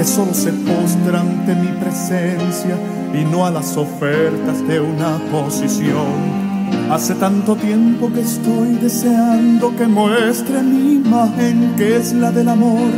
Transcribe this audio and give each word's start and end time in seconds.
que 0.00 0.06
solo 0.06 0.32
se 0.32 0.50
postra 0.50 1.20
ante 1.20 1.54
mi 1.54 1.68
presencia 1.78 2.74
y 3.12 3.22
no 3.22 3.44
a 3.44 3.50
las 3.50 3.76
ofertas 3.76 4.66
de 4.66 4.80
una 4.80 5.18
posición. 5.30 6.88
Hace 6.90 7.16
tanto 7.16 7.54
tiempo 7.54 8.10
que 8.10 8.22
estoy 8.22 8.78
deseando 8.80 9.76
que 9.76 9.86
muestre 9.86 10.62
mi 10.62 10.94
imagen, 10.94 11.74
que 11.76 11.98
es 11.98 12.14
la 12.14 12.32
del 12.32 12.48
amor, 12.48 12.90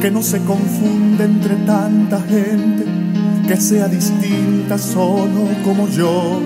que 0.00 0.10
no 0.10 0.24
se 0.24 0.40
confunde 0.40 1.22
entre 1.22 1.54
tanta 1.54 2.20
gente, 2.22 2.84
que 3.46 3.56
sea 3.56 3.86
distinta 3.86 4.76
solo 4.76 5.46
como 5.64 5.86
yo, 5.86 6.40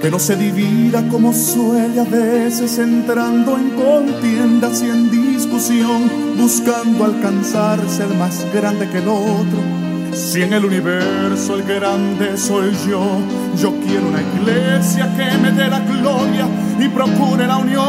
que 0.00 0.12
no 0.12 0.20
se 0.20 0.36
divida 0.36 1.08
como 1.08 1.32
suele 1.32 1.98
a 1.98 2.04
veces 2.04 2.78
entrando 2.78 3.58
en 3.58 3.70
contiendas 3.70 4.80
y 4.80 4.88
en 4.88 5.10
discusión, 5.10 6.27
buscando 6.38 7.04
alcanzar 7.04 7.78
ser 7.88 8.08
más 8.14 8.46
grande 8.54 8.88
que 8.88 8.98
el 8.98 9.08
otro 9.08 9.88
si 10.12 10.42
en 10.42 10.52
el 10.52 10.64
universo 10.64 11.54
el 11.54 11.62
grande 11.62 12.36
soy 12.36 12.76
yo, 12.88 13.20
yo 13.56 13.72
quiero 13.80 14.08
una 14.08 14.20
iglesia 14.20 15.08
que 15.16 15.38
me 15.38 15.50
dé 15.52 15.68
la 15.68 15.78
gloria 15.80 16.46
y 16.78 16.88
procure 16.88 17.46
la 17.46 17.58
unión. 17.58 17.84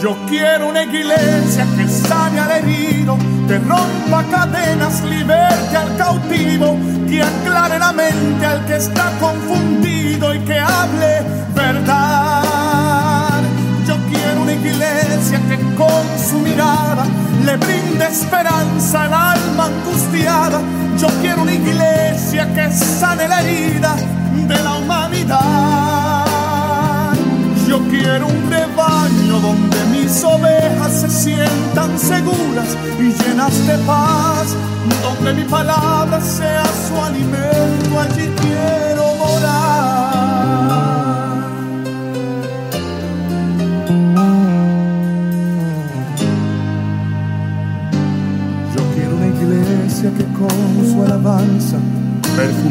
Yo 0.00 0.16
quiero 0.28 0.68
una 0.68 0.84
iglesia 0.84 1.66
que 1.76 1.88
sane 1.88 2.38
al 2.38 2.50
herido, 2.62 3.18
que 3.48 3.58
rompa 3.58 4.22
cadenas, 4.30 5.02
liberte 5.02 5.76
al 5.76 5.96
cautivo, 5.96 6.76
que 7.08 7.20
aclare 7.22 7.78
la 7.78 7.92
mente 7.92 8.46
al 8.46 8.64
que 8.66 8.76
está 8.76 9.10
confundido 9.18 10.34
y 10.34 10.38
que 10.40 10.58
hable 10.58 11.22
verdad. 11.54 12.57
Iglesia 15.08 15.40
que 15.48 15.56
con 15.74 16.04
su 16.18 16.38
mirada 16.40 17.06
le 17.42 17.56
brinde 17.56 18.06
esperanza 18.06 19.04
al 19.04 19.14
alma 19.14 19.64
angustiada. 19.64 20.60
Yo 20.98 21.08
quiero 21.22 21.42
una 21.42 21.54
iglesia 21.54 22.46
que 22.54 22.70
sane 22.70 23.26
la 23.26 23.40
herida 23.40 23.96
de 24.46 24.62
la 24.62 24.74
humanidad. 24.74 26.24
Yo 27.66 27.78
quiero 27.88 28.26
un 28.26 28.50
rebaño 28.50 29.40
donde 29.40 29.78
mis 29.86 30.22
ovejas 30.24 30.92
se 31.00 31.08
sientan 31.08 31.98
seguras 31.98 32.76
y 32.98 33.04
llenas 33.22 33.66
de 33.66 33.78
paz, 33.86 34.54
donde 35.02 35.32
mi 35.32 35.44
palabra 35.48 36.20
sea 36.20 36.64
su 36.86 37.02
alimento, 37.02 37.98
allí 37.98 38.30
quiero 38.42 38.97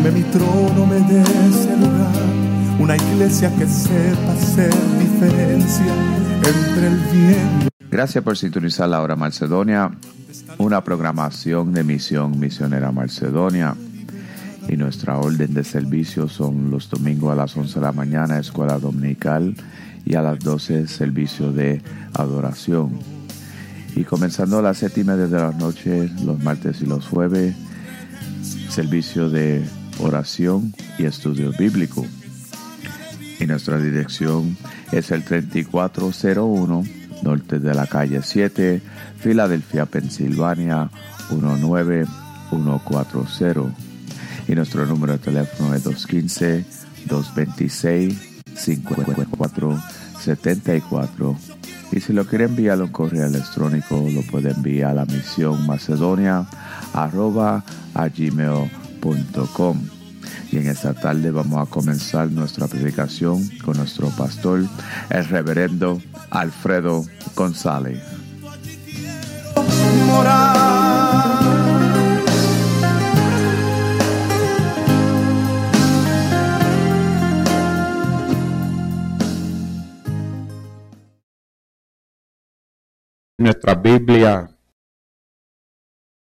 perfume 0.08 0.12
mi 0.12 0.24
trono, 0.32 0.86
me 0.86 1.00
dé 1.02 1.22
ese 1.22 1.76
lugar. 1.78 2.14
Una 2.80 2.96
iglesia 2.96 3.54
que 3.56 3.68
sepa 3.68 4.34
hacer 4.34 4.74
diferencia 5.00 5.94
entre 6.38 6.88
el 6.88 6.98
bien. 7.12 7.70
Gracias 7.90 8.24
por 8.24 8.38
sintonizar 8.38 8.90
la 8.90 9.02
hora 9.02 9.16
Macedonia, 9.16 9.92
una 10.58 10.84
programación 10.84 11.74
de 11.74 11.84
misión 11.84 12.40
misionera 12.40 12.92
Macedonia. 12.92 13.76
Y 14.70 14.76
nuestra 14.76 15.18
orden 15.18 15.54
de 15.54 15.64
servicio 15.64 16.28
son 16.28 16.70
los 16.70 16.90
domingos 16.90 17.32
a 17.32 17.36
las 17.36 17.56
11 17.56 17.76
de 17.76 17.86
la 17.86 17.94
mañana, 17.94 18.38
escuela 18.38 18.78
dominical, 18.78 19.56
y 20.06 20.16
a 20.16 20.22
las 20.22 20.40
12 20.40 20.88
servicio 20.88 21.52
de 21.52 21.82
adoración. 22.14 23.00
Y 23.96 24.04
comenzando 24.04 24.60
a 24.60 24.62
las 24.62 24.78
séptima 24.78 25.16
y 25.16 25.18
de 25.18 25.30
la 25.30 25.52
noche, 25.52 26.10
los 26.24 26.42
martes 26.44 26.82
y 26.82 26.86
los 26.86 27.08
jueves, 27.08 27.56
servicio 28.70 29.30
de 29.30 29.64
oración 30.00 30.74
y 30.98 31.06
estudio 31.06 31.52
bíblico. 31.58 32.06
Y 33.40 33.46
nuestra 33.46 33.80
dirección 33.80 34.58
es 34.92 35.12
el 35.12 35.24
3401 35.24 36.84
norte 37.24 37.60
de 37.60 37.74
la 37.74 37.88
calle 37.88 38.22
7, 38.22 38.82
Filadelfia, 39.20 39.86
Pensilvania 39.86 40.90
19140. 41.32 43.74
Y 44.48 44.56
nuestro 44.56 44.86
número 44.86 45.14
de 45.14 45.20
teléfono 45.20 45.74
es 45.74 45.84
215 45.84 46.66
226 47.06 48.42
5474 48.56 51.38
y 51.92 52.00
si 52.02 52.14
lo 52.14 52.26
quiere 52.26 52.46
enviar 52.46 52.82
un 52.82 52.90
correo 52.90 53.28
electrónico, 53.28 54.08
lo 54.12 54.22
puede 54.24 54.52
enviar 54.52 54.92
a 54.92 54.96
la 54.96 55.06
misión 55.06 55.66
macedonia 55.66 56.46
arroba 56.94 57.64
a 57.94 58.10
Y 60.52 60.58
en 60.58 60.68
esta 60.68 60.94
tarde 60.94 61.32
vamos 61.32 61.66
a 61.66 61.70
comenzar 61.70 62.30
nuestra 62.30 62.68
predicación 62.68 63.48
con 63.64 63.78
nuestro 63.78 64.10
pastor, 64.10 64.66
el 65.10 65.26
reverendo 65.26 66.02
Alfredo 66.30 67.06
González. 67.36 68.02
nuestra 83.40 83.76
Biblia 83.76 84.50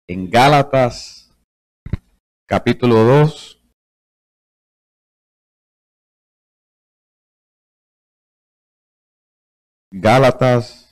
en 0.06 0.28
Gálatas 0.28 1.25
capítulo 2.46 3.02
2. 3.02 3.60
Gálatas 9.90 10.86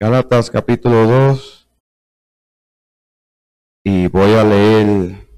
Gálatas 0.00 0.50
capítulo 0.50 1.06
2 1.06 1.68
y 3.84 4.08
voy 4.08 4.32
a 4.32 4.44
leer 4.44 5.28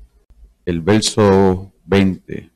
el 0.64 0.80
verso 0.80 1.72
20. 1.84 2.53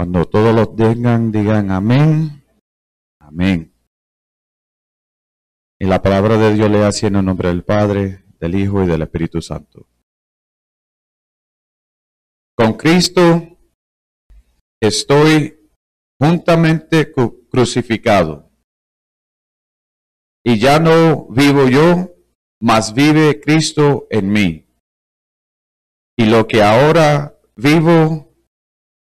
Cuando 0.00 0.24
todos 0.24 0.54
los 0.54 0.74
tengan, 0.76 1.30
digan 1.30 1.70
amén. 1.70 2.42
Amén. 3.18 3.70
Y 5.78 5.84
la 5.84 6.00
palabra 6.00 6.38
de 6.38 6.54
Dios 6.54 6.70
le 6.70 6.82
hace 6.86 7.08
en 7.08 7.16
el 7.16 7.24
nombre 7.26 7.50
del 7.50 7.64
Padre, 7.64 8.24
del 8.38 8.54
Hijo 8.54 8.82
y 8.82 8.86
del 8.86 9.02
Espíritu 9.02 9.42
Santo. 9.42 9.86
Con 12.56 12.78
Cristo 12.78 13.58
estoy 14.80 15.68
juntamente 16.18 17.12
crucificado. 17.50 18.50
Y 20.42 20.58
ya 20.58 20.80
no 20.80 21.26
vivo 21.28 21.68
yo, 21.68 22.14
mas 22.58 22.94
vive 22.94 23.38
Cristo 23.38 24.06
en 24.08 24.32
mí. 24.32 24.66
Y 26.16 26.24
lo 26.24 26.48
que 26.48 26.62
ahora 26.62 27.38
vivo 27.54 28.29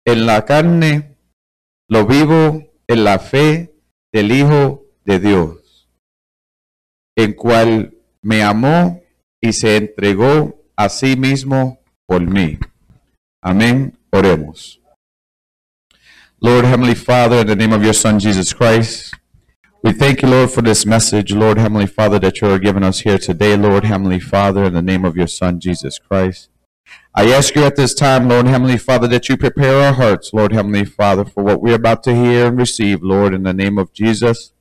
en 0.08 0.24
la 0.24 0.46
carne, 0.46 1.18
lo 1.86 2.06
vivo 2.06 2.64
en 2.86 3.04
la 3.04 3.18
fe 3.18 3.74
del 4.10 4.32
Hijo 4.32 4.86
de 5.04 5.18
Dios, 5.20 5.88
en 7.14 7.34
cual 7.34 7.94
me 8.22 8.42
amó 8.42 9.02
y 9.38 9.52
se 9.52 9.76
entregó 9.76 10.64
a 10.76 10.88
sí 10.88 11.14
mismo 11.14 11.80
por 12.06 12.22
mí. 12.22 12.58
Amén. 13.42 13.98
Oremos. 14.10 14.80
Lord 16.40 16.64
Heavenly 16.64 16.94
Father, 16.94 17.40
in 17.40 17.46
the 17.46 17.56
name 17.56 17.74
of 17.74 17.82
your 17.82 17.92
Son 17.92 18.18
Jesus 18.18 18.54
Christ, 18.54 19.12
we 19.82 19.92
thank 19.92 20.22
you, 20.22 20.28
Lord, 20.28 20.50
for 20.50 20.62
this 20.62 20.86
message, 20.86 21.34
Lord 21.34 21.58
Heavenly 21.58 21.86
Father, 21.86 22.18
that 22.20 22.40
you 22.40 22.48
are 22.48 22.58
giving 22.58 22.82
us 22.82 23.00
here 23.00 23.18
today, 23.18 23.56
Lord 23.56 23.84
Heavenly 23.84 24.20
Father, 24.20 24.64
in 24.64 24.72
the 24.72 24.82
name 24.82 25.04
of 25.04 25.16
your 25.16 25.26
Son 25.26 25.60
Jesus 25.60 25.98
Christ. 25.98 26.48
I 27.18 27.32
ask 27.32 27.56
you 27.56 27.64
at 27.64 27.74
this 27.74 27.94
time, 27.94 28.28
Lord 28.28 28.46
Heavenly 28.46 28.78
Father, 28.78 29.08
that 29.08 29.28
you 29.28 29.36
prepare 29.36 29.82
our 29.82 29.92
hearts, 29.92 30.32
Lord 30.32 30.52
Heavenly 30.52 30.84
Father, 30.84 31.24
for 31.24 31.42
what 31.42 31.60
we're 31.60 31.74
about 31.74 32.04
to 32.04 32.14
hear 32.14 32.46
and 32.46 32.56
receive, 32.56 33.02
Lord, 33.02 33.34
in 33.34 33.42
the 33.42 33.52
name 33.52 33.76
of 33.76 33.92
Jesus. 33.92 34.52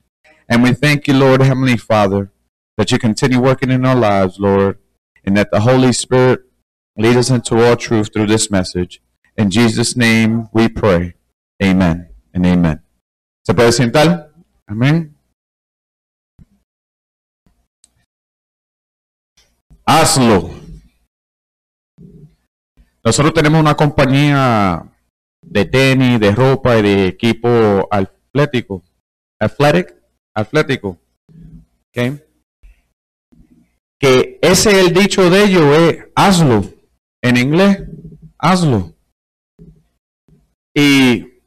And 0.48 0.64
we 0.64 0.72
thank 0.72 1.06
you, 1.06 1.14
Lord, 1.14 1.40
Heavenly 1.40 1.76
Father, 1.76 2.32
that 2.76 2.90
you 2.90 2.98
continue 2.98 3.40
working 3.40 3.70
in 3.70 3.86
our 3.86 3.94
lives, 3.94 4.40
Lord, 4.40 4.78
and 5.24 5.36
that 5.36 5.52
the 5.52 5.60
Holy 5.60 5.92
Spirit 5.92 6.40
lead 6.96 7.16
us 7.16 7.30
into 7.30 7.64
all 7.64 7.76
truth 7.76 8.12
through 8.12 8.26
this 8.26 8.50
message. 8.50 9.00
In 9.36 9.52
Jesus' 9.52 9.96
name 9.96 10.48
we 10.52 10.68
pray. 10.68 11.14
Amen 11.62 12.08
and 12.34 12.44
amen. 12.44 12.80
¿Se 13.46 13.54
puede 13.54 13.70
sentar? 13.70 14.30
Amén. 14.68 15.14
Hazlo. 19.88 20.57
Nosotros 23.04 23.32
tenemos 23.34 23.60
una 23.60 23.74
compañía 23.74 24.84
de 25.42 25.64
tenis, 25.64 26.20
de 26.20 26.32
ropa 26.32 26.78
y 26.78 26.82
de 26.82 27.06
equipo 27.06 27.88
atlético. 27.90 28.82
Athletic, 29.40 29.94
atlético. 30.34 30.98
Okay. 31.90 32.22
Que 34.00 34.38
ese 34.42 34.70
es 34.70 34.86
el 34.86 34.94
dicho 34.94 35.30
de 35.30 35.44
ellos, 35.44 35.78
es 35.78 36.06
hazlo. 36.14 36.64
En 37.22 37.36
inglés, 37.36 37.82
hazlo. 38.38 38.94
Y 40.74 41.40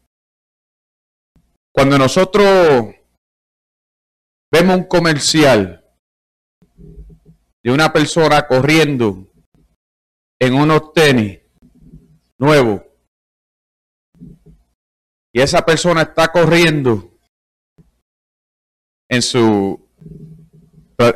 cuando 1.73 1.97
nosotros 1.97 2.93
vemos 4.51 4.77
un 4.77 4.83
comercial 4.83 5.85
de 7.63 7.71
una 7.71 7.93
persona 7.93 8.47
corriendo 8.47 9.31
en 10.39 10.53
unos 10.55 10.91
tenis 10.93 11.40
nuevos 12.41 12.81
y 15.33 15.41
esa 15.41 15.65
persona 15.65 16.01
está 16.01 16.31
corriendo 16.31 17.17
en 19.09 19.21
su 19.21 19.87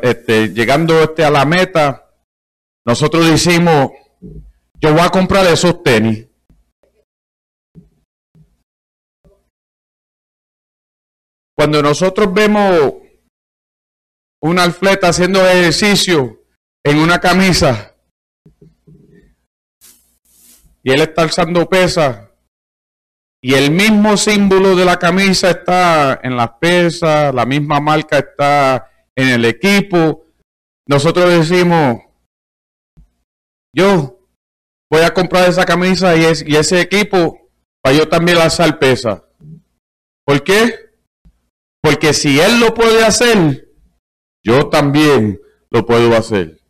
este, 0.02 0.48
llegando 0.48 1.02
este 1.02 1.24
a 1.24 1.30
la 1.30 1.44
meta. 1.44 2.10
Nosotros 2.86 3.28
decimos 3.28 3.90
yo 4.78 4.92
voy 4.92 5.00
a 5.00 5.10
comprar 5.10 5.46
esos 5.46 5.82
tenis 5.82 6.26
Cuando 11.56 11.82
nosotros 11.82 12.32
vemos 12.34 12.92
un 14.42 14.58
atleta 14.58 15.08
haciendo 15.08 15.40
ejercicio 15.48 16.44
en 16.84 16.98
una 16.98 17.18
camisa 17.18 17.95
y 20.86 20.92
él 20.92 21.00
está 21.00 21.22
alzando 21.22 21.68
pesas 21.68 22.30
y 23.42 23.54
el 23.54 23.72
mismo 23.72 24.16
símbolo 24.16 24.76
de 24.76 24.84
la 24.84 24.98
camisa 24.98 25.50
está 25.50 26.20
en 26.22 26.36
las 26.36 26.50
pesas, 26.60 27.34
la 27.34 27.44
misma 27.44 27.80
marca 27.80 28.18
está 28.18 28.88
en 29.16 29.28
el 29.28 29.44
equipo, 29.44 30.26
nosotros 30.88 31.28
decimos, 31.28 32.02
yo 33.74 34.28
voy 34.88 35.02
a 35.02 35.12
comprar 35.12 35.48
esa 35.48 35.64
camisa 35.64 36.16
y, 36.16 36.24
ese 36.24 36.80
equipo 36.80 37.50
para 37.82 37.96
yo 37.96 38.08
también 38.08 38.38
alzar 38.38 38.78
pesas. 38.78 39.22
¿Por 40.24 40.44
qué? 40.44 40.92
Porque 41.82 42.14
si 42.14 42.38
Él 42.38 42.60
lo 42.60 42.74
puede 42.74 43.04
hacer, 43.04 43.68
yo 44.44 44.68
también 44.70 45.40
lo 45.70 45.84
puedo 45.84 46.16
hacer. 46.16 46.60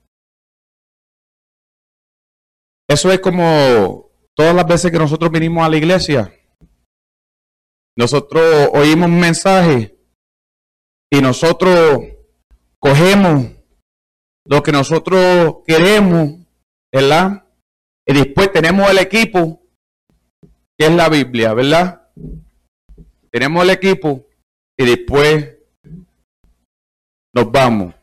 Eso 2.89 3.13
es 3.13 3.21
como 3.21 4.06
todas 4.37 4.55
las 4.55 4.67
veces 4.67 4.93
que 4.93 4.99
nosotros 4.99 5.31
vinimos 5.31 5.65
a 5.65 5.69
la 5.69 5.77
iglesia. 5.77 6.33
Nosotros 7.97 8.69
oímos 8.75 9.09
un 9.09 9.19
mensaje 9.19 9.97
y 11.11 11.21
nosotros 11.23 12.03
cogemos 12.79 13.51
lo 14.45 14.63
que 14.63 14.73
nosotros 14.73 15.57
queremos, 15.67 16.35
¿verdad? 16.93 17.45
Y 18.07 18.13
después 18.13 18.53
tenemos 18.53 18.91
el 18.91 18.99
equipo, 18.99 19.63
que 20.79 20.87
es 20.87 20.93
la 20.93 21.09
Biblia, 21.09 21.55
¿verdad? 21.55 22.11
Tenemos 23.31 23.65
el 23.65 23.71
equipo 23.71 24.27
y 24.79 24.85
después 24.85 25.57
nos 27.35 27.51
vamos. 27.51 27.95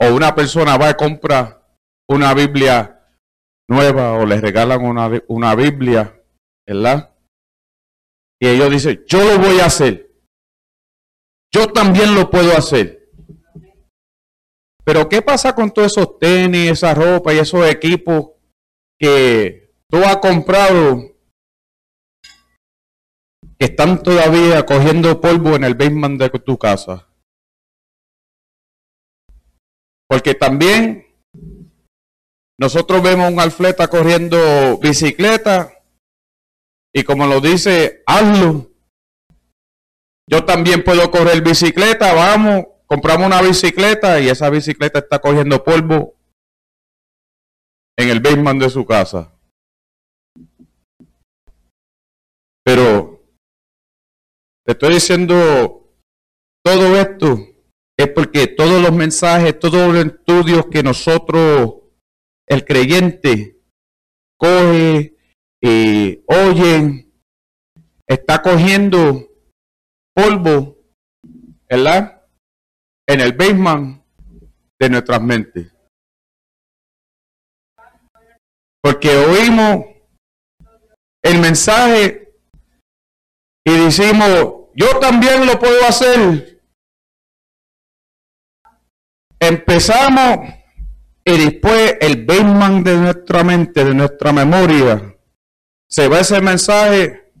O 0.00 0.14
una 0.14 0.34
persona 0.34 0.76
va 0.76 0.90
a 0.90 0.96
comprar 0.96 1.66
una 2.08 2.32
Biblia 2.34 3.01
nueva 3.68 4.12
o 4.14 4.26
le 4.26 4.40
regalan 4.40 4.84
una, 4.84 5.10
una 5.28 5.54
Biblia, 5.54 6.22
¿verdad? 6.66 7.14
Y 8.40 8.48
ellos 8.48 8.70
dicen, 8.70 9.04
yo 9.06 9.24
lo 9.24 9.38
voy 9.38 9.60
a 9.60 9.66
hacer. 9.66 10.10
Yo 11.54 11.68
también 11.72 12.14
lo 12.14 12.30
puedo 12.30 12.56
hacer. 12.56 13.10
Pero 14.84 15.08
¿qué 15.08 15.22
pasa 15.22 15.54
con 15.54 15.70
todos 15.70 15.92
esos 15.92 16.18
tenis, 16.18 16.72
esa 16.72 16.94
ropa 16.94 17.32
y 17.32 17.38
esos 17.38 17.64
equipos 17.68 18.30
que 18.98 19.74
tú 19.88 19.98
has 19.98 20.16
comprado 20.16 21.12
que 23.62 23.66
están 23.66 24.02
todavía 24.02 24.66
cogiendo 24.66 25.20
polvo 25.20 25.54
en 25.54 25.62
el 25.62 25.76
basement 25.76 26.20
de 26.20 26.30
tu 26.30 26.58
casa. 26.58 27.06
Porque 30.08 30.34
también 30.34 31.06
nosotros 32.62 33.02
vemos 33.02 33.28
un 33.28 33.40
alfleta 33.40 33.88
corriendo 33.88 34.78
bicicleta 34.78 35.82
y 36.94 37.02
como 37.02 37.26
lo 37.26 37.40
dice, 37.40 38.04
hazlo. 38.06 38.70
Yo 40.30 40.44
también 40.44 40.84
puedo 40.84 41.10
correr 41.10 41.42
bicicleta, 41.42 42.14
vamos, 42.14 42.66
compramos 42.86 43.26
una 43.26 43.42
bicicleta 43.42 44.20
y 44.20 44.28
esa 44.28 44.48
bicicleta 44.48 45.00
está 45.00 45.18
cogiendo 45.18 45.64
polvo 45.64 46.14
en 47.98 48.10
el 48.10 48.20
basement 48.20 48.62
de 48.62 48.70
su 48.70 48.86
casa. 48.86 49.34
Pero 52.64 53.24
te 54.64 54.70
estoy 54.70 54.94
diciendo 54.94 55.90
todo 56.64 56.96
esto 56.96 57.38
es 57.96 58.06
porque 58.10 58.46
todos 58.46 58.80
los 58.80 58.92
mensajes, 58.92 59.58
todos 59.58 59.92
los 59.92 60.06
estudios 60.06 60.66
que 60.66 60.84
nosotros, 60.84 61.81
el 62.52 62.64
creyente, 62.66 63.62
coge, 64.38 65.16
y 65.62 66.22
oye, 66.26 67.06
está 68.06 68.42
cogiendo 68.42 69.26
polvo, 70.14 70.76
¿verdad? 71.68 72.26
En 73.08 73.20
el 73.20 73.32
basement 73.32 74.04
de 74.78 74.90
nuestras 74.90 75.22
mentes. 75.22 75.72
Porque 78.82 79.08
oímos 79.16 79.86
el 81.24 81.40
mensaje 81.40 82.34
y 83.64 83.84
decimos, 83.84 84.68
yo 84.74 84.98
también 85.00 85.46
lo 85.46 85.58
puedo 85.58 85.86
hacer. 85.86 86.60
Empezamos 89.40 90.61
y 91.24 91.38
después 91.38 91.96
el 92.00 92.24
basement 92.24 92.84
de 92.86 92.96
nuestra 92.96 93.44
mente, 93.44 93.84
de 93.84 93.94
nuestra 93.94 94.32
memoria, 94.32 95.16
se 95.88 96.08
ve 96.08 96.20
ese 96.20 96.40
mensaje 96.40 97.32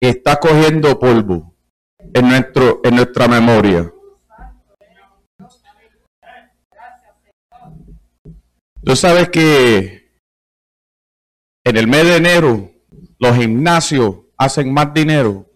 que 0.00 0.08
está 0.10 0.36
cogiendo 0.36 0.98
polvo 0.98 1.56
en, 2.14 2.28
nuestro, 2.28 2.80
en 2.84 2.96
nuestra 2.96 3.28
memoria. 3.28 3.92
Tú 8.84 8.96
sabes 8.96 9.28
que 9.28 10.10
en 11.64 11.76
el 11.76 11.86
mes 11.86 12.04
de 12.04 12.16
enero 12.16 12.72
los 13.18 13.36
gimnasios 13.36 14.16
hacen 14.36 14.72
más 14.72 14.92
dinero. 14.92 15.46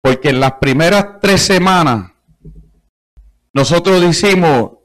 Porque 0.00 0.30
en 0.30 0.40
las 0.40 0.52
primeras 0.54 1.20
tres 1.20 1.42
semanas 1.42 2.11
nosotros 3.54 4.00
decimos, 4.00 4.78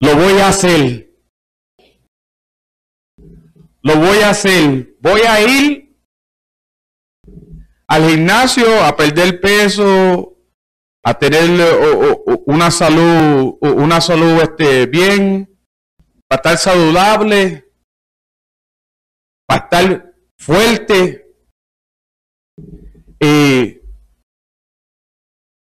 lo 0.00 0.16
voy 0.16 0.38
a 0.40 0.48
hacer. 0.48 1.10
Lo 3.82 3.96
voy 3.96 4.18
a 4.18 4.30
hacer. 4.30 4.96
Voy 5.00 5.20
a 5.22 5.40
ir 5.40 5.80
al 7.88 8.08
gimnasio 8.08 8.84
a 8.84 8.96
perder 8.96 9.40
peso, 9.40 10.38
a 11.04 11.18
tener 11.18 11.50
una 12.46 12.70
salud, 12.70 13.56
una 13.60 14.00
salud 14.00 14.40
este, 14.42 14.86
bien, 14.86 15.58
para 16.28 16.38
estar 16.38 16.58
saludable, 16.58 17.68
para 19.46 19.64
estar 19.64 20.14
fuerte. 20.38 21.26
Y 23.18 23.80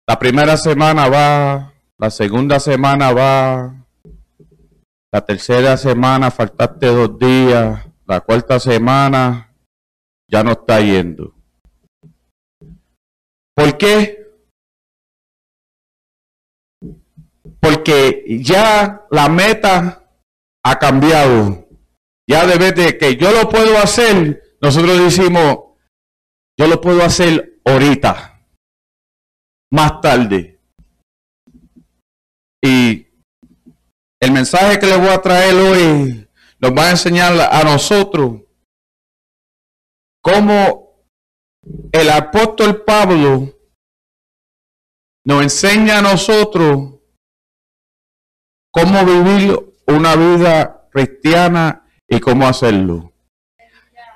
la 0.08 0.18
primera 0.18 0.56
semana 0.56 1.08
va, 1.08 1.67
la 1.98 2.10
segunda 2.10 2.60
semana 2.60 3.12
va, 3.12 3.86
la 5.12 5.24
tercera 5.24 5.76
semana 5.76 6.30
faltaste 6.30 6.86
dos 6.86 7.18
días, 7.18 7.86
la 8.06 8.20
cuarta 8.20 8.60
semana 8.60 9.52
ya 10.30 10.44
no 10.44 10.52
está 10.52 10.80
yendo. 10.80 11.34
¿Por 13.54 13.76
qué? 13.76 14.26
Porque 17.60 18.24
ya 18.42 19.06
la 19.10 19.28
meta 19.28 20.08
ha 20.62 20.78
cambiado. 20.78 21.66
Ya 22.28 22.46
de 22.46 22.72
de 22.72 22.98
que 22.98 23.16
yo 23.16 23.32
lo 23.32 23.48
puedo 23.48 23.76
hacer, 23.78 24.42
nosotros 24.60 24.98
decimos, 24.98 25.56
yo 26.58 26.68
lo 26.68 26.80
puedo 26.80 27.02
hacer 27.02 27.60
ahorita, 27.64 28.44
más 29.72 30.00
tarde. 30.00 30.57
Y 32.62 33.06
el 34.20 34.32
mensaje 34.32 34.78
que 34.78 34.86
le 34.86 34.96
voy 34.96 35.08
a 35.08 35.22
traer 35.22 35.54
hoy 35.54 36.28
nos 36.58 36.72
va 36.72 36.86
a 36.86 36.90
enseñar 36.90 37.32
a 37.40 37.62
nosotros 37.62 38.42
cómo 40.20 41.04
el 41.92 42.10
apóstol 42.10 42.84
Pablo 42.84 43.54
nos 45.24 45.42
enseña 45.42 45.98
a 45.98 46.02
nosotros 46.02 46.94
cómo 48.72 49.04
vivir 49.04 49.58
una 49.86 50.16
vida 50.16 50.88
cristiana 50.90 51.86
y 52.08 52.20
cómo 52.20 52.46
hacerlo. 52.46 53.12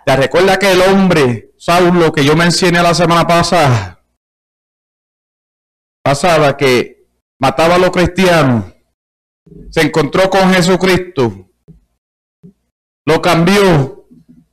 ¿Te 0.05 0.17
recuerda 0.17 0.59
que 0.59 0.73
el 0.73 0.81
hombre, 0.81 1.53
Saulo, 1.59 2.13
que 2.13 2.25
yo 2.25 2.35
mencioné 2.35 2.83
la 2.83 2.95
semana 2.95 3.27
pasada, 3.27 4.05
pasada, 6.03 6.57
que 6.57 7.02
mataba 7.43 7.75
a 7.75 7.79
los 7.79 7.91
cristianos, 7.91 8.73
se 9.69 9.81
encontró 9.81 10.31
con 10.31 10.53
Jesucristo, 10.55 11.49
lo 13.05 13.21
cambió, 13.21 14.07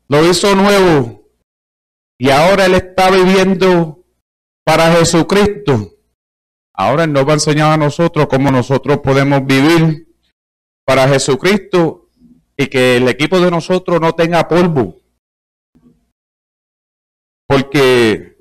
lo 0.08 0.27
hizo 0.27 0.55
nuevo, 0.55 1.24
y 2.17 2.31
ahora 2.31 2.65
él 2.65 2.74
está 2.74 3.12
viviendo 3.12 4.03
para 4.65 4.91
Jesucristo. 4.93 5.93
Ahora 6.74 7.03
él 7.03 7.13
nos 7.13 7.27
va 7.27 7.31
a 7.31 7.34
enseñar 7.36 7.74
a 7.74 7.77
nosotros 7.77 8.27
cómo 8.27 8.50
nosotros 8.50 9.00
podemos 9.00 9.46
vivir 9.46 10.08
para 10.84 11.08
Jesucristo 11.08 12.10
y 12.58 12.67
que 12.67 12.98
el 12.98 13.08
equipo 13.08 13.39
de 13.39 13.51
nosotros 13.51 14.01
no 14.01 14.13
tenga 14.13 14.48
polvo. 14.48 14.96
Porque 17.48 18.36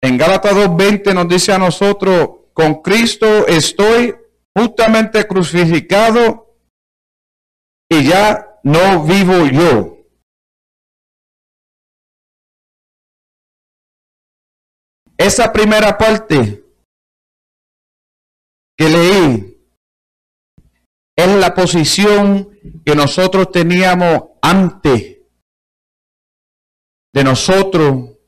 en 0.00 0.16
Gálatas 0.16 0.54
2.20 0.54 1.14
nos 1.14 1.28
dice 1.28 1.52
a 1.52 1.58
nosotros, 1.58 2.39
con 2.60 2.82
Cristo 2.82 3.46
estoy 3.46 4.14
justamente 4.54 5.26
crucificado 5.26 6.58
y 7.88 8.06
ya 8.06 8.60
no 8.62 9.02
vivo 9.02 9.46
yo. 9.46 9.96
Esa 15.16 15.50
primera 15.50 15.96
parte 15.96 16.62
que 18.76 18.88
leí 18.90 19.58
es 21.16 21.36
la 21.36 21.54
posición 21.54 22.58
que 22.84 22.94
nosotros 22.94 23.50
teníamos 23.50 24.32
antes 24.42 25.18
de 27.14 27.24
nosotros 27.24 28.18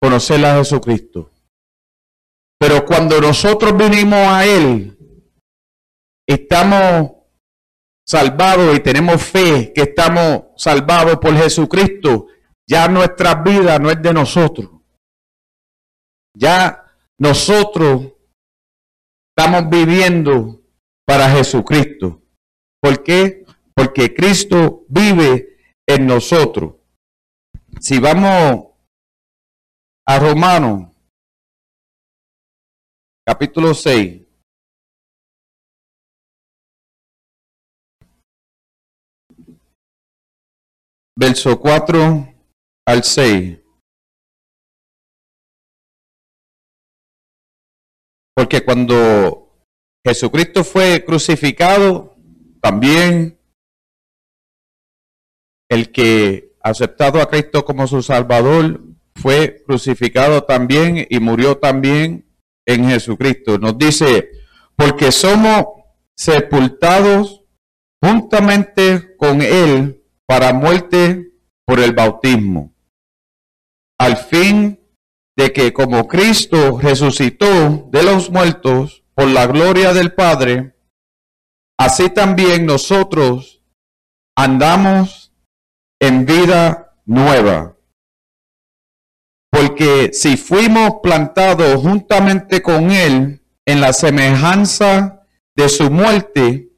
conocer 0.00 0.42
a 0.46 0.56
Jesucristo. 0.56 1.30
Pero 2.60 2.84
cuando 2.84 3.18
nosotros 3.20 3.74
vinimos 3.74 4.18
a 4.18 4.44
Él, 4.44 4.98
estamos 6.28 7.12
salvados 8.06 8.76
y 8.76 8.80
tenemos 8.80 9.22
fe 9.22 9.72
que 9.74 9.82
estamos 9.82 10.42
salvados 10.56 11.16
por 11.16 11.34
Jesucristo, 11.34 12.26
ya 12.68 12.86
nuestra 12.86 13.36
vida 13.36 13.78
no 13.78 13.90
es 13.90 14.02
de 14.02 14.12
nosotros. 14.12 14.70
Ya 16.36 16.84
nosotros 17.18 18.12
estamos 19.34 19.70
viviendo 19.70 20.62
para 21.06 21.30
Jesucristo. 21.30 22.22
¿Por 22.80 23.02
qué? 23.02 23.46
Porque 23.74 24.12
Cristo 24.12 24.84
vive 24.88 25.56
en 25.88 26.06
nosotros. 26.06 26.74
Si 27.80 27.98
vamos 27.98 28.66
a 30.06 30.18
Romanos, 30.18 30.89
capítulo 33.30 33.74
6. 33.74 34.26
Verso 41.16 41.60
4 41.60 42.34
al 42.88 43.04
6. 43.04 43.60
Porque 48.34 48.64
cuando 48.64 49.64
Jesucristo 50.04 50.64
fue 50.64 51.04
crucificado, 51.04 52.16
también 52.60 53.38
el 55.70 55.92
que 55.92 56.56
aceptado 56.60 57.22
a 57.22 57.30
Cristo 57.30 57.64
como 57.64 57.86
su 57.86 58.02
Salvador 58.02 58.82
fue 59.14 59.62
crucificado 59.64 60.42
también 60.42 61.06
y 61.08 61.20
murió 61.20 61.58
también 61.58 62.29
en 62.66 62.88
Jesucristo. 62.88 63.58
Nos 63.58 63.76
dice, 63.78 64.30
porque 64.76 65.12
somos 65.12 65.64
sepultados 66.16 67.44
juntamente 68.02 69.16
con 69.16 69.42
Él 69.42 70.04
para 70.26 70.52
muerte 70.52 71.32
por 71.66 71.80
el 71.80 71.92
bautismo, 71.92 72.74
al 73.98 74.16
fin 74.16 74.80
de 75.36 75.52
que 75.52 75.72
como 75.72 76.06
Cristo 76.06 76.78
resucitó 76.80 77.88
de 77.90 78.02
los 78.02 78.30
muertos 78.30 79.04
por 79.14 79.28
la 79.28 79.46
gloria 79.46 79.92
del 79.92 80.12
Padre, 80.14 80.76
así 81.78 82.10
también 82.10 82.66
nosotros 82.66 83.62
andamos 84.36 85.32
en 86.00 86.26
vida 86.26 86.96
nueva. 87.04 87.76
Porque 89.60 90.14
si 90.14 90.38
fuimos 90.38 91.00
plantados 91.02 91.82
juntamente 91.82 92.62
con 92.62 92.90
Él 92.90 93.44
en 93.66 93.80
la 93.82 93.92
semejanza 93.92 95.26
de 95.54 95.68
su 95.68 95.90
muerte, 95.90 96.70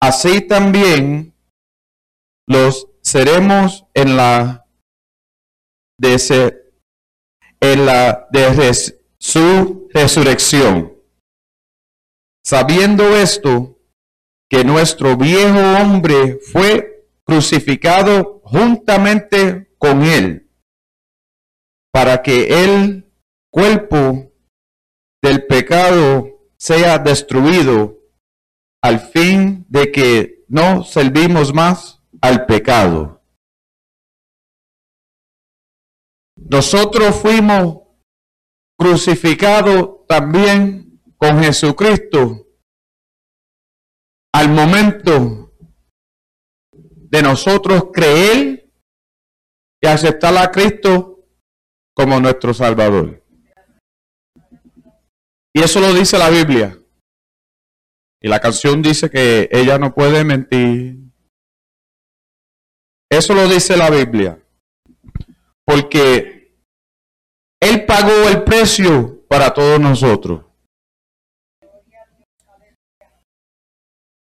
así 0.00 0.40
también 0.40 1.34
los 2.46 2.86
seremos 3.02 3.86
en 3.94 4.16
la 4.16 4.66
de, 5.98 6.62
en 7.58 7.86
la 7.86 8.28
de 8.30 8.72
su 9.18 9.88
resurrección. 9.92 10.96
Sabiendo 12.46 13.16
esto, 13.16 13.80
que 14.48 14.62
nuestro 14.62 15.16
viejo 15.16 15.58
hombre 15.58 16.38
fue 16.52 17.08
crucificado 17.24 18.42
juntamente 18.44 19.74
con 19.76 20.04
él 20.04 20.49
para 21.92 22.22
que 22.22 22.64
el 22.64 23.12
cuerpo 23.52 24.32
del 25.22 25.46
pecado 25.46 26.28
sea 26.56 26.98
destruido 26.98 27.98
al 28.82 29.00
fin 29.00 29.66
de 29.68 29.92
que 29.92 30.44
no 30.48 30.84
servimos 30.84 31.52
más 31.52 32.02
al 32.20 32.46
pecado. 32.46 33.22
Nosotros 36.36 37.14
fuimos 37.16 37.78
crucificados 38.78 40.06
también 40.08 41.00
con 41.16 41.42
Jesucristo 41.42 42.46
al 44.32 44.48
momento 44.48 45.52
de 46.72 47.22
nosotros 47.22 47.88
creer 47.92 48.70
y 49.82 49.86
aceptar 49.86 50.36
a 50.38 50.50
Cristo 50.50 51.09
como 52.00 52.18
nuestro 52.18 52.54
Salvador. 52.54 53.22
Y 55.54 55.60
eso 55.62 55.80
lo 55.80 55.92
dice 55.92 56.16
la 56.16 56.30
Biblia. 56.30 56.78
Y 58.22 58.28
la 58.28 58.40
canción 58.40 58.80
dice 58.80 59.10
que 59.10 59.50
ella 59.52 59.78
no 59.78 59.92
puede 59.94 60.24
mentir. 60.24 60.96
Eso 63.10 63.34
lo 63.34 63.46
dice 63.46 63.76
la 63.76 63.90
Biblia. 63.90 64.42
Porque 65.66 66.56
Él 67.60 67.84
pagó 67.84 68.28
el 68.30 68.44
precio 68.44 69.26
para 69.28 69.52
todos 69.52 69.78
nosotros. 69.78 70.46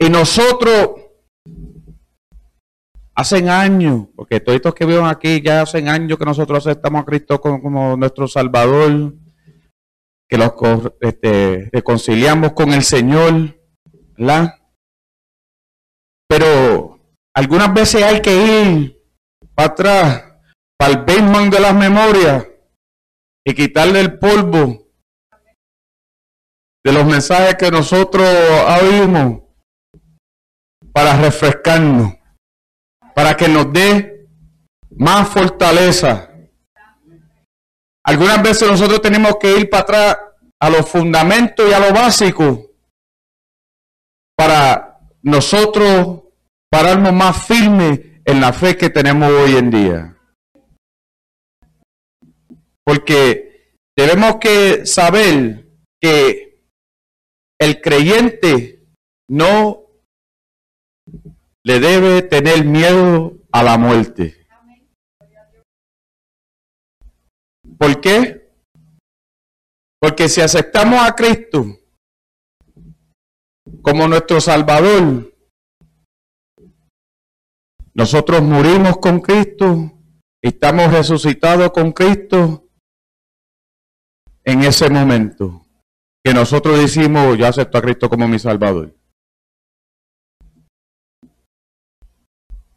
Y 0.02 0.10
nosotros 0.10 1.03
Hacen 3.16 3.50
años, 3.50 4.08
porque 4.16 4.40
todos 4.40 4.56
estos 4.56 4.74
que 4.74 4.86
veo 4.86 5.06
aquí 5.06 5.42
ya 5.42 5.62
hacen 5.62 5.88
años 5.88 6.18
que 6.18 6.26
nosotros 6.26 6.66
aceptamos 6.66 7.02
a 7.02 7.06
Cristo 7.06 7.40
como, 7.40 7.96
nuestro 7.96 8.28
Salvador, 8.28 9.14
que 10.28 10.38
los 10.38 10.54
este, 11.00 11.70
reconciliamos 11.72 12.54
con 12.54 12.74
el 12.74 12.84
Señor, 12.84 13.56
¿verdad? 14.18 14.56
Pero 16.28 17.00
algunas 17.36 17.72
veces 17.74 18.04
hay 18.04 18.22
que 18.22 18.36
ir 18.36 19.00
para 19.54 19.70
atrás, 19.70 20.24
para 20.78 20.94
el 20.94 21.06
basement 21.06 21.54
de 21.54 21.60
las 21.60 21.76
memorias, 21.76 22.48
y 23.46 23.54
quitarle 23.54 24.00
el 24.00 24.18
polvo 24.18 24.88
de 26.84 26.92
los 26.92 27.06
mensajes 27.06 27.56
que 27.56 27.72
nosotros 27.72 28.28
oímos 28.82 29.44
para 30.92 31.20
refrescarnos, 31.22 32.14
para 33.16 33.36
que 33.36 33.48
nos 33.48 33.72
dé 33.72 34.28
más 34.92 35.30
fortaleza. 35.30 36.30
Algunas 38.06 38.44
veces 38.44 38.70
nosotros 38.70 39.02
tenemos 39.02 39.38
que 39.40 39.58
ir 39.58 39.70
para 39.70 39.84
atrás 39.84 40.18
a 40.60 40.70
los 40.70 40.88
fundamentos 40.90 41.70
y 41.70 41.74
a 41.74 41.80
lo 41.80 41.94
básico 41.94 42.72
para 44.36 45.00
nosotros 45.22 46.24
pararnos 46.70 47.14
más 47.14 47.46
firmes 47.46 48.00
en 48.26 48.42
la 48.42 48.52
fe 48.52 48.78
que 48.78 48.90
tenemos 48.90 49.30
hoy 49.30 49.56
en 49.56 49.70
día. 49.70 50.18
Porque 52.84 53.78
tenemos 53.96 54.38
que 54.38 54.86
saber 54.86 55.68
que 56.02 56.64
el 57.60 57.82
creyente 57.82 58.86
no 59.30 59.83
le 61.66 61.80
debe 61.80 62.22
tener 62.22 62.66
miedo 62.66 63.38
a 63.52 63.64
la 63.64 63.78
muerte. 63.78 64.46
¿Por 67.78 68.02
qué? 68.02 68.52
Porque 70.00 70.28
si 70.28 70.42
aceptamos 70.42 71.00
a 71.02 71.16
Cristo 71.16 71.66
como 73.82 74.08
nuestro 74.08 74.42
Salvador, 74.42 75.34
nosotros 77.94 78.42
morimos 78.42 78.98
con 78.98 79.22
Cristo, 79.22 79.92
estamos 80.42 80.92
resucitados 80.92 81.72
con 81.72 81.92
Cristo 81.92 82.68
en 84.44 84.64
ese 84.64 84.90
momento 84.90 85.66
que 86.24 86.34
nosotros 86.34 86.80
decimos, 86.80 87.38
yo 87.38 87.48
acepto 87.48 87.78
a 87.78 87.82
Cristo 87.82 88.10
como 88.10 88.28
mi 88.28 88.40
Salvador. 88.40 88.96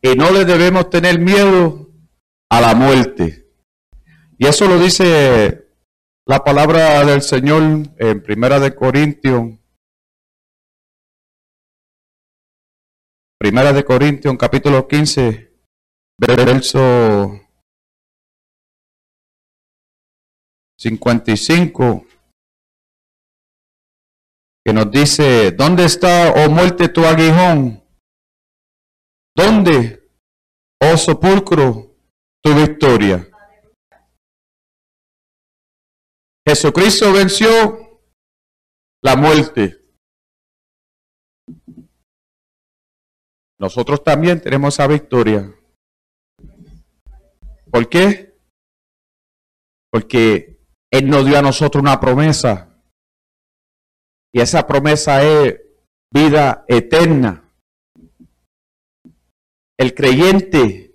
Y 0.06 0.14
no 0.14 0.30
le 0.30 0.44
debemos 0.44 0.88
tener 0.88 1.18
miedo 1.18 1.90
a 2.48 2.60
la 2.60 2.76
muerte. 2.76 3.50
Y 4.38 4.46
eso 4.46 4.68
lo 4.68 4.78
dice 4.78 5.66
la 6.26 6.44
palabra 6.44 7.04
del 7.04 7.22
Señor 7.22 7.62
en 7.98 8.22
Primera 8.22 8.60
de 8.60 8.72
Corintios. 8.72 9.58
Primera 13.36 13.72
de 13.72 13.84
Corintios, 13.84 14.36
capítulo 14.38 14.86
15, 14.86 15.52
verso 16.18 17.40
55, 20.78 22.06
que 24.64 24.72
nos 24.72 24.88
dice, 24.92 25.50
¿dónde 25.50 25.84
está, 25.84 26.32
oh 26.32 26.48
muerte, 26.48 26.88
tu 26.88 27.04
aguijón? 27.04 27.82
¿Dónde, 29.36 29.96
oh 30.83 30.97
sepulcro, 30.97 31.95
tu 32.42 32.54
victoria? 32.54 33.28
Jesucristo 36.47 37.12
venció 37.12 38.00
la 39.02 39.16
muerte. 39.16 39.83
Nosotros 43.59 44.04
también 44.04 44.40
tenemos 44.40 44.75
esa 44.75 44.87
victoria. 44.87 45.52
¿Por 47.71 47.89
qué? 47.89 48.39
Porque 49.91 50.60
Él 50.93 51.08
nos 51.08 51.25
dio 51.25 51.39
a 51.39 51.43
nosotros 51.43 51.82
una 51.82 51.99
promesa. 51.99 52.80
Y 54.32 54.41
esa 54.41 54.67
promesa 54.67 55.23
es 55.23 55.60
vida 56.12 56.65
eterna. 56.69 57.46
El 59.78 59.95
creyente 59.95 60.95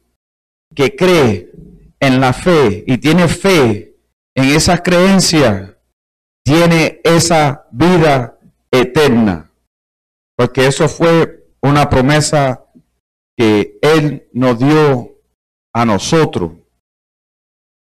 que 0.75 0.95
cree 0.95 1.51
en 1.99 2.19
la 2.19 2.33
fe 2.33 2.83
y 2.87 2.97
tiene 2.97 3.27
fe 3.27 3.95
en 4.35 4.45
esa 4.45 4.81
creencia, 4.81 5.77
tiene 6.43 6.99
esa 7.03 7.67
vida 7.71 8.39
eterna. 8.71 9.51
Porque 10.35 10.65
eso 10.65 10.89
fue 10.89 11.47
una 11.61 11.89
promesa 11.89 12.65
que 13.37 13.77
Él 13.81 14.27
nos 14.33 14.57
dio 14.57 15.19
a 15.73 15.85
nosotros. 15.85 16.53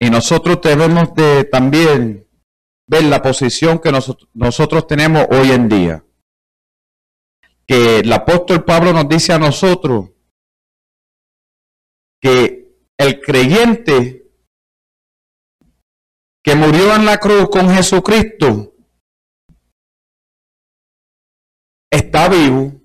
Y 0.01 0.11
nosotros 0.11 0.61
debemos 0.63 1.15
de 1.15 1.45
también 1.45 2.27
ver 2.89 3.05
la 3.05 3.23
posición 3.23 3.79
que 3.79 3.93
nosotros 4.35 4.87
tenemos 4.89 5.27
hoy 5.31 5.53
en 5.53 5.69
día. 5.69 6.05
Que 7.67 8.01
el 8.01 8.13
apóstol 8.13 8.65
Pablo 8.65 8.93
nos 8.93 9.09
dice 9.09 9.33
a 9.33 9.39
nosotros 9.39 10.12
que 12.23 12.73
el 12.99 13.21
creyente 13.21 14.31
que 16.45 16.55
murió 16.55 16.95
en 16.95 17.05
la 17.05 17.19
cruz 17.19 17.49
con 17.51 17.69
Jesucristo 17.69 18.75
está 21.91 22.29
vivo. 22.29 22.81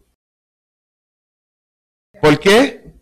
¿Por 2.21 2.39
qué? 2.39 2.93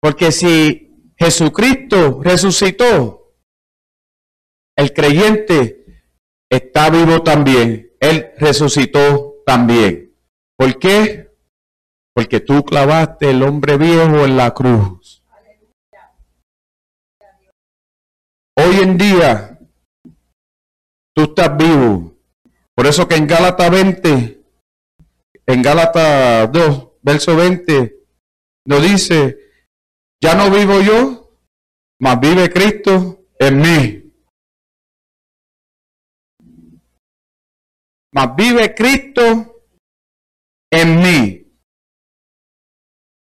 Porque 0.00 0.32
si 0.32 1.12
Jesucristo 1.16 2.20
resucitó, 2.22 3.36
el 4.76 4.92
creyente 4.92 6.04
está 6.50 6.90
vivo 6.90 7.22
también. 7.22 7.92
Él 8.00 8.32
resucitó 8.38 9.42
también. 9.46 10.14
¿Por 10.56 10.78
qué? 10.78 11.23
Porque 12.14 12.40
tú 12.40 12.64
clavaste 12.64 13.30
el 13.30 13.42
hombre 13.42 13.76
viejo 13.76 14.24
en 14.24 14.36
la 14.36 14.54
cruz. 14.54 15.22
Hoy 18.56 18.76
en 18.76 18.96
día, 18.96 19.58
tú 21.14 21.24
estás 21.24 21.56
vivo. 21.56 22.16
Por 22.74 22.86
eso 22.86 23.08
que 23.08 23.16
en 23.16 23.26
Gálatas 23.26 23.70
20, 23.70 24.42
en 25.46 25.62
Gálatas 25.62 26.50
2, 26.52 26.88
verso 27.02 27.36
20, 27.36 27.96
nos 28.66 28.82
dice, 28.82 29.38
ya 30.22 30.34
no 30.34 30.50
vivo 30.50 30.80
yo, 30.80 31.36
mas 32.00 32.20
vive 32.20 32.48
Cristo 32.48 33.26
en 33.38 33.60
mí. 33.60 34.00
Mas 38.12 38.36
vive 38.36 38.72
Cristo 38.72 39.62
en 40.70 41.00
mí. 41.02 41.33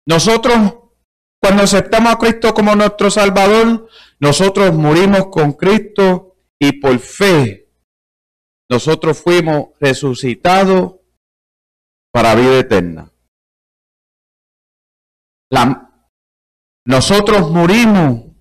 Nosotros, 0.08 0.56
cuando 1.40 1.64
aceptamos 1.64 2.14
a 2.14 2.18
Cristo 2.18 2.54
como 2.54 2.74
nuestro 2.74 3.10
Salvador, 3.10 3.88
nosotros 4.18 4.74
morimos 4.74 5.26
con 5.26 5.52
Cristo 5.52 6.36
y 6.58 6.80
por 6.80 6.98
fe 6.98 7.68
nosotros 8.70 9.22
fuimos 9.22 9.68
resucitados 9.78 10.96
para 12.12 12.34
vida 12.34 12.58
eterna. 12.58 13.12
nosotros 16.86 17.50
morimos 17.50 18.34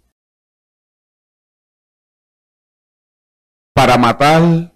para 3.75 3.97
matar 3.97 4.73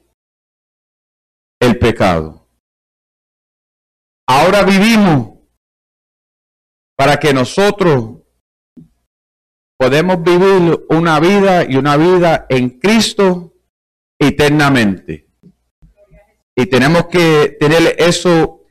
el 1.62 1.80
pecado. 1.80 2.50
Ahora 4.28 4.64
vivimos 4.64 5.31
para 7.02 7.20
que 7.20 7.34
nosotros 7.34 8.22
podemos 9.76 10.22
vivir 10.22 10.86
una 10.90 11.20
vida 11.20 11.64
y 11.68 11.76
una 11.76 11.98
vida 11.98 12.46
en 12.48 12.78
Cristo 12.78 13.56
eternamente. 14.20 15.28
Y 16.56 16.68
tenemos 16.68 17.08
que 17.08 17.58
tener 17.60 17.96
eso 17.98 18.66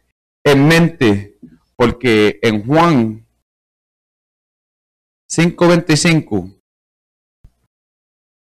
en 0.45 0.69
mente, 0.69 1.41
porque 1.75 2.39
en 2.41 2.65
Juan 2.65 3.27
5:25 5.29 6.63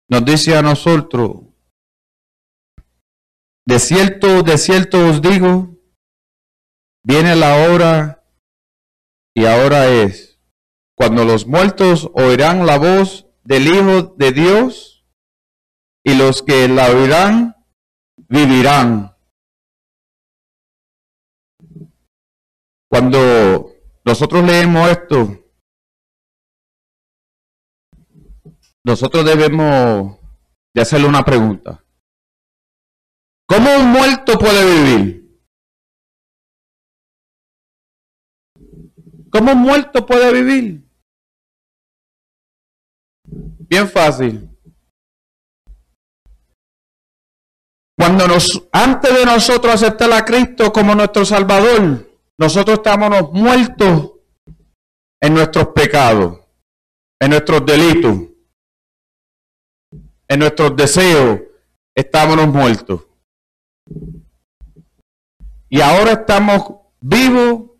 nos 0.09 0.25
dice 0.25 0.57
a 0.57 0.61
nosotros, 0.61 1.43
de 3.65 3.79
cierto, 3.79 4.43
de 4.43 4.57
cierto 4.57 5.07
os 5.07 5.21
digo, 5.21 5.77
viene 7.05 7.37
la 7.37 7.69
hora 7.69 8.20
y 9.33 9.45
ahora 9.45 9.87
es, 9.87 10.39
cuando 10.95 11.25
los 11.25 11.47
muertos 11.47 12.09
oirán 12.13 12.65
la 12.65 12.77
voz 12.77 13.27
del 13.43 13.67
Hijo 13.67 14.13
de 14.17 14.31
Dios, 14.31 14.91
y 16.03 16.15
los 16.15 16.41
que 16.41 16.67
la 16.67 16.89
oirán 16.89 17.55
vivirán. 18.27 19.15
Cuando 22.89 23.71
nosotros 24.03 24.43
leemos 24.43 24.89
esto, 24.89 25.37
nosotros 28.83 29.25
debemos 29.25 30.17
de 30.73 30.81
hacerle 30.81 31.07
una 31.07 31.23
pregunta. 31.23 31.83
¿Cómo 33.47 33.69
un 33.75 33.91
muerto 33.91 34.37
puede 34.37 34.65
vivir? 34.65 35.20
¿Cómo 39.31 39.55
muerto 39.55 40.05
puede 40.05 40.33
vivir? 40.33 40.83
Bien 43.23 43.87
fácil. 43.87 44.49
Cuando 47.97 48.27
nos, 48.27 48.67
antes 48.71 49.13
de 49.13 49.25
nosotros 49.25 49.73
aceptar 49.73 50.11
a 50.11 50.25
Cristo 50.25 50.73
como 50.73 50.93
nuestro 50.95 51.23
Salvador, 51.23 52.09
nosotros 52.37 52.79
estábamos 52.79 53.31
muertos 53.31 54.13
en 55.21 55.33
nuestros 55.33 55.67
pecados, 55.67 56.39
en 57.21 57.29
nuestros 57.29 57.65
delitos, 57.65 58.17
en 60.27 60.39
nuestros 60.39 60.75
deseos, 60.75 61.41
estábamos 61.95 62.47
muertos. 62.47 63.05
Y 65.69 65.79
ahora 65.79 66.13
estamos 66.13 66.73
vivos 66.99 67.70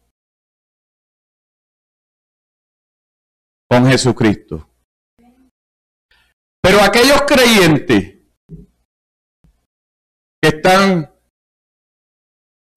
con 3.71 3.87
Jesucristo. 3.87 4.69
Pero 6.61 6.81
aquellos 6.81 7.21
creyentes 7.21 8.17
que 10.41 10.49
están 10.49 11.09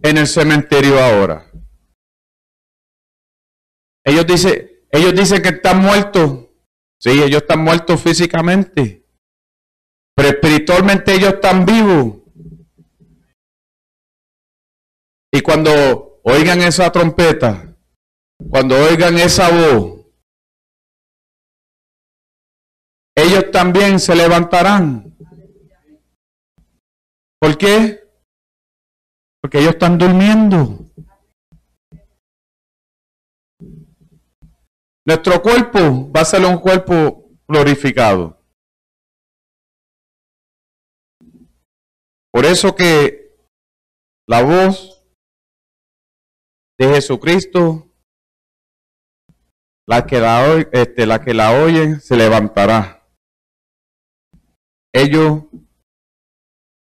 en 0.04 0.18
el 0.18 0.28
cementerio 0.28 1.02
ahora, 1.02 1.50
ellos 4.06 4.24
dicen, 4.24 4.70
ellos 4.92 5.16
dicen 5.16 5.42
que 5.42 5.48
están 5.48 5.80
muertos. 5.80 6.46
Sí, 7.02 7.10
ellos 7.10 7.42
están 7.42 7.64
muertos 7.64 8.00
físicamente. 8.00 9.04
Pero 10.14 10.28
espiritualmente 10.28 11.12
ellos 11.12 11.34
están 11.34 11.66
vivos. 11.66 12.22
Y 15.32 15.40
cuando 15.40 16.20
oigan 16.22 16.60
esa 16.60 16.92
trompeta, 16.92 17.76
cuando 18.48 18.76
oigan 18.76 19.18
esa 19.18 19.50
voz, 19.50 20.03
ellos 23.16 23.50
también 23.50 24.00
se 24.00 24.14
levantarán. 24.14 25.16
¿Por 27.40 27.56
qué? 27.58 28.02
Porque 29.40 29.58
ellos 29.58 29.74
están 29.74 29.98
durmiendo. 29.98 30.84
Nuestro 35.06 35.42
cuerpo 35.42 36.10
va 36.10 36.22
a 36.22 36.24
ser 36.24 36.44
un 36.46 36.58
cuerpo 36.58 37.30
glorificado. 37.46 38.40
Por 42.32 42.46
eso 42.46 42.74
que 42.74 43.36
la 44.26 44.42
voz 44.42 45.06
de 46.78 46.94
Jesucristo, 46.94 47.92
la 49.86 50.06
que 50.06 50.18
la, 50.18 50.56
este, 50.72 51.06
la, 51.06 51.22
que 51.22 51.34
la 51.34 51.52
oyen, 51.62 52.00
se 52.00 52.16
levantará. 52.16 53.03
Ellos 54.94 55.42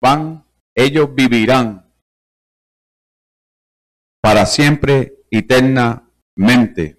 van, 0.02 0.44
ellos 0.76 1.14
vivirán 1.14 1.94
para 4.22 4.46
siempre, 4.46 5.14
eternamente. 5.30 6.98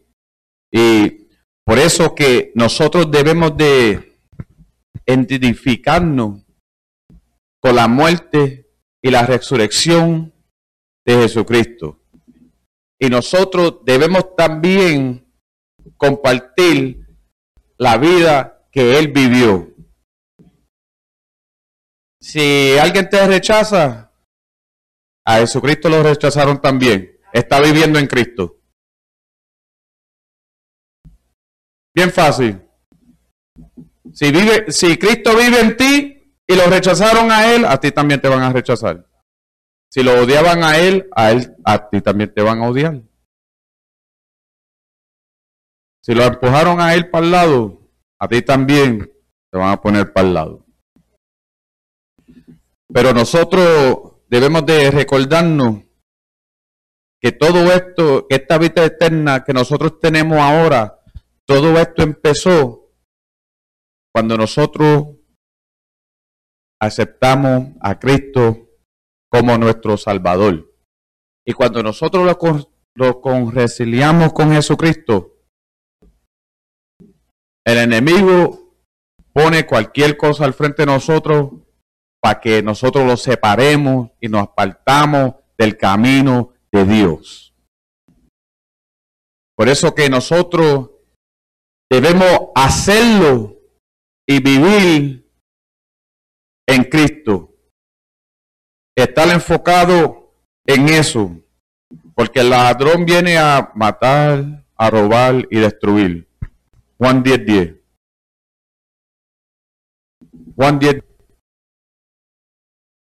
Y 0.70 1.27
por 1.64 1.79
eso 1.79 2.14
que 2.14 2.53
nosotros 2.55 3.11
debemos 3.11 3.57
de 3.57 4.18
identificarnos 5.07 6.44
con 7.61 7.77
la 7.77 7.88
muerte 7.88 8.70
y 9.03 9.11
la 9.11 9.27
resurrección 9.27 10.33
de 11.05 11.14
Jesucristo. 11.23 12.01
Y 13.01 13.09
nosotros 13.09 13.81
debemos 13.85 14.37
también 14.37 15.27
compartir 15.96 17.07
la 17.79 17.96
vida 17.96 18.66
que 18.70 18.99
Él 18.99 19.09
vivió. 19.09 19.75
Si 22.21 22.77
alguien 22.79 23.09
te 23.09 23.27
rechaza, 23.27 24.13
a 25.25 25.39
Jesucristo 25.39 25.89
lo 25.89 26.03
rechazaron 26.03 26.61
también. 26.61 27.19
Está 27.33 27.61
viviendo 27.61 27.99
en 27.99 28.07
Cristo. 28.07 28.59
Bien 31.95 32.11
fácil. 32.13 32.63
Si, 34.13 34.31
vive, 34.31 34.71
si 34.71 34.99
Cristo 34.99 35.37
vive 35.37 35.61
en 35.61 35.77
ti 35.77 36.37
y 36.47 36.57
lo 36.57 36.67
rechazaron 36.67 37.31
a 37.31 37.53
Él, 37.55 37.65
a 37.65 37.79
ti 37.79 37.93
también 37.93 38.21
te 38.21 38.29
van 38.29 38.43
a 38.43 38.53
rechazar. 38.53 39.07
Si 39.91 40.03
lo 40.03 40.23
odiaban 40.23 40.63
a 40.63 40.79
Él, 40.79 41.09
a 41.15 41.31
Él, 41.31 41.57
a 41.65 41.89
ti 41.89 42.01
también 42.01 42.33
te 42.35 42.43
van 42.43 42.63
a 42.63 42.69
odiar. 42.69 43.03
Si 46.03 46.15
lo 46.15 46.25
empujaron 46.25 46.81
a 46.81 46.95
Él 46.95 47.11
para 47.11 47.25
el 47.25 47.31
lado, 47.33 47.91
a 48.19 48.29
ti 48.29 48.43
también 48.43 49.13
te 49.51 49.59
van 49.59 49.71
a 49.71 49.81
poner 49.81 50.13
para 50.13 50.27
el 50.27 50.35
lado. 50.35 50.67
Pero 52.92 53.12
nosotros 53.12 54.16
debemos 54.29 54.66
de 54.66 54.90
recordarnos 54.90 55.85
que 57.20 57.33
todo 57.33 57.72
esto, 57.72 58.26
esta 58.31 58.59
vida 58.59 58.85
eterna 58.85 59.44
que 59.44 59.53
nosotros 59.53 60.00
tenemos 60.00 60.38
ahora, 60.38 61.00
todo 61.46 61.79
esto 61.79 62.03
empezó 62.03 62.90
cuando 64.12 64.37
nosotros 64.37 65.09
aceptamos 66.81 67.74
a 67.81 67.98
Cristo 67.98 68.70
como 69.31 69.57
nuestro 69.59 69.96
Salvador. 69.96 70.72
Y 71.46 71.53
cuando 71.53 71.83
nosotros 71.83 72.24
lo, 72.24 72.72
lo 72.94 73.20
conciliamos 73.20 74.33
con 74.33 74.53
Jesucristo, 74.53 75.37
el 77.64 77.79
enemigo 77.79 78.74
pone 79.33 79.66
cualquier 79.66 80.16
cosa 80.16 80.44
al 80.44 80.55
frente 80.55 80.83
de 80.83 80.87
nosotros 80.87 81.50
para 82.21 82.41
que 82.41 82.63
nosotros 82.63 83.07
lo 83.07 83.17
separemos 83.17 84.11
y 84.21 84.29
nos 84.29 84.43
apartamos 84.43 85.35
del 85.57 85.77
camino 85.77 86.53
de 86.71 86.85
Dios. 86.85 87.55
Por 89.57 89.69
eso 89.69 89.95
que 89.95 90.09
nosotros 90.09 90.91
Debemos 91.91 92.51
hacerlo 92.55 93.59
y 94.25 94.41
vivir 94.41 95.29
en 96.69 96.85
Cristo. 96.85 97.53
Estar 98.97 99.29
enfocado 99.29 100.33
en 100.65 100.89
eso. 100.89 101.37
Porque 102.15 102.41
el 102.41 102.51
ladrón 102.51 103.05
viene 103.05 103.39
a 103.39 103.73
matar, 103.75 104.65
a 104.77 104.91
robar 104.91 105.49
y 105.51 105.59
destruir. 105.59 106.29
Juan 106.97 107.25
10, 107.25 107.45
10. 107.45 107.75
Juan 110.55 110.79
10. 110.79 111.10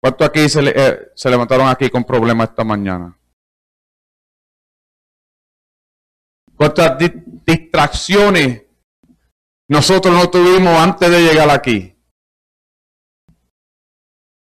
¿Cuántos 0.06 0.28
aquí 0.28 0.48
se, 0.48 0.60
eh, 0.68 1.12
se 1.16 1.30
levantaron 1.32 1.68
aquí 1.68 1.90
con 1.90 2.04
problemas 2.04 2.50
esta 2.50 2.64
mañana? 2.64 3.18
¿Cuántas 6.56 6.96
distracciones 7.44 8.66
nosotros 9.68 10.14
no 10.14 10.30
tuvimos 10.30 10.78
antes 10.78 11.10
de 11.10 11.22
llegar 11.22 11.50
aquí. 11.50 11.98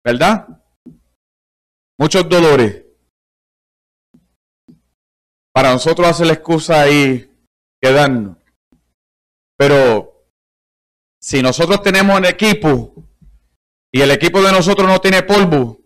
¿Verdad? 0.03 0.61
Muchos 1.97 2.27
dolores. 2.27 2.83
Para 5.53 5.71
nosotros 5.71 6.09
hacer 6.09 6.27
la 6.27 6.33
excusa 6.33 6.89
y 6.89 7.31
quedarnos. 7.81 8.35
Pero 9.57 10.27
si 11.21 11.41
nosotros 11.41 11.81
tenemos 11.81 12.17
un 12.17 12.25
equipo 12.25 13.06
y 13.91 14.01
el 14.01 14.11
equipo 14.11 14.41
de 14.41 14.51
nosotros 14.51 14.87
no 14.87 14.99
tiene 14.99 15.23
polvo 15.23 15.79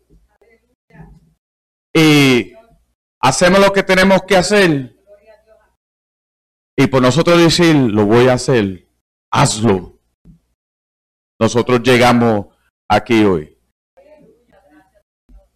y 1.94 2.54
hacemos 3.22 3.60
lo 3.60 3.72
que 3.72 3.84
tenemos 3.84 4.24
que 4.24 4.38
hacer 4.38 4.96
y 6.78 6.88
por 6.88 7.02
nosotros 7.02 7.38
decir, 7.40 7.76
lo 7.76 8.06
voy 8.06 8.28
a 8.28 8.34
hacer, 8.34 8.88
hazlo. 9.32 10.00
Nosotros 11.40 11.82
llegamos 11.84 12.48
aquí 12.90 13.24
hoy. 13.24 13.56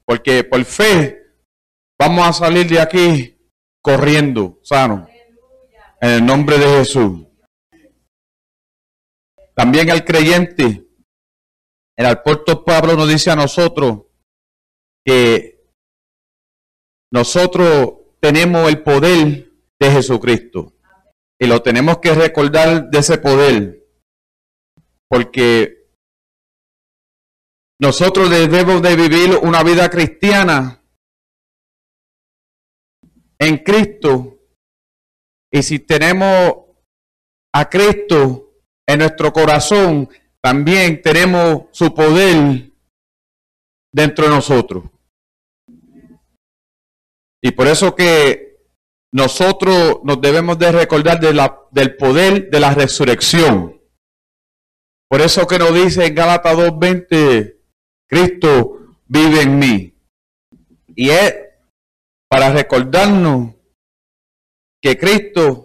Porque 0.05 0.43
por 0.43 0.63
fe 0.65 1.17
vamos 1.99 2.27
a 2.27 2.33
salir 2.33 2.67
de 2.67 2.79
aquí 2.79 3.39
corriendo, 3.81 4.59
sano. 4.61 5.07
En 5.99 6.09
el 6.09 6.25
nombre 6.25 6.59
de 6.59 6.65
Jesús. 6.77 7.25
También 9.55 9.89
el 9.89 10.03
creyente, 10.03 10.84
el 11.97 12.05
apóstol 12.05 12.63
Pablo 12.63 12.95
nos 12.95 13.07
dice 13.07 13.31
a 13.31 13.35
nosotros 13.35 14.03
que 15.05 15.71
nosotros 17.13 17.93
tenemos 18.19 18.67
el 18.69 18.83
poder 18.83 19.51
de 19.79 19.91
Jesucristo. 19.91 20.73
Y 21.39 21.47
lo 21.47 21.61
tenemos 21.61 21.99
que 21.99 22.13
recordar 22.13 22.89
de 22.89 22.99
ese 22.99 23.17
poder. 23.17 23.81
porque 25.07 25.85
nosotros 27.79 28.29
debemos 28.29 28.81
de 28.81 28.95
vivir 28.95 29.37
una 29.41 29.63
vida 29.63 29.89
cristiana 29.89 30.83
en 33.39 33.57
Cristo. 33.59 34.39
Y 35.53 35.61
si 35.61 35.79
tenemos 35.79 36.53
a 37.53 37.69
Cristo 37.69 38.55
en 38.87 38.99
nuestro 38.99 39.31
corazón, 39.31 40.09
también 40.45 41.01
tenemos 41.01 41.63
su 41.71 41.91
poder 41.91 42.71
dentro 43.91 44.25
de 44.25 44.29
nosotros. 44.29 44.83
Y 47.41 47.49
por 47.49 47.65
eso 47.65 47.95
que 47.95 48.59
nosotros 49.11 50.01
nos 50.03 50.21
debemos 50.21 50.59
de 50.59 50.71
recordar 50.71 51.19
de 51.19 51.33
la, 51.33 51.59
del 51.71 51.97
poder 51.97 52.51
de 52.51 52.59
la 52.59 52.75
resurrección. 52.75 53.81
Por 55.09 55.21
eso 55.21 55.47
que 55.47 55.57
nos 55.57 55.73
dice 55.73 56.05
en 56.05 56.13
Gálatas 56.13 56.55
2.20, 56.55 57.57
Cristo 58.07 58.97
vive 59.07 59.41
en 59.41 59.57
mí. 59.57 59.97
Y 60.95 61.09
es 61.09 61.33
para 62.29 62.53
recordarnos 62.53 63.55
que 64.79 64.95
Cristo 64.95 65.64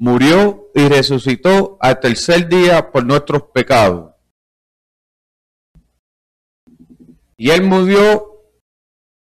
murió 0.00 0.70
y 0.74 0.88
resucitó 0.88 1.76
al 1.80 2.00
tercer 2.00 2.48
día 2.48 2.90
por 2.90 3.04
nuestros 3.04 3.44
pecados. 3.54 4.14
Y 7.36 7.50
Él 7.50 7.62
murió 7.62 8.52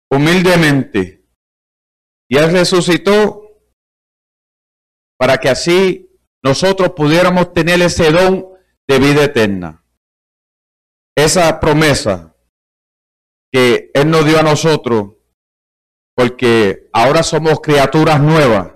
humildemente 0.10 1.26
y 2.30 2.38
Él 2.38 2.52
resucitó 2.52 3.44
para 5.18 5.38
que 5.38 5.50
así 5.50 6.10
nosotros 6.44 6.92
pudiéramos 6.96 7.54
tener 7.54 7.82
ese 7.82 8.12
don 8.12 8.48
de 8.88 9.00
vida 9.00 9.24
eterna. 9.24 9.84
Esa 11.16 11.60
promesa 11.60 12.36
que 13.52 13.92
Él 13.94 14.10
nos 14.10 14.26
dio 14.26 14.40
a 14.40 14.44
nosotros, 14.44 15.16
porque 16.16 16.90
ahora 16.94 17.24
somos 17.24 17.60
criaturas 17.60 18.22
nuevas. 18.22 18.74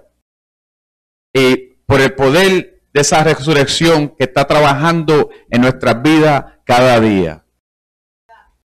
Y 1.33 1.70
por 1.91 1.99
el 1.99 2.15
poder 2.15 2.85
de 2.93 3.01
esa 3.01 3.21
resurrección 3.21 4.15
que 4.15 4.23
está 4.23 4.47
trabajando 4.47 5.29
en 5.49 5.59
nuestras 5.59 6.01
vidas 6.01 6.45
cada 6.63 7.01
día. 7.01 7.45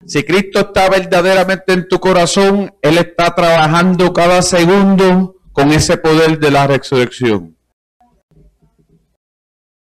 Si 0.07 0.23
Cristo 0.23 0.61
está 0.61 0.89
verdaderamente 0.89 1.73
en 1.73 1.87
tu 1.87 1.99
corazón, 1.99 2.75
Él 2.81 2.97
está 2.97 3.35
trabajando 3.35 4.11
cada 4.13 4.41
segundo 4.41 5.35
con 5.51 5.71
ese 5.71 5.95
poder 5.97 6.39
de 6.39 6.49
la 6.49 6.65
resurrección. 6.65 7.55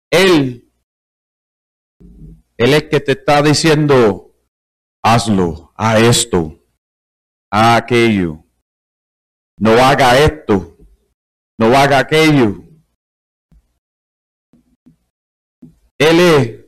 Él, 0.10 0.71
Él 2.55 2.73
es 2.73 2.84
que 2.84 3.01
te 3.01 3.12
está 3.12 3.41
diciendo, 3.41 4.34
hazlo, 5.03 5.73
a 5.75 5.99
esto, 5.99 6.58
a 7.51 7.75
aquello. 7.75 8.45
No 9.58 9.71
haga 9.71 10.17
esto, 10.19 10.77
no 11.58 11.77
haga 11.77 11.99
aquello. 11.99 12.68
Él 16.00 16.20
es 16.20 16.66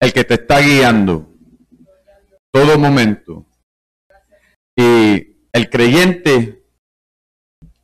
el 0.00 0.12
que 0.12 0.24
te 0.24 0.34
está 0.34 0.60
guiando 0.60 1.26
todo 2.52 2.78
momento. 2.78 3.46
Y 4.76 5.48
el 5.52 5.70
creyente 5.70 6.64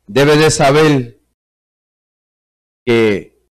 debe 0.07 0.37
de 0.37 0.51
saber 0.51 1.21
que 2.85 3.49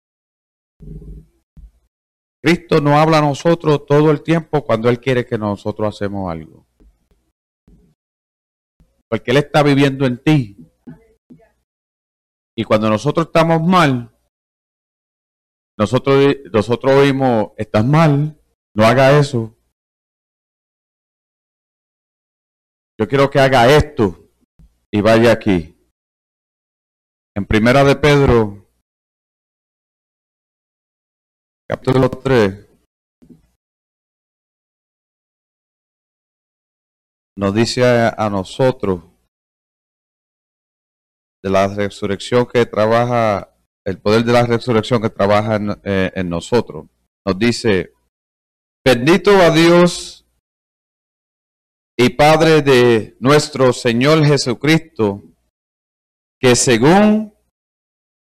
Cristo 2.42 2.82
nos 2.82 2.94
habla 2.94 3.20
a 3.20 3.22
nosotros 3.22 3.86
todo 3.86 4.12
el 4.12 4.22
tiempo 4.22 4.66
cuando 4.66 4.90
Él 4.90 5.00
quiere 5.00 5.26
que 5.26 5.38
nosotros 5.38 5.96
hacemos 5.96 6.32
algo. 6.32 6.66
Porque 9.10 9.32
Él 9.32 9.38
está 9.38 9.64
viviendo 9.64 10.06
en 10.06 10.22
ti. 10.22 10.58
Y 12.56 12.64
cuando 12.64 12.90
nosotros 12.90 13.28
estamos 13.28 13.62
mal, 13.62 14.13
nosotros, 15.78 16.36
nosotros 16.52 16.94
oímos, 16.94 17.52
estás 17.58 17.86
mal, 17.86 18.40
no 18.76 18.86
haga 18.86 19.18
eso. 19.18 19.58
Yo 23.00 23.08
quiero 23.08 23.30
que 23.30 23.40
haga 23.40 23.68
esto 23.76 24.30
y 24.92 25.02
vaya 25.02 25.32
aquí. 25.32 25.76
En 27.36 27.46
primera 27.46 27.84
de 27.84 27.96
Pedro, 27.96 28.70
capítulo 31.68 32.10
3, 32.10 32.70
nos 37.36 37.56
dice 37.56 37.84
a, 37.84 38.30
nosotros 38.30 39.04
de 41.44 41.50
la 41.50 41.68
resurrección 41.68 42.46
que 42.46 42.66
trabaja, 42.66 43.53
el 43.86 44.00
poder 44.00 44.24
de 44.24 44.34
la 44.34 44.46
resurrección 44.46 45.02
que 45.02 45.10
trabaja 45.10 45.56
en, 45.56 45.72
eh, 45.84 46.12
en 46.16 46.30
nosotros. 46.30 46.86
Nos 47.26 47.38
dice, 47.38 47.94
bendito 48.86 49.32
a 49.42 49.52
Dios 49.52 50.26
y 51.98 52.10
Padre 52.10 52.62
de 52.62 53.16
nuestro 53.20 53.74
Señor 53.74 54.26
Jesucristo, 54.26 55.22
que 56.40 56.56
según 56.56 57.34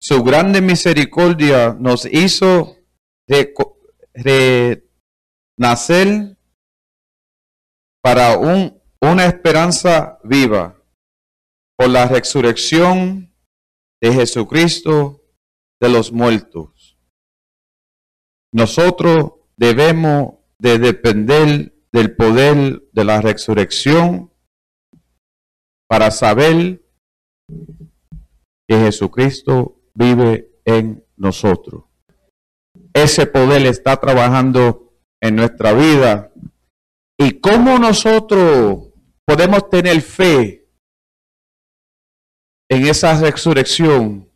su 0.02 0.22
grande 0.22 0.62
misericordia 0.62 1.76
nos 1.80 2.06
hizo 2.06 2.76
renacer 4.14 4.84
para 8.04 8.38
un, 8.38 8.82
una 9.02 9.26
esperanza 9.26 10.20
viva 10.24 10.78
por 11.78 11.90
la 11.90 12.08
resurrección 12.08 13.34
de 14.02 14.14
Jesucristo 14.14 15.23
de 15.84 15.90
los 15.90 16.14
muertos. 16.14 16.98
Nosotros 18.54 19.34
debemos 19.58 20.36
de 20.58 20.80
depender 20.80 21.76
del 21.92 22.16
poder 22.16 22.84
de 22.94 23.04
la 23.04 23.20
resurrección 23.20 24.32
para 25.90 26.10
saber 26.10 26.82
que 28.66 28.78
Jesucristo 28.78 29.82
vive 29.94 30.54
en 30.64 31.06
nosotros. 31.18 31.84
Ese 32.94 33.26
poder 33.26 33.66
está 33.66 33.98
trabajando 33.98 34.94
en 35.22 35.36
nuestra 35.36 35.74
vida. 35.74 36.32
¿Y 37.20 37.42
cómo 37.42 37.78
nosotros 37.78 38.88
podemos 39.26 39.70
tener 39.70 40.02
fe 40.02 40.66
en 42.70 42.88
esa 42.88 43.20
resurrección, 43.20 44.30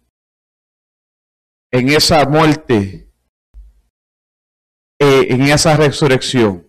en 1.72 1.90
esa 1.90 2.26
muerte, 2.26 3.10
eh, 5.00 5.28
en 5.30 5.42
esa 5.44 5.76
resurrección? 5.78 6.66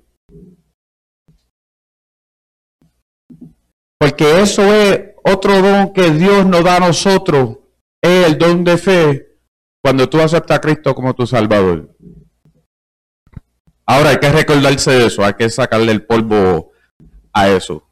Porque 3.98 4.40
eso 4.40 4.62
es 4.72 5.14
otro 5.24 5.60
don 5.60 5.92
que 5.92 6.10
Dios 6.10 6.46
nos 6.46 6.64
da 6.64 6.76
a 6.76 6.80
nosotros, 6.80 7.58
es 8.02 8.26
el 8.26 8.38
don 8.38 8.64
de 8.64 8.78
fe 8.78 9.28
cuando 9.82 10.08
tú 10.08 10.20
aceptas 10.20 10.58
a 10.58 10.60
Cristo 10.60 10.94
como 10.94 11.14
tu 11.14 11.26
Salvador. 11.26 11.94
Ahora 13.86 14.10
hay 14.10 14.18
que 14.18 14.30
recordarse 14.30 14.90
de 14.92 15.06
eso, 15.06 15.24
hay 15.24 15.34
que 15.34 15.48
sacarle 15.48 15.92
el 15.92 16.04
polvo 16.04 16.72
a 17.32 17.48
eso. 17.48 17.88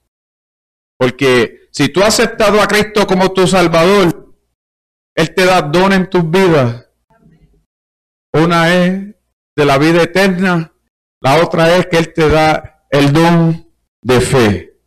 Porque 0.98 1.68
si 1.70 1.88
tú 1.88 2.00
has 2.00 2.20
aceptado 2.20 2.60
a 2.60 2.66
Cristo 2.66 3.06
como 3.06 3.32
tu 3.32 3.46
Salvador, 3.46 4.34
Él 5.14 5.34
te 5.34 5.44
da 5.44 5.62
don 5.62 5.92
en 5.92 6.08
tus 6.08 6.28
vidas. 6.30 6.85
Una 8.36 8.74
es 8.74 9.14
de 9.56 9.64
la 9.64 9.78
vida 9.78 10.02
eterna, 10.02 10.74
la 11.22 11.42
otra 11.42 11.74
es 11.76 11.86
que 11.86 11.96
Él 11.96 12.12
te 12.12 12.28
da 12.28 12.86
el 12.90 13.10
don 13.10 13.72
de 14.02 14.20
fe. 14.20 14.78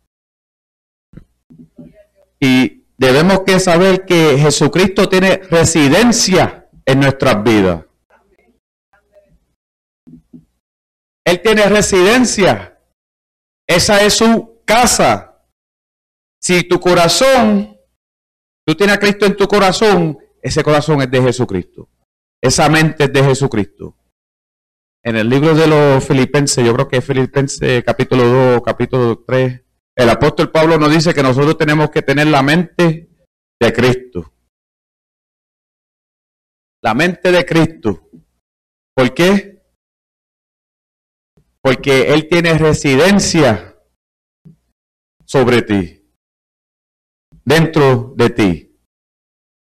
Y 2.38 2.84
debemos 2.96 3.40
que 3.40 3.58
saber 3.58 4.06
que 4.06 4.38
Jesucristo 4.38 5.08
tiene 5.08 5.38
residencia 5.50 6.68
en 6.86 7.00
nuestras 7.00 7.42
vidas. 7.42 7.84
Él 11.24 11.42
tiene 11.42 11.68
residencia. 11.68 12.78
Esa 13.66 14.00
es 14.02 14.14
su 14.14 14.62
casa. 14.64 15.44
Si 16.40 16.62
tu 16.62 16.78
corazón, 16.78 17.76
tú 18.64 18.76
tienes 18.76 18.96
a 18.96 19.00
Cristo 19.00 19.26
en 19.26 19.36
tu 19.36 19.48
corazón, 19.48 20.18
ese 20.40 20.62
corazón 20.62 21.02
es 21.02 21.10
de 21.10 21.20
Jesucristo. 21.20 21.88
Esa 22.42 22.68
mente 22.70 23.08
de 23.08 23.22
Jesucristo. 23.22 23.96
En 25.02 25.16
el 25.16 25.28
libro 25.28 25.54
de 25.54 25.66
los 25.66 26.04
Filipenses, 26.04 26.64
yo 26.64 26.74
creo 26.74 26.88
que 26.88 26.98
es 26.98 27.04
Filipenses 27.04 27.82
capítulo 27.84 28.24
2, 28.24 28.62
capítulo 28.62 29.24
3, 29.26 29.62
el 29.96 30.08
apóstol 30.08 30.50
Pablo 30.50 30.78
nos 30.78 30.90
dice 30.90 31.12
que 31.12 31.22
nosotros 31.22 31.58
tenemos 31.58 31.90
que 31.90 32.00
tener 32.00 32.26
la 32.26 32.42
mente 32.42 33.10
de 33.60 33.72
Cristo. 33.72 34.32
La 36.82 36.94
mente 36.94 37.30
de 37.30 37.44
Cristo. 37.44 38.08
¿Por 38.94 39.12
qué? 39.12 39.62
Porque 41.62 42.12
Él 42.14 42.26
tiene 42.28 42.56
residencia 42.56 43.78
sobre 45.26 45.60
ti, 45.60 46.10
dentro 47.44 48.14
de 48.16 48.30
ti, 48.30 48.80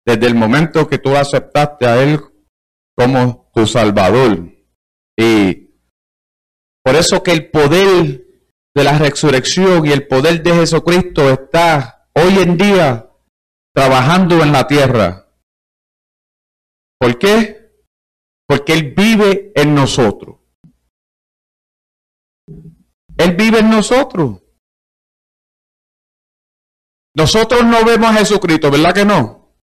desde 0.07 0.27
el 0.27 0.35
momento 0.35 0.87
que 0.87 0.99
tú 0.99 1.17
aceptaste 1.17 1.87
a 1.87 2.03
Él 2.03 2.21
como 2.99 3.49
tu 3.55 3.65
Salvador. 3.65 4.53
Y 5.17 5.69
por 6.83 6.97
eso 6.97 7.23
que 7.23 7.31
el 7.31 7.49
poder 7.51 8.27
de 8.75 8.85
la 8.85 8.99
resurrección 8.99 9.87
y 9.87 9.93
el 9.93 10.09
poder 10.09 10.43
de 10.43 10.53
Jesucristo 10.53 11.31
está 11.31 12.11
hoy 12.15 12.39
en 12.39 12.57
día 12.57 13.09
trabajando 13.73 14.43
en 14.43 14.51
la 14.53 14.67
tierra. 14.67 15.33
¿Por 16.99 17.19
qué? 17.19 17.73
Porque 18.49 18.73
Él 18.73 18.95
vive 18.97 19.53
en 19.55 19.77
nosotros. 19.77 20.41
Él 23.17 23.37
vive 23.37 23.61
en 23.61 23.71
nosotros. 23.71 24.43
Nosotros 27.15 27.65
no 27.65 27.85
vemos 27.85 28.11
a 28.11 28.15
Jesucristo, 28.15 28.71
¿verdad 28.71 28.95
que 28.95 29.05
no? 29.05 29.55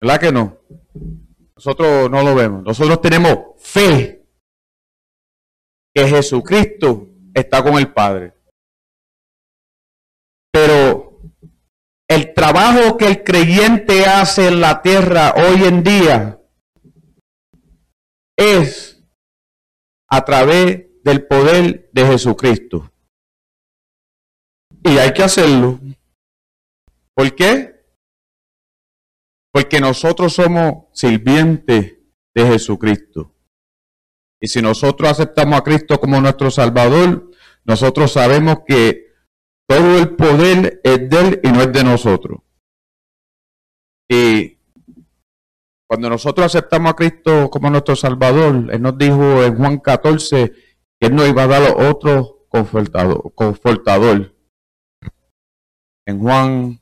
¿Verdad 0.00 0.20
que 0.20 0.32
no? 0.32 0.62
Nosotros 1.64 2.10
no 2.10 2.24
lo 2.24 2.34
vemos. 2.34 2.64
Nosotros 2.64 3.00
tenemos 3.00 3.38
fe 3.56 4.26
que 5.94 6.08
Jesucristo 6.08 7.08
está 7.32 7.62
con 7.62 7.74
el 7.74 7.92
Padre. 7.92 8.34
Pero 10.50 11.20
el 12.08 12.34
trabajo 12.34 12.96
que 12.96 13.06
el 13.06 13.22
creyente 13.22 14.06
hace 14.06 14.48
en 14.48 14.60
la 14.60 14.82
tierra 14.82 15.34
hoy 15.36 15.62
en 15.62 15.84
día 15.84 16.40
es 18.36 19.00
a 20.10 20.24
través 20.24 20.88
del 21.04 21.28
poder 21.28 21.90
de 21.92 22.06
Jesucristo. 22.08 22.92
Y 24.82 24.98
hay 24.98 25.12
que 25.12 25.22
hacerlo. 25.22 25.78
¿Por 27.14 27.32
qué? 27.36 27.71
Porque 29.52 29.80
nosotros 29.80 30.32
somos 30.32 30.86
sirvientes 30.92 31.98
de 32.34 32.46
Jesucristo. 32.46 33.34
Y 34.40 34.48
si 34.48 34.62
nosotros 34.62 35.10
aceptamos 35.10 35.60
a 35.60 35.62
Cristo 35.62 36.00
como 36.00 36.20
nuestro 36.20 36.50
Salvador, 36.50 37.30
nosotros 37.64 38.12
sabemos 38.12 38.58
que 38.66 39.12
todo 39.68 39.98
el 39.98 40.16
poder 40.16 40.80
es 40.82 41.08
de 41.08 41.20
Él 41.20 41.40
y 41.44 41.48
no 41.52 41.62
es 41.62 41.72
de 41.72 41.84
nosotros. 41.84 42.40
Y 44.10 44.58
cuando 45.88 46.10
nosotros 46.10 46.46
aceptamos 46.46 46.92
a 46.92 46.96
Cristo 46.96 47.48
como 47.50 47.70
nuestro 47.70 47.94
Salvador, 47.94 48.68
Él 48.72 48.82
nos 48.82 48.98
dijo 48.98 49.44
en 49.44 49.56
Juan 49.56 49.78
14 49.78 50.50
que 50.50 51.06
Él 51.06 51.14
nos 51.14 51.28
iba 51.28 51.44
a 51.44 51.46
dar 51.46 51.76
otro 51.76 52.46
confortador. 52.48 54.34
En 56.06 56.18
Juan 56.18 56.80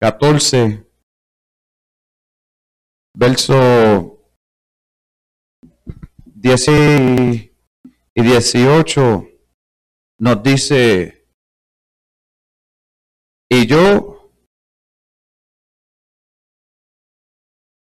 14, 0.00 0.87
verso 3.14 4.32
10 6.24 6.68
y 8.14 8.22
18 8.22 9.28
nos 10.20 10.42
dice, 10.42 11.28
y 13.50 13.66
yo 13.66 14.32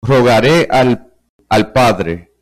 rogaré 0.03 0.67
al, 0.71 1.15
al 1.49 1.73
Padre 1.73 2.35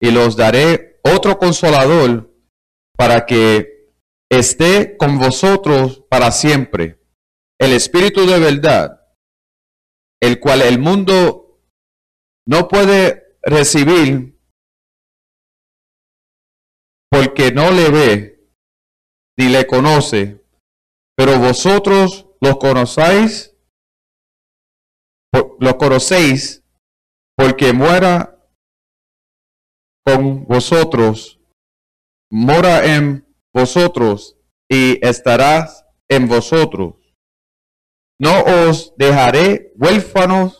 y 0.00 0.10
los 0.10 0.36
daré 0.36 1.00
otro 1.02 1.38
consolador 1.38 2.32
para 2.96 3.26
que 3.26 3.94
esté 4.30 4.96
con 4.96 5.18
vosotros 5.18 6.04
para 6.08 6.30
siempre, 6.30 7.00
el 7.58 7.72
Espíritu 7.72 8.26
de 8.26 8.38
verdad, 8.38 9.00
el 10.20 10.38
cual 10.38 10.62
el 10.62 10.78
mundo 10.78 11.39
no 12.46 12.68
puede 12.68 13.36
recibir 13.42 14.38
porque 17.10 17.52
no 17.52 17.70
le 17.70 17.90
ve 17.90 18.50
ni 19.38 19.48
le 19.48 19.66
conoce, 19.66 20.44
pero 21.16 21.38
vosotros 21.38 22.26
los 22.40 22.58
conocéis, 22.58 23.56
los 25.32 25.74
conocéis 25.74 26.64
porque 27.36 27.72
muera 27.72 28.38
con 30.04 30.44
vosotros, 30.46 31.40
mora 32.30 32.84
en 32.84 33.26
vosotros 33.54 34.36
y 34.70 35.04
estarás 35.06 35.84
en 36.08 36.28
vosotros. 36.28 36.96
No 38.20 38.42
os 38.42 38.94
dejaré 38.96 39.72
huérfanos, 39.76 40.59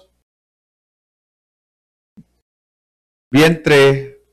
vientre, 3.33 4.25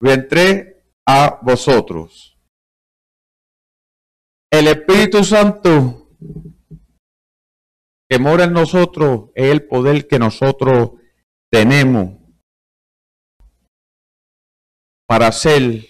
vientre 0.00 0.84
a 1.06 1.40
vosotros. 1.42 2.38
El 4.52 4.68
Espíritu 4.68 5.22
Santo 5.24 6.00
que 8.10 8.18
mora 8.18 8.44
en 8.44 8.52
nosotros 8.52 9.30
es 9.36 9.52
el 9.52 9.66
poder 9.68 10.08
que 10.08 10.18
nosotros 10.18 10.92
tenemos 11.50 12.18
para 15.08 15.28
hacer 15.28 15.84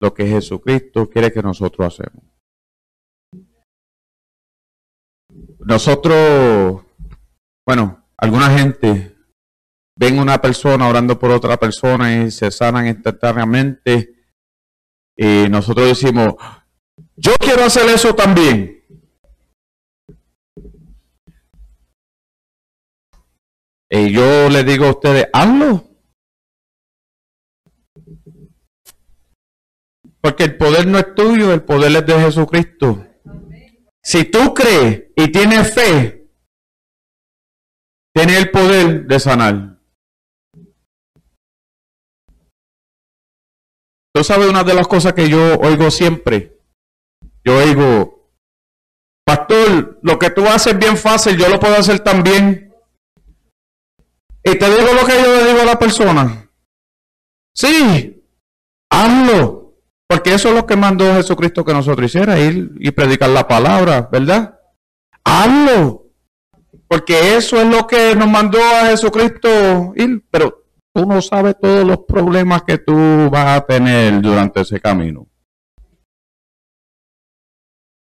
lo 0.00 0.14
que 0.14 0.26
Jesucristo 0.26 1.08
quiere 1.10 1.32
que 1.32 1.42
nosotros 1.42 1.86
hacemos. 1.86 2.24
Nosotros, 5.58 6.84
bueno, 7.66 8.06
alguna 8.18 8.56
gente 8.56 9.13
ven 9.96 10.18
una 10.18 10.40
persona 10.40 10.88
orando 10.88 11.18
por 11.18 11.30
otra 11.30 11.56
persona 11.56 12.24
y 12.24 12.30
se 12.30 12.50
sanan 12.50 12.86
instantáneamente 12.86 14.14
y 15.16 15.48
nosotros 15.48 15.88
decimos, 15.88 16.34
yo 17.16 17.32
quiero 17.38 17.64
hacer 17.64 17.88
eso 17.88 18.14
también. 18.14 18.82
Y 23.88 24.12
yo 24.12 24.48
le 24.48 24.64
digo 24.64 24.86
a 24.86 24.90
ustedes, 24.90 25.28
hazlo. 25.32 25.84
Porque 30.20 30.44
el 30.44 30.56
poder 30.56 30.86
no 30.86 30.98
es 30.98 31.14
tuyo, 31.14 31.52
el 31.52 31.62
poder 31.62 31.94
es 31.94 32.06
de 32.06 32.20
Jesucristo. 32.20 33.06
Si 34.02 34.24
tú 34.24 34.52
crees 34.52 35.04
y 35.14 35.30
tienes 35.30 35.72
fe, 35.72 36.28
tienes 38.12 38.38
el 38.38 38.50
poder 38.50 39.06
de 39.06 39.20
sanar. 39.20 39.73
Tú 44.14 44.22
sabes 44.22 44.48
una 44.48 44.62
de 44.62 44.74
las 44.74 44.86
cosas 44.86 45.12
que 45.12 45.28
yo 45.28 45.58
oigo 45.58 45.90
siempre. 45.90 46.56
Yo 47.44 47.58
oigo, 47.58 48.30
pastor, 49.26 49.98
lo 50.02 50.18
que 50.20 50.30
tú 50.30 50.46
haces 50.46 50.78
bien 50.78 50.96
fácil, 50.96 51.36
yo 51.36 51.48
lo 51.48 51.58
puedo 51.58 51.74
hacer 51.74 51.98
también. 51.98 52.72
Y 54.44 54.56
te 54.56 54.70
digo 54.70 54.92
lo 54.92 55.04
que 55.04 55.20
yo 55.20 55.36
le 55.36 55.48
digo 55.48 55.60
a 55.62 55.64
la 55.64 55.78
persona. 55.78 56.48
Sí, 57.52 58.22
hazlo. 58.88 59.74
Porque 60.06 60.34
eso 60.34 60.50
es 60.50 60.54
lo 60.54 60.64
que 60.64 60.76
mandó 60.76 61.12
Jesucristo 61.14 61.64
que 61.64 61.72
nosotros 61.72 62.06
hiciera, 62.06 62.38
ir 62.38 62.70
y 62.78 62.92
predicar 62.92 63.30
la 63.30 63.48
palabra, 63.48 64.08
¿verdad? 64.12 64.60
Hazlo. 65.24 66.04
Porque 66.86 67.36
eso 67.36 67.60
es 67.60 67.66
lo 67.66 67.86
que 67.86 68.14
nos 68.14 68.28
mandó 68.28 68.58
a 68.62 68.86
Jesucristo 68.86 69.92
ir. 69.96 70.24
Pero 70.30 70.63
tú 70.94 71.06
no 71.06 71.20
sabes 71.20 71.56
todos 71.60 71.84
los 71.84 71.98
problemas 72.06 72.62
que 72.62 72.78
tú 72.78 73.28
vas 73.30 73.58
a 73.58 73.66
tener 73.66 74.22
durante 74.22 74.60
ese 74.60 74.80
camino. 74.80 75.26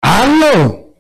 Hazlo. 0.02 0.96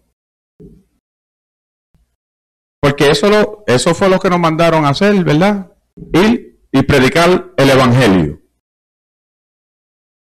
Porque 2.81 3.09
eso, 3.09 3.29
lo, 3.29 3.63
eso 3.67 3.95
fue 3.95 4.09
lo 4.09 4.19
que 4.19 4.29
nos 4.29 4.39
mandaron 4.39 4.85
a 4.85 4.89
hacer, 4.89 5.23
¿verdad? 5.23 5.71
Ir 6.13 6.59
y 6.71 6.83
predicar 6.83 7.53
el 7.55 7.69
Evangelio. 7.69 8.41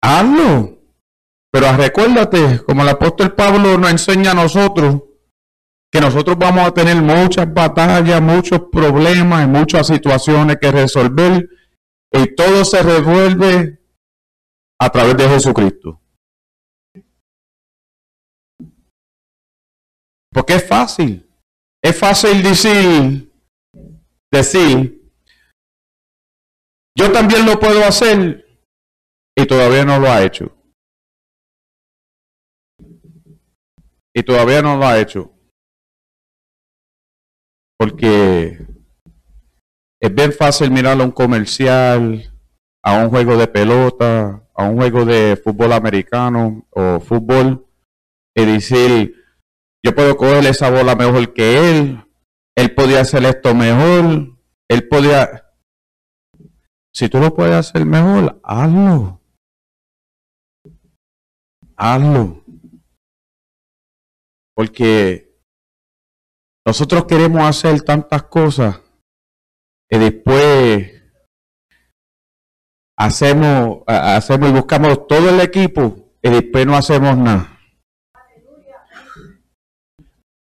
Hazlo. 0.02 0.80
Pero 1.52 1.76
recuérdate, 1.76 2.64
como 2.64 2.84
el 2.84 2.90
apóstol 2.90 3.36
Pablo 3.36 3.78
nos 3.78 3.92
enseña 3.92 4.32
a 4.32 4.36
nosotros, 4.36 5.04
que 5.92 6.00
nosotros 6.00 6.38
vamos 6.38 6.66
a 6.66 6.74
tener 6.74 6.96
muchas 7.02 7.54
batallas, 7.54 8.22
muchos 8.22 8.62
problemas 8.72 9.44
y 9.44 9.48
muchas 9.48 9.88
situaciones 9.88 10.58
que 10.62 10.72
resolver 10.72 11.50
y 12.12 12.34
todo 12.36 12.64
se 12.64 12.82
resuelve 12.82 13.80
a 14.80 14.90
través 14.90 15.18
de 15.18 15.28
Jesucristo. 15.28 16.02
Porque 20.32 20.56
es 20.56 20.68
fácil. 20.68 21.28
Es 21.84 21.98
fácil 21.98 22.42
decir, 22.42 23.34
decir, 24.32 25.12
yo 26.96 27.12
también 27.12 27.46
lo 27.46 27.60
puedo 27.60 27.84
hacer 27.84 28.46
y 29.36 29.46
todavía 29.46 29.84
no 29.84 30.00
lo 30.00 30.08
ha 30.08 30.24
hecho. 30.24 30.56
Y 34.14 34.24
todavía 34.24 34.62
no 34.62 34.78
lo 34.78 34.86
ha 34.86 35.00
hecho. 35.00 35.34
Porque 37.82 38.64
es 40.00 40.14
bien 40.14 40.32
fácil 40.32 40.70
mirar 40.70 41.02
a 41.02 41.04
un 41.04 41.10
comercial, 41.10 42.32
a 42.84 43.04
un 43.04 43.10
juego 43.10 43.36
de 43.36 43.48
pelota, 43.48 44.48
a 44.54 44.66
un 44.66 44.76
juego 44.76 45.04
de 45.04 45.36
fútbol 45.36 45.74
americano 45.74 46.68
o 46.70 47.00
fútbol 47.00 47.66
y 48.36 48.46
decir, 48.46 49.16
yo 49.84 49.96
puedo 49.96 50.16
coger 50.16 50.46
esa 50.46 50.70
bola 50.70 50.96
mejor 50.96 51.34
que 51.34 51.72
él, 51.72 52.06
él 52.56 52.76
podía 52.76 53.02
hacer 53.02 53.26
esto 53.26 53.56
mejor, 53.56 54.38
él 54.70 54.88
podía... 54.88 55.52
Si 56.94 57.10
tú 57.10 57.18
lo 57.18 57.34
puedes 57.34 57.56
hacer 57.56 57.84
mejor, 57.84 58.40
hazlo. 58.44 59.24
Hazlo. 61.76 62.46
Porque 64.54 65.31
nosotros 66.66 67.06
queremos 67.06 67.42
hacer 67.42 67.82
tantas 67.82 68.24
cosas 68.24 68.80
y 69.90 69.98
después 69.98 71.02
hacemos, 72.98 73.84
hacemos 73.88 74.50
y 74.50 74.54
buscamos 74.54 75.08
todo 75.08 75.30
el 75.30 75.40
equipo 75.42 76.14
y 76.22 76.30
después 76.30 76.66
no 76.66 76.76
hacemos 76.76 77.18
nada. 77.18 77.60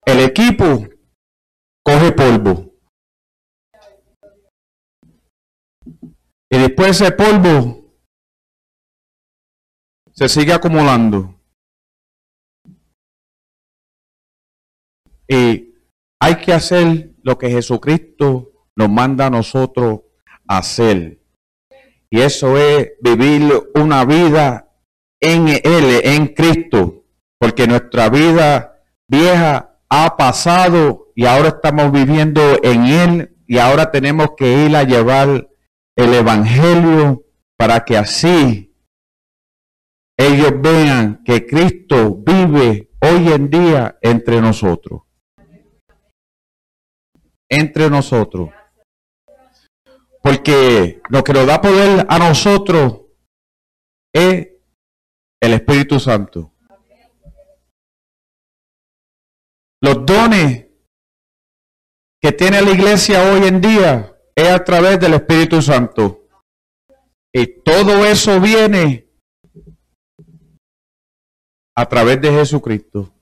El 0.06 0.20
equipo 0.20 0.88
coge 1.84 2.12
polvo. 2.12 2.72
Y 6.50 6.58
después 6.58 7.02
ese 7.02 7.12
polvo 7.14 7.96
se 10.12 10.28
sigue 10.28 10.54
acumulando. 10.54 11.40
Y 15.30 15.71
hay 16.22 16.36
que 16.36 16.54
hacer 16.54 17.16
lo 17.24 17.36
que 17.40 17.50
Jesucristo 17.50 18.52
nos 18.76 18.90
manda 18.90 19.26
a 19.26 19.30
nosotros 19.32 20.02
hacer. 20.48 21.20
Y 22.12 22.22
eso 22.22 22.60
es 22.60 22.92
vivir 23.02 23.52
una 23.74 24.06
vida 24.06 24.70
en 25.20 25.48
Él, 25.48 26.02
en 26.04 26.28
Cristo. 26.28 27.06
Porque 27.40 27.66
nuestra 27.66 28.10
vida 28.10 28.84
vieja 29.08 29.80
ha 29.90 30.16
pasado 30.16 31.12
y 31.16 31.26
ahora 31.26 31.48
estamos 31.48 31.92
viviendo 31.92 32.42
en 32.62 32.86
Él 32.86 33.36
y 33.48 33.58
ahora 33.58 33.90
tenemos 33.90 34.34
que 34.38 34.66
ir 34.66 34.76
a 34.76 34.84
llevar 34.84 35.50
el 35.96 36.14
Evangelio 36.14 37.26
para 37.58 37.84
que 37.84 37.98
así 37.98 38.76
ellos 40.16 40.54
vean 40.62 41.24
que 41.26 41.48
Cristo 41.48 42.16
vive 42.16 42.92
hoy 43.00 43.34
en 43.34 43.50
día 43.50 43.98
entre 44.02 44.40
nosotros. 44.40 45.02
Entre 47.52 47.90
nosotros. 47.90 48.50
Porque 50.24 51.02
lo 51.10 51.24
que 51.24 51.34
nos 51.34 51.46
da 51.46 51.60
poder 51.60 52.06
a 52.08 52.18
nosotros 52.18 53.02
es 54.14 54.48
el 55.42 55.54
Espíritu 55.54 56.00
Santo. 56.00 56.54
Los 59.84 60.06
dones 60.06 60.68
que 62.22 62.32
tiene 62.32 62.62
la 62.62 62.72
iglesia 62.72 63.34
hoy 63.34 63.48
en 63.48 63.60
día 63.60 64.16
es 64.36 64.50
a 64.50 64.64
través 64.64 65.00
del 65.00 65.16
Espíritu 65.16 65.62
Santo. 65.62 66.28
Y 67.34 67.62
todo 67.64 68.06
eso 68.06 68.40
viene 68.40 69.10
a 71.76 71.86
través 71.88 72.22
de 72.22 72.32
Jesucristo. 72.32 73.14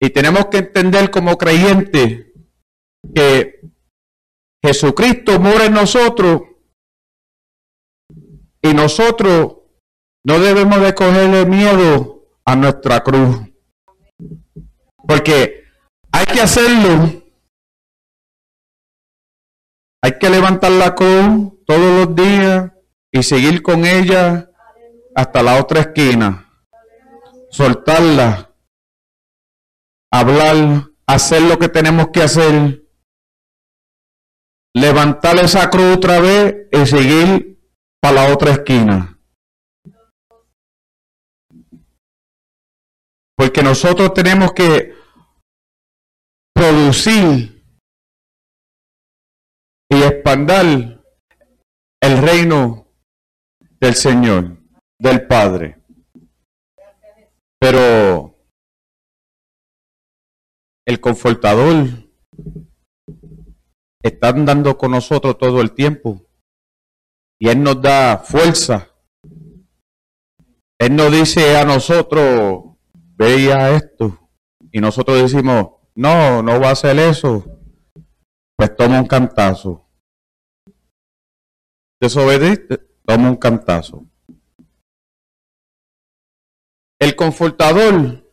Y 0.00 0.10
tenemos 0.10 0.46
que 0.46 0.58
entender 0.58 1.10
como 1.10 1.36
creyentes 1.36 2.27
que 3.14 3.60
Jesucristo 4.62 5.38
mora 5.38 5.66
en 5.66 5.74
nosotros 5.74 6.42
y 8.62 8.74
nosotros 8.74 9.56
no 10.24 10.38
debemos 10.38 10.80
de 10.80 10.94
cogerle 10.94 11.46
miedo 11.46 12.26
a 12.44 12.56
nuestra 12.56 13.02
cruz. 13.02 13.40
Porque 15.06 15.64
hay 16.12 16.26
que 16.26 16.40
hacerlo. 16.40 17.22
Hay 20.02 20.18
que 20.18 20.30
levantar 20.30 20.72
la 20.72 20.94
cruz 20.94 21.52
todos 21.66 22.06
los 22.06 22.14
días 22.14 22.72
y 23.12 23.22
seguir 23.22 23.62
con 23.62 23.84
ella 23.84 24.50
hasta 25.14 25.42
la 25.42 25.60
otra 25.60 25.80
esquina. 25.80 26.50
Soltarla. 27.50 28.54
Hablar. 30.12 30.90
Hacer 31.06 31.42
lo 31.42 31.58
que 31.58 31.70
tenemos 31.70 32.08
que 32.12 32.22
hacer 32.22 32.87
levantar 34.78 35.36
esa 35.38 35.68
cruz 35.70 35.96
otra 35.96 36.20
vez 36.20 36.68
y 36.72 36.86
seguir 36.86 37.58
para 38.00 38.14
la 38.14 38.32
otra 38.32 38.52
esquina. 38.52 39.18
Porque 43.36 43.62
nosotros 43.62 44.12
tenemos 44.14 44.52
que 44.52 44.94
producir 46.54 47.64
y 49.90 50.02
expandir 50.02 51.00
el 52.00 52.18
reino 52.18 52.86
del 53.80 53.94
Señor, 53.94 54.58
del 54.98 55.26
Padre. 55.26 55.80
Pero 57.60 58.36
el 60.86 61.00
confortador 61.00 62.07
están 64.02 64.44
dando 64.44 64.76
con 64.78 64.92
nosotros 64.92 65.38
todo 65.38 65.60
el 65.60 65.72
tiempo. 65.72 66.26
Y 67.38 67.48
Él 67.48 67.62
nos 67.62 67.80
da 67.80 68.18
fuerza. 68.18 68.88
Él 70.78 70.94
nos 70.94 71.12
dice 71.12 71.56
a 71.56 71.64
nosotros, 71.64 72.76
veía 73.16 73.70
esto. 73.70 74.30
Y 74.70 74.80
nosotros 74.80 75.20
decimos, 75.20 75.68
no, 75.94 76.42
no 76.42 76.60
va 76.60 76.68
a 76.68 76.72
hacer 76.72 76.98
eso. 76.98 77.44
Pues 78.56 78.76
toma 78.76 79.00
un 79.00 79.06
cantazo. 79.06 79.88
Desobediste, 82.00 82.78
toma 83.04 83.30
un 83.30 83.36
cantazo. 83.36 84.06
El 87.00 87.14
confortador 87.16 88.27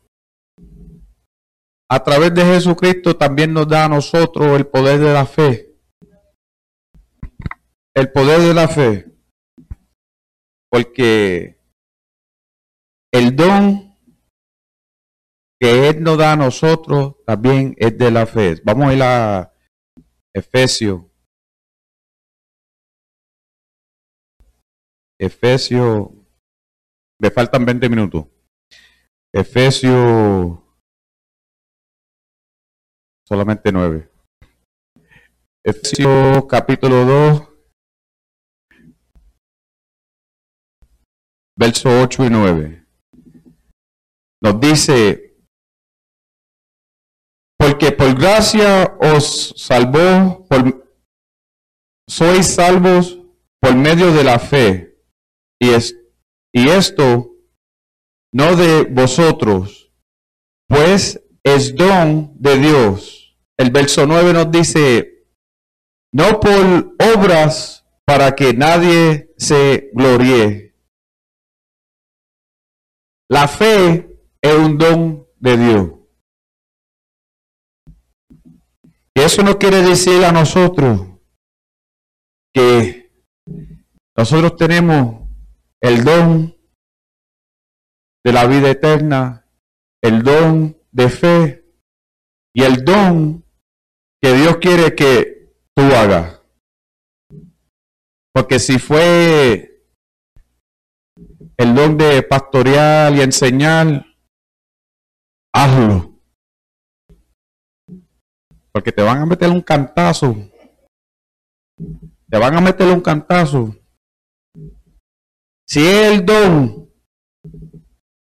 a 1.89 2.03
través 2.03 2.33
de 2.33 2.43
Jesucristo 2.43 3.15
también 3.15 3.53
nos 3.53 3.67
da 3.67 3.85
a 3.85 3.89
nosotros 3.89 4.47
el 4.55 4.67
poder 4.67 4.99
de 4.99 5.13
la 5.13 5.25
fe. 5.25 5.75
El 7.93 8.11
poder 8.11 8.41
de 8.41 8.53
la 8.53 8.67
fe. 8.67 9.15
Porque 10.69 11.59
el 13.13 13.35
don 13.35 13.97
que 15.59 15.89
Él 15.89 16.03
nos 16.03 16.17
da 16.17 16.33
a 16.33 16.35
nosotros 16.35 17.15
también 17.25 17.75
es 17.77 17.97
de 17.97 18.11
la 18.11 18.25
fe. 18.25 18.61
Vamos 18.63 18.89
a 18.89 18.93
ir 18.93 19.03
a 19.03 19.53
Efesios. 20.33 21.03
Efesios. 25.19 26.09
Me 27.19 27.31
faltan 27.31 27.63
20 27.63 27.87
minutos. 27.87 28.25
Efesios 29.33 30.64
solamente 33.27 33.71
nueve. 33.71 34.09
Efesios 35.63 36.45
capítulo 36.47 37.05
2, 37.05 37.49
verso 41.57 41.89
8 42.03 42.25
y 42.25 42.29
9. 42.29 42.85
Nos 44.43 44.59
dice, 44.59 45.35
porque 47.57 47.91
por 47.91 48.13
gracia 48.15 48.95
os 49.01 49.55
salvó, 49.57 50.45
por, 50.47 50.87
sois 52.07 52.45
salvos 52.45 53.19
por 53.59 53.75
medio 53.75 54.13
de 54.13 54.23
la 54.23 54.37
fe, 54.37 54.99
y, 55.59 55.71
es, 55.71 55.95
y 56.53 56.69
esto 56.69 57.31
no 58.31 58.55
de 58.55 58.83
vosotros, 58.83 59.91
pues 60.67 61.24
es 61.45 61.75
don 61.75 62.33
de 62.41 62.57
Dios. 62.57 63.37
El 63.57 63.69
verso 63.71 64.05
9 64.05 64.33
nos 64.33 64.51
dice, 64.51 65.27
no 66.11 66.39
por 66.39 66.95
obras 67.15 67.85
para 68.03 68.35
que 68.35 68.53
nadie 68.53 69.33
se 69.37 69.91
gloríe. 69.93 70.75
La 73.29 73.47
fe 73.47 74.19
es 74.41 74.55
un 74.55 74.77
don 74.77 75.27
de 75.37 75.57
Dios. 75.57 75.91
Y 79.13 79.21
eso 79.21 79.43
no 79.43 79.57
quiere 79.57 79.81
decir 79.81 80.25
a 80.25 80.31
nosotros 80.31 81.01
que 82.53 83.11
nosotros 84.17 84.55
tenemos 84.55 85.29
el 85.81 86.03
don 86.03 86.55
de 88.23 88.31
la 88.31 88.45
vida 88.47 88.71
eterna, 88.71 89.47
el 90.01 90.23
don 90.23 90.77
de 90.95 91.09
fe 91.09 91.65
y 92.53 92.63
el 92.63 92.85
don 92.85 93.43
que 94.21 94.33
Dios 94.33 94.57
quiere 94.57 94.95
que 94.95 95.53
tú 95.75 95.83
hagas. 95.83 96.41
Porque 98.33 98.59
si 98.59 98.79
fue 98.79 99.83
el 101.57 101.75
don 101.75 101.97
de 101.97 102.23
pastorear 102.23 103.13
y 103.13 103.21
enseñar, 103.21 104.05
hazlo. 105.53 106.17
Porque 108.71 108.93
te 108.93 109.03
van 109.03 109.17
a 109.17 109.25
meter 109.25 109.49
un 109.49 109.61
cantazo. 109.61 110.33
Te 112.29 112.37
van 112.37 112.55
a 112.55 112.61
meter 112.61 112.87
un 112.87 113.01
cantazo. 113.01 113.75
Si 115.67 115.85
es 115.85 116.13
el 116.13 116.25
don 116.25 116.89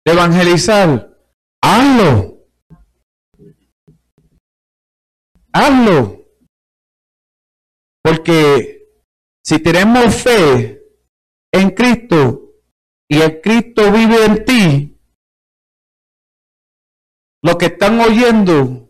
de 0.05 0.11
evangelizar, 0.11 1.15
hazlo. 1.61 2.32
Hazlo. 5.53 6.25
Porque 8.03 8.89
si 9.45 9.59
tenemos 9.59 10.15
fe 10.15 10.81
en 11.53 11.69
Cristo 11.69 12.55
y 13.09 13.21
el 13.21 13.39
Cristo 13.39 13.91
vive 13.91 14.25
en 14.25 14.45
ti, 14.45 14.99
lo 17.43 17.57
que 17.57 17.67
están 17.67 17.99
oyendo 17.99 18.89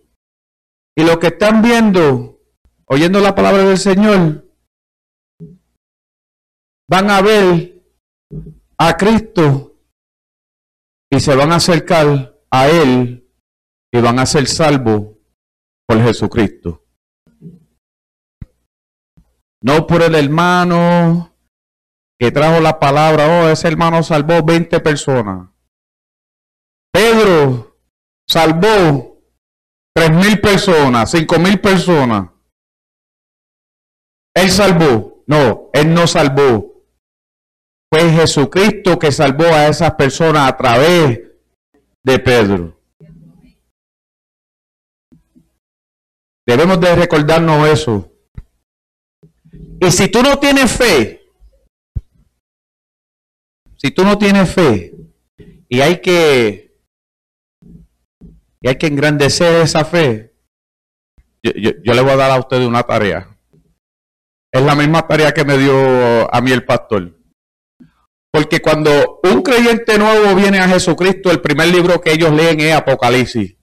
y 0.95 1.03
lo 1.03 1.19
que 1.19 1.27
están 1.27 1.61
viendo, 1.61 2.39
oyendo 2.85 3.19
la 3.19 3.35
palabra 3.35 3.63
del 3.63 3.77
Señor, 3.77 4.47
van 6.89 7.09
a 7.09 7.21
ver 7.21 7.83
a 8.77 8.95
Cristo 8.95 9.81
y 11.11 11.19
se 11.19 11.35
van 11.35 11.51
a 11.51 11.55
acercar 11.55 12.39
a 12.49 12.69
Él 12.69 13.29
y 13.91 14.01
van 14.01 14.19
a 14.19 14.25
ser 14.25 14.47
salvos 14.47 15.12
por 15.87 16.01
Jesucristo. 16.01 16.83
No 19.61 19.87
por 19.87 20.01
el 20.03 20.15
hermano 20.15 21.35
que 22.19 22.31
trajo 22.31 22.59
la 22.59 22.79
palabra, 22.79 23.27
oh, 23.27 23.49
ese 23.49 23.67
hermano 23.67 24.03
salvó 24.03 24.43
20 24.43 24.79
personas. 24.81 25.49
Pedro 26.91 27.77
salvó 28.27 29.13
Tres 29.95 30.11
mil 30.11 30.41
personas, 30.41 31.11
cinco 31.11 31.37
mil 31.37 31.59
personas. 31.59 32.29
Él 34.35 34.49
salvó. 34.49 35.23
No, 35.27 35.69
él 35.71 35.93
no 35.93 36.07
salvó. 36.07 36.83
Fue 37.91 38.09
Jesucristo 38.11 38.97
que 38.97 39.11
salvó 39.11 39.45
a 39.45 39.67
esas 39.67 39.93
personas 39.93 40.49
a 40.49 40.57
través 40.57 41.21
de 42.03 42.19
Pedro. 42.19 42.79
Debemos 46.45 46.79
de 46.79 46.95
recordarnos 46.95 47.67
eso. 47.67 48.11
Y 49.79 49.91
si 49.91 50.09
tú 50.09 50.21
no 50.21 50.37
tienes 50.39 50.71
fe, 50.71 51.21
si 53.77 53.91
tú 53.91 54.03
no 54.03 54.17
tienes 54.17 54.53
fe, 54.53 54.93
y 55.69 55.81
hay 55.81 55.99
que 56.01 56.63
y 58.63 58.69
hay 58.69 58.77
que 58.77 58.87
engrandecer 58.87 59.61
esa 59.61 59.83
fe. 59.83 60.33
Yo, 61.43 61.93
le 61.93 62.01
voy 62.01 62.11
a 62.11 62.15
dar 62.15 62.31
a 62.31 62.39
ustedes 62.39 62.65
una 62.65 62.83
tarea. 62.83 63.37
Es 64.49 64.61
la 64.61 64.73
misma 64.73 65.05
tarea 65.05 65.33
que 65.33 65.43
me 65.43 65.57
dio 65.57 66.33
a 66.33 66.39
mí 66.39 66.51
el 66.51 66.63
pastor. 66.63 67.19
Porque 68.31 68.61
cuando 68.61 69.19
un 69.23 69.41
creyente 69.41 69.97
nuevo 69.97 70.33
viene 70.35 70.59
a 70.59 70.69
Jesucristo, 70.69 71.29
el 71.29 71.41
primer 71.41 71.67
libro 71.67 71.99
que 71.99 72.13
ellos 72.13 72.31
leen 72.31 72.61
es 72.61 72.73
Apocalipsis. 72.73 73.57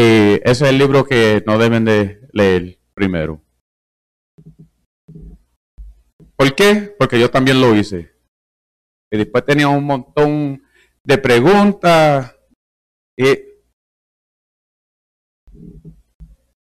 Ese 0.00 0.40
es 0.44 0.62
el 0.62 0.78
libro 0.78 1.04
que 1.04 1.42
no 1.44 1.58
deben 1.58 1.84
de 1.84 2.20
leer 2.32 2.78
primero. 2.94 3.42
¿Por 6.36 6.54
qué? 6.54 6.94
Porque 6.96 7.18
yo 7.18 7.30
también 7.30 7.60
lo 7.60 7.74
hice. 7.74 8.12
Y 9.10 9.18
después 9.18 9.44
tenía 9.44 9.66
un 9.66 9.84
montón 9.84 10.62
de 11.02 11.18
preguntas. 11.18 12.36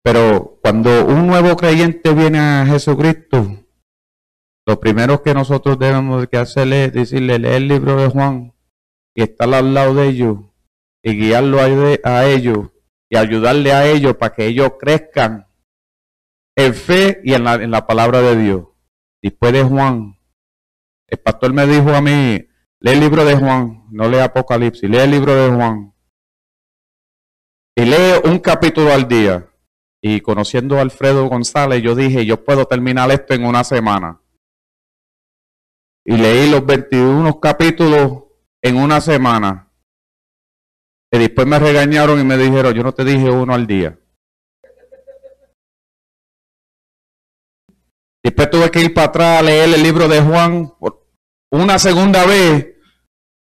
pero 0.02 0.58
cuando 0.62 1.04
un 1.04 1.26
nuevo 1.26 1.56
creyente 1.56 2.14
viene 2.14 2.38
a 2.38 2.64
Jesucristo, 2.66 3.66
lo 4.66 4.80
primero 4.80 5.22
que 5.22 5.34
nosotros 5.34 5.78
debemos 5.78 6.26
que 6.28 6.38
hacer 6.38 6.72
es 6.72 6.92
decirle, 6.94 7.38
lee 7.38 7.48
el 7.48 7.68
libro 7.68 7.96
de 7.96 8.08
Juan 8.08 8.54
y 9.14 9.22
estar 9.22 9.52
al 9.52 9.74
lado 9.74 9.94
de 9.94 10.08
ellos 10.08 10.38
y 11.02 11.16
guiarlo 11.16 11.58
a, 11.60 12.26
ellos 12.26 12.70
y 13.10 13.16
ayudarle 13.16 13.72
a 13.72 13.86
ellos 13.86 14.16
para 14.16 14.34
que 14.34 14.46
ellos 14.46 14.72
crezcan 14.78 15.46
en 16.56 16.74
fe 16.74 17.20
y 17.24 17.34
en 17.34 17.44
la, 17.44 17.54
en 17.56 17.70
la 17.70 17.86
palabra 17.86 18.22
de 18.22 18.36
Dios. 18.36 18.68
Después 19.20 19.52
de 19.52 19.64
Juan, 19.64 20.18
el 21.08 21.18
pastor 21.18 21.52
me 21.52 21.66
dijo 21.66 21.90
a 21.94 22.00
mí, 22.00 22.46
Lee 22.82 22.92
el 22.92 23.00
libro 23.00 23.26
de 23.26 23.36
Juan, 23.36 23.84
no 23.90 24.08
lee 24.08 24.20
Apocalipsis, 24.20 24.88
lee 24.88 25.00
el 25.00 25.10
libro 25.10 25.34
de 25.34 25.54
Juan. 25.54 25.94
Y 27.76 27.84
lee 27.84 28.20
un 28.24 28.38
capítulo 28.38 28.90
al 28.90 29.06
día. 29.06 29.46
Y 30.00 30.22
conociendo 30.22 30.78
a 30.78 30.80
Alfredo 30.80 31.28
González, 31.28 31.82
yo 31.82 31.94
dije, 31.94 32.24
yo 32.24 32.42
puedo 32.42 32.64
terminar 32.64 33.10
esto 33.10 33.34
en 33.34 33.44
una 33.44 33.64
semana. 33.64 34.22
Y 36.06 36.16
leí 36.16 36.50
los 36.50 36.64
21 36.64 37.38
capítulos 37.38 38.24
en 38.62 38.78
una 38.78 39.02
semana. 39.02 39.69
Y 41.12 41.18
después 41.18 41.46
me 41.46 41.58
regañaron 41.58 42.20
y 42.20 42.24
me 42.24 42.36
dijeron, 42.36 42.72
yo 42.72 42.82
no 42.82 42.92
te 42.92 43.04
dije 43.04 43.30
uno 43.30 43.52
al 43.52 43.66
día. 43.66 43.98
Después 48.22 48.50
tuve 48.50 48.70
que 48.70 48.80
ir 48.80 48.94
para 48.94 49.08
atrás 49.08 49.40
a 49.40 49.42
leer 49.42 49.74
el 49.74 49.82
libro 49.82 50.06
de 50.06 50.20
Juan 50.20 50.72
una 51.50 51.78
segunda 51.78 52.26
vez 52.26 52.76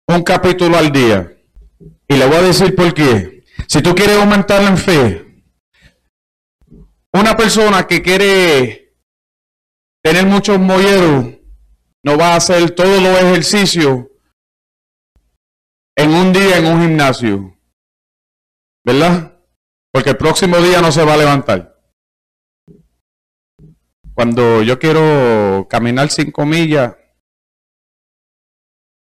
un 0.07 0.23
capítulo 0.23 0.79
al 0.79 0.93
día. 0.93 1.37
Y 2.07 2.16
le 2.16 2.27
voy 2.27 2.37
a 2.37 2.43
decir 2.43 2.75
por 2.75 2.95
qué. 2.95 3.45
Si 3.66 3.83
tú 3.83 3.95
quieres 3.95 4.16
aumentar 4.16 4.62
en 4.62 4.79
fe, 4.79 5.43
una 7.12 7.37
persona 7.37 7.87
que 7.87 8.01
quiere 8.01 8.97
tener 10.03 10.25
muchos 10.25 10.59
molleros 10.59 11.35
no 12.05 12.16
va 12.16 12.33
a 12.33 12.37
hacer 12.37 12.71
todos 12.71 13.03
los 13.03 13.21
ejercicios 13.21 14.07
en 15.97 16.11
un 16.14 16.33
día 16.33 16.59
en 16.59 16.66
un 16.66 16.81
gimnasio. 16.81 17.58
¿Verdad? 18.89 19.39
Porque 19.93 20.09
el 20.09 20.16
próximo 20.16 20.57
día 20.57 20.80
no 20.80 20.91
se 20.91 21.05
va 21.05 21.12
a 21.12 21.18
levantar. 21.18 21.78
Cuando 24.14 24.62
yo 24.62 24.78
quiero 24.78 25.66
caminar 25.68 26.09
cinco 26.09 26.47
millas, 26.47 26.97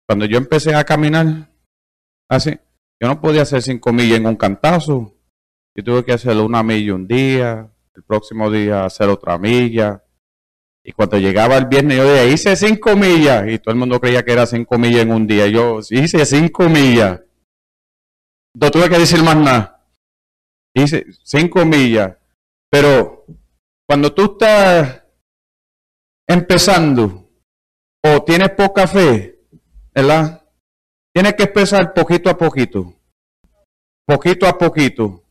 cuando 0.07 0.25
yo 0.25 0.37
empecé 0.37 0.75
a 0.75 0.83
caminar, 0.83 1.51
así, 2.29 2.51
yo 3.01 3.07
no 3.07 3.19
podía 3.19 3.41
hacer 3.41 3.63
cinco 3.63 3.91
millas 3.91 4.19
en 4.19 4.27
un 4.27 4.35
cantazo. 4.35 5.17
Yo 5.75 5.83
tuve 5.83 6.05
que 6.05 6.13
hacer 6.13 6.37
una 6.37 6.61
milla 6.61 6.93
un 6.93 7.07
día, 7.07 7.73
el 7.95 8.03
próximo 8.03 8.51
día 8.51 8.85
hacer 8.85 9.09
otra 9.09 9.39
milla. 9.39 10.03
Y 10.83 10.91
cuando 10.91 11.17
llegaba 11.17 11.57
el 11.57 11.65
viernes, 11.65 11.97
yo 11.97 12.03
dije, 12.03 12.29
hice 12.31 12.55
cinco 12.55 12.95
millas. 12.95 13.49
Y 13.49 13.57
todo 13.57 13.73
el 13.73 13.79
mundo 13.79 13.99
creía 13.99 14.23
que 14.23 14.33
era 14.33 14.45
cinco 14.45 14.77
millas 14.77 15.01
en 15.01 15.11
un 15.11 15.25
día. 15.25 15.47
Yo 15.47 15.79
hice 15.79 16.23
cinco 16.27 16.69
millas. 16.69 17.21
No 18.53 18.69
tuve 18.69 18.89
que 18.89 18.99
decir 18.99 19.23
más 19.23 19.37
nada. 19.37 19.87
Hice 20.73 21.05
cinco 21.23 21.65
millas. 21.65 22.17
Pero 22.69 23.25
cuando 23.87 24.13
tú 24.13 24.33
estás 24.33 25.03
empezando 26.27 27.29
o 28.03 28.23
tienes 28.23 28.51
poca 28.51 28.87
fe, 28.87 29.39
¿verdad? 29.93 30.47
Tienes 31.13 31.33
que 31.35 31.43
empezar 31.43 31.93
poquito 31.93 32.29
a 32.29 32.37
poquito, 32.37 32.93
poquito 34.05 34.47
a 34.47 34.57
poquito, 34.57 35.25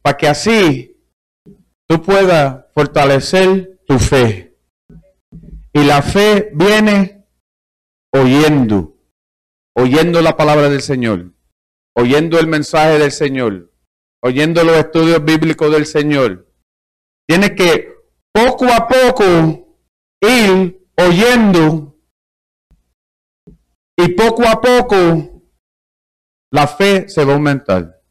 para 0.00 0.16
que 0.16 0.28
así 0.28 0.96
tú 1.88 2.00
puedas 2.00 2.66
fortalecer 2.72 3.80
tu 3.84 3.98
fe. 3.98 4.56
Y 5.72 5.84
la 5.84 6.02
fe 6.02 6.50
viene 6.54 7.26
oyendo, 8.12 8.96
oyendo 9.74 10.22
la 10.22 10.36
palabra 10.36 10.68
del 10.68 10.82
Señor, 10.82 11.32
oyendo 11.96 12.38
el 12.38 12.46
mensaje 12.46 12.98
del 12.98 13.10
Señor, 13.10 13.72
oyendo 14.22 14.62
los 14.62 14.76
estudios 14.76 15.24
bíblicos 15.24 15.72
del 15.72 15.86
Señor. 15.86 16.46
Tienes 17.26 17.52
que 17.52 17.94
poco 18.32 18.66
a 18.66 18.86
poco 18.86 19.24
ir 20.20 20.86
oyendo 20.96 21.96
y 23.98 24.08
poco 24.08 24.46
a 24.46 24.60
poco 24.60 25.42
la 26.52 26.66
fe 26.68 27.08
se 27.08 27.24
va 27.24 27.32
a 27.32 27.36
aumentar. 27.36 28.02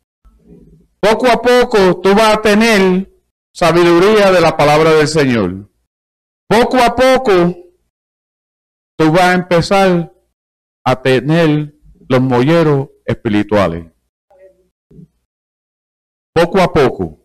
Poco 0.99 1.27
a 1.27 1.39
poco 1.39 2.01
tú 2.01 2.15
vas 2.15 2.37
a 2.37 2.41
tener 2.41 3.11
sabiduría 3.53 4.31
de 4.31 4.41
la 4.41 4.57
palabra 4.57 4.93
del 4.93 5.07
Señor. 5.07 5.69
Poco 6.49 6.77
a 6.77 6.95
poco 6.95 7.55
tú 8.97 9.11
vas 9.11 9.21
a 9.21 9.33
empezar 9.33 10.11
a 10.83 11.01
tener 11.01 11.75
los 12.09 12.21
molleros 12.21 12.89
espirituales. 13.05 13.91
Poco 16.33 16.59
a 16.59 16.71
poco. 16.71 17.19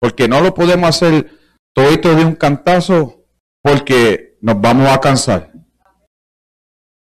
Porque 0.00 0.28
no 0.28 0.40
lo 0.40 0.52
podemos 0.52 0.88
hacer 0.88 1.30
todo 1.74 2.14
de 2.14 2.24
un 2.24 2.34
cantazo 2.34 3.26
porque 3.62 4.38
nos 4.40 4.60
vamos 4.60 4.88
a 4.88 5.00
cansar. 5.00 5.52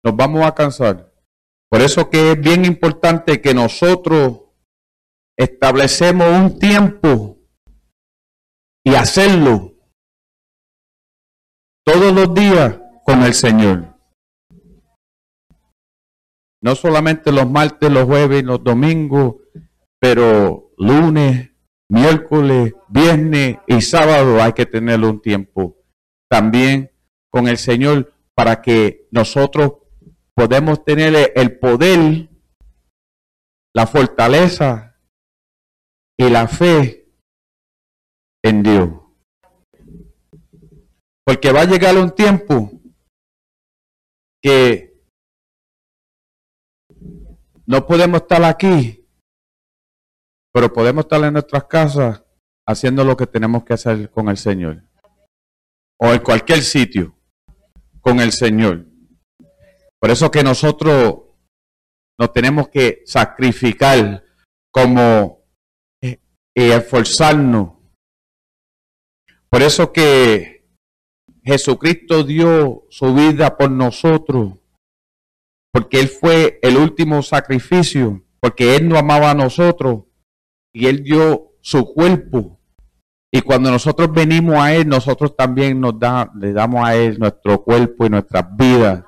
Nos 0.04 0.16
vamos 0.16 0.44
a 0.44 0.54
cansar. 0.54 1.12
Por 1.70 1.80
eso 1.80 2.08
que 2.08 2.32
es 2.32 2.40
bien 2.40 2.64
importante 2.64 3.40
que 3.40 3.52
nosotros 3.52 4.42
establecemos 5.36 6.28
un 6.28 6.58
tiempo 6.58 7.38
y 8.84 8.94
hacerlo 8.94 9.74
todos 11.84 12.12
los 12.12 12.32
días 12.34 12.80
con 13.04 13.22
el 13.22 13.34
Señor. 13.34 13.95
No 16.62 16.74
solamente 16.74 17.32
los 17.32 17.48
martes, 17.48 17.90
los 17.90 18.04
jueves, 18.04 18.42
los 18.42 18.62
domingos, 18.62 19.36
pero 20.00 20.72
lunes, 20.78 21.50
miércoles, 21.88 22.72
viernes 22.88 23.58
y 23.66 23.80
sábado 23.80 24.42
hay 24.42 24.52
que 24.52 24.66
tener 24.66 25.00
un 25.00 25.20
tiempo 25.20 25.76
también 26.28 26.90
con 27.30 27.48
el 27.48 27.58
Señor 27.58 28.12
para 28.34 28.60
que 28.62 29.08
nosotros 29.10 29.74
podemos 30.34 30.84
tener 30.84 31.32
el 31.34 31.58
poder, 31.58 32.28
la 33.74 33.86
fortaleza 33.86 34.96
y 36.18 36.28
la 36.28 36.48
fe 36.48 37.08
en 38.42 38.62
Dios. 38.62 38.90
Porque 41.24 41.52
va 41.52 41.62
a 41.62 41.66
llegar 41.66 41.96
un 41.96 42.10
tiempo 42.10 42.70
que 44.42 44.95
no 47.66 47.86
podemos 47.86 48.22
estar 48.22 48.44
aquí, 48.44 49.04
pero 50.52 50.72
podemos 50.72 51.04
estar 51.04 51.22
en 51.24 51.32
nuestras 51.32 51.64
casas 51.64 52.22
haciendo 52.66 53.04
lo 53.04 53.16
que 53.16 53.26
tenemos 53.26 53.64
que 53.64 53.74
hacer 53.74 54.10
con 54.10 54.28
el 54.28 54.36
Señor. 54.36 54.82
O 56.00 56.12
en 56.12 56.20
cualquier 56.20 56.62
sitio 56.62 57.16
con 58.00 58.20
el 58.20 58.32
Señor. 58.32 58.86
Por 60.00 60.10
eso 60.10 60.30
que 60.30 60.42
nosotros 60.42 61.22
nos 62.18 62.32
tenemos 62.32 62.68
que 62.68 63.02
sacrificar 63.04 64.24
como 64.70 65.44
eh, 66.02 66.20
y 66.54 66.70
esforzarnos. 66.70 67.72
Por 69.48 69.62
eso 69.62 69.92
que 69.92 70.68
Jesucristo 71.42 72.24
dio 72.24 72.86
su 72.90 73.14
vida 73.14 73.56
por 73.56 73.70
nosotros, 73.70 74.54
porque 75.76 76.00
Él 76.00 76.08
fue 76.08 76.58
el 76.62 76.78
último 76.78 77.20
sacrificio, 77.20 78.24
porque 78.40 78.76
Él 78.76 78.88
no 78.88 78.96
amaba 78.96 79.32
a 79.32 79.34
nosotros 79.34 80.04
y 80.74 80.86
Él 80.86 81.02
dio 81.02 81.52
su 81.60 81.92
cuerpo. 81.92 82.58
Y 83.30 83.42
cuando 83.42 83.70
nosotros 83.70 84.10
venimos 84.10 84.54
a 84.54 84.74
Él, 84.74 84.88
nosotros 84.88 85.36
también 85.36 85.78
nos 85.78 85.98
da, 85.98 86.32
le 86.34 86.54
damos 86.54 86.82
a 86.82 86.96
Él 86.96 87.18
nuestro 87.18 87.62
cuerpo 87.62 88.06
y 88.06 88.08
nuestras 88.08 88.56
vidas. 88.56 89.04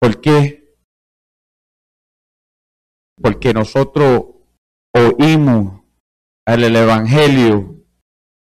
¿Por 0.00 0.20
qué? 0.20 0.74
Porque 3.22 3.54
nosotros 3.54 4.24
oímos 4.92 5.84
el 6.48 6.74
Evangelio 6.74 7.76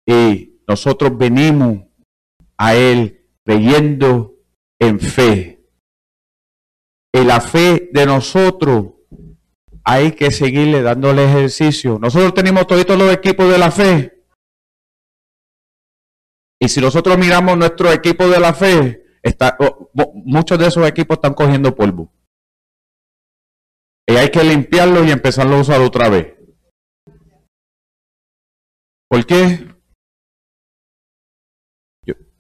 y 0.07 0.61
nosotros 0.67 1.17
venimos 1.17 1.87
a 2.55 2.75
Él 2.75 3.25
creyendo 3.43 4.34
en 4.79 4.99
fe. 4.99 5.63
En 7.13 7.27
la 7.27 7.39
fe 7.39 7.89
de 7.93 8.05
nosotros 8.05 8.93
hay 9.83 10.13
que 10.13 10.31
seguirle 10.31 10.81
dándole 10.81 11.25
ejercicio. 11.25 11.99
Nosotros 11.99 12.33
tenemos 12.33 12.67
todos 12.67 12.85
los 12.97 13.13
equipos 13.13 13.49
de 13.49 13.57
la 13.57 13.71
fe. 13.71 14.25
Y 16.59 16.67
si 16.67 16.81
nosotros 16.81 17.17
miramos 17.17 17.57
nuestro 17.57 17.91
equipo 17.91 18.27
de 18.27 18.39
la 18.39 18.53
fe, 18.53 19.05
está, 19.21 19.57
muchos 20.13 20.57
de 20.57 20.67
esos 20.67 20.87
equipos 20.87 21.17
están 21.17 21.33
cogiendo 21.33 21.75
polvo. 21.75 22.11
Y 24.07 24.15
hay 24.15 24.29
que 24.29 24.43
limpiarlo 24.43 25.03
y 25.03 25.11
empezarlo 25.11 25.55
a 25.55 25.61
usar 25.61 25.81
otra 25.81 26.09
vez. 26.09 26.35
¿Por 29.07 29.25
qué? 29.25 29.75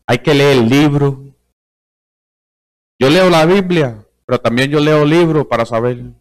Hay 0.07 0.19
que 0.19 0.33
leer 0.33 0.57
el 0.57 0.69
libro. 0.69 1.24
Yo 3.05 3.11
leo 3.11 3.29
la 3.29 3.45
Biblia, 3.45 4.03
pero 4.25 4.41
también 4.41 4.71
yo 4.71 4.79
leo 4.79 5.05
libros 5.05 5.45
para 5.45 5.63
saber. 5.63 6.11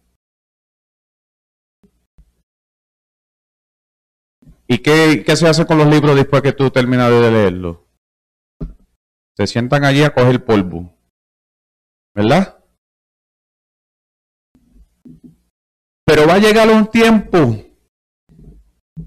¿Y 4.67 4.77
qué, 4.77 5.23
qué, 5.25 5.35
se 5.35 5.47
hace 5.47 5.65
con 5.65 5.79
los 5.79 5.87
libros 5.87 6.15
después 6.15 6.43
que 6.43 6.53
tú 6.53 6.69
terminas 6.69 7.09
de 7.09 7.31
leerlos? 7.31 7.77
Se 9.35 9.47
sientan 9.47 9.83
allí 9.83 10.03
a 10.03 10.13
coger 10.13 10.45
polvo. 10.45 10.95
¿Verdad? 12.13 12.63
Pero 16.05 16.27
va 16.27 16.35
a 16.35 16.39
llegar 16.39 16.69
un 16.69 16.85
tiempo 16.85 17.65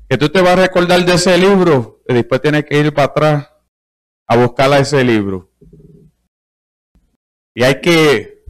que 0.09 0.19
tú 0.19 0.29
te 0.31 0.43
vas 0.43 0.59
a 0.59 0.63
recordar 0.63 1.05
de 1.05 1.15
ese 1.15 1.39
libro 1.39 2.03
y 2.09 2.15
después 2.15 2.43
tienes 2.43 2.65
que 2.65 2.77
ir 2.77 2.93
para 2.93 3.07
atrás 3.07 3.53
a 4.27 4.37
buscar 4.37 4.73
a 4.73 4.81
ese 4.81 5.05
libro. 5.05 5.53
Y 7.59 7.65
hay 7.65 7.81
que 7.81 8.45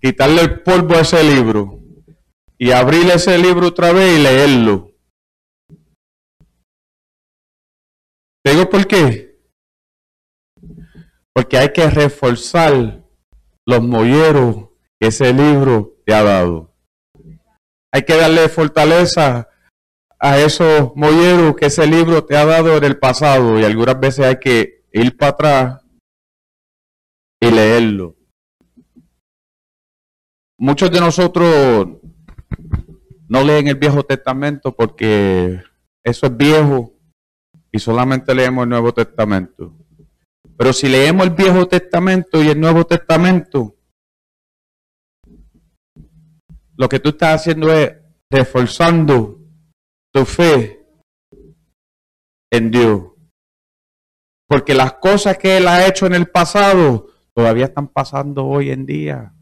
quitarle 0.00 0.40
el 0.40 0.62
polvo 0.62 0.94
a 0.94 1.02
ese 1.02 1.22
libro 1.22 1.82
y 2.56 2.70
abrir 2.70 3.10
ese 3.10 3.36
libro 3.36 3.66
otra 3.66 3.92
vez 3.92 4.18
y 4.18 4.22
leerlo. 4.22 4.90
¿Te 8.42 8.52
digo 8.52 8.70
por 8.70 8.86
qué? 8.86 9.38
Porque 11.34 11.58
hay 11.58 11.74
que 11.74 11.90
reforzar 11.90 13.04
los 13.66 13.82
molleros 13.82 14.70
que 14.98 15.08
ese 15.08 15.30
libro 15.34 15.98
te 16.06 16.14
ha 16.14 16.22
dado. 16.22 16.74
Hay 17.92 18.04
que 18.06 18.16
darle 18.16 18.48
fortaleza 18.48 19.50
a 20.18 20.38
esos 20.38 20.96
molleros 20.96 21.54
que 21.54 21.66
ese 21.66 21.86
libro 21.86 22.24
te 22.24 22.34
ha 22.34 22.46
dado 22.46 22.78
en 22.78 22.84
el 22.84 22.98
pasado 22.98 23.60
y 23.60 23.64
algunas 23.64 24.00
veces 24.00 24.24
hay 24.24 24.38
que 24.38 24.86
ir 24.90 25.18
para 25.18 25.32
atrás 25.32 25.84
y 27.42 27.50
leerlo. 27.50 28.17
Muchos 30.60 30.90
de 30.90 30.98
nosotros 30.98 31.86
no 33.28 33.44
leen 33.44 33.68
el 33.68 33.76
Viejo 33.76 34.02
Testamento 34.02 34.74
porque 34.74 35.62
eso 36.02 36.26
es 36.26 36.36
viejo 36.36 36.94
y 37.70 37.78
solamente 37.78 38.34
leemos 38.34 38.64
el 38.64 38.70
Nuevo 38.70 38.92
Testamento. 38.92 39.72
Pero 40.56 40.72
si 40.72 40.88
leemos 40.88 41.24
el 41.28 41.32
Viejo 41.32 41.68
Testamento 41.68 42.42
y 42.42 42.48
el 42.48 42.58
Nuevo 42.58 42.84
Testamento, 42.84 43.76
lo 46.76 46.88
que 46.88 46.98
tú 46.98 47.10
estás 47.10 47.40
haciendo 47.40 47.72
es 47.72 47.92
reforzando 48.28 49.38
tu 50.12 50.24
fe 50.24 50.84
en 52.50 52.72
Dios. 52.72 53.12
Porque 54.48 54.74
las 54.74 54.94
cosas 54.94 55.38
que 55.38 55.58
Él 55.58 55.68
ha 55.68 55.86
hecho 55.86 56.06
en 56.06 56.14
el 56.14 56.28
pasado 56.28 57.06
todavía 57.32 57.66
están 57.66 57.86
pasando 57.86 58.44
hoy 58.44 58.70
en 58.70 58.86
día. 58.86 59.37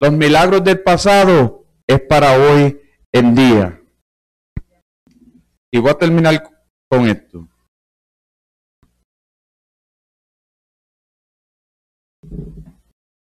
Los 0.00 0.12
milagros 0.12 0.62
del 0.62 0.82
pasado 0.82 1.64
es 1.86 2.00
para 2.00 2.32
hoy 2.38 2.80
en 3.12 3.34
día. 3.34 3.82
Y 5.72 5.78
voy 5.78 5.90
a 5.90 5.98
terminar 5.98 6.42
con 6.88 7.08
esto. 7.08 7.48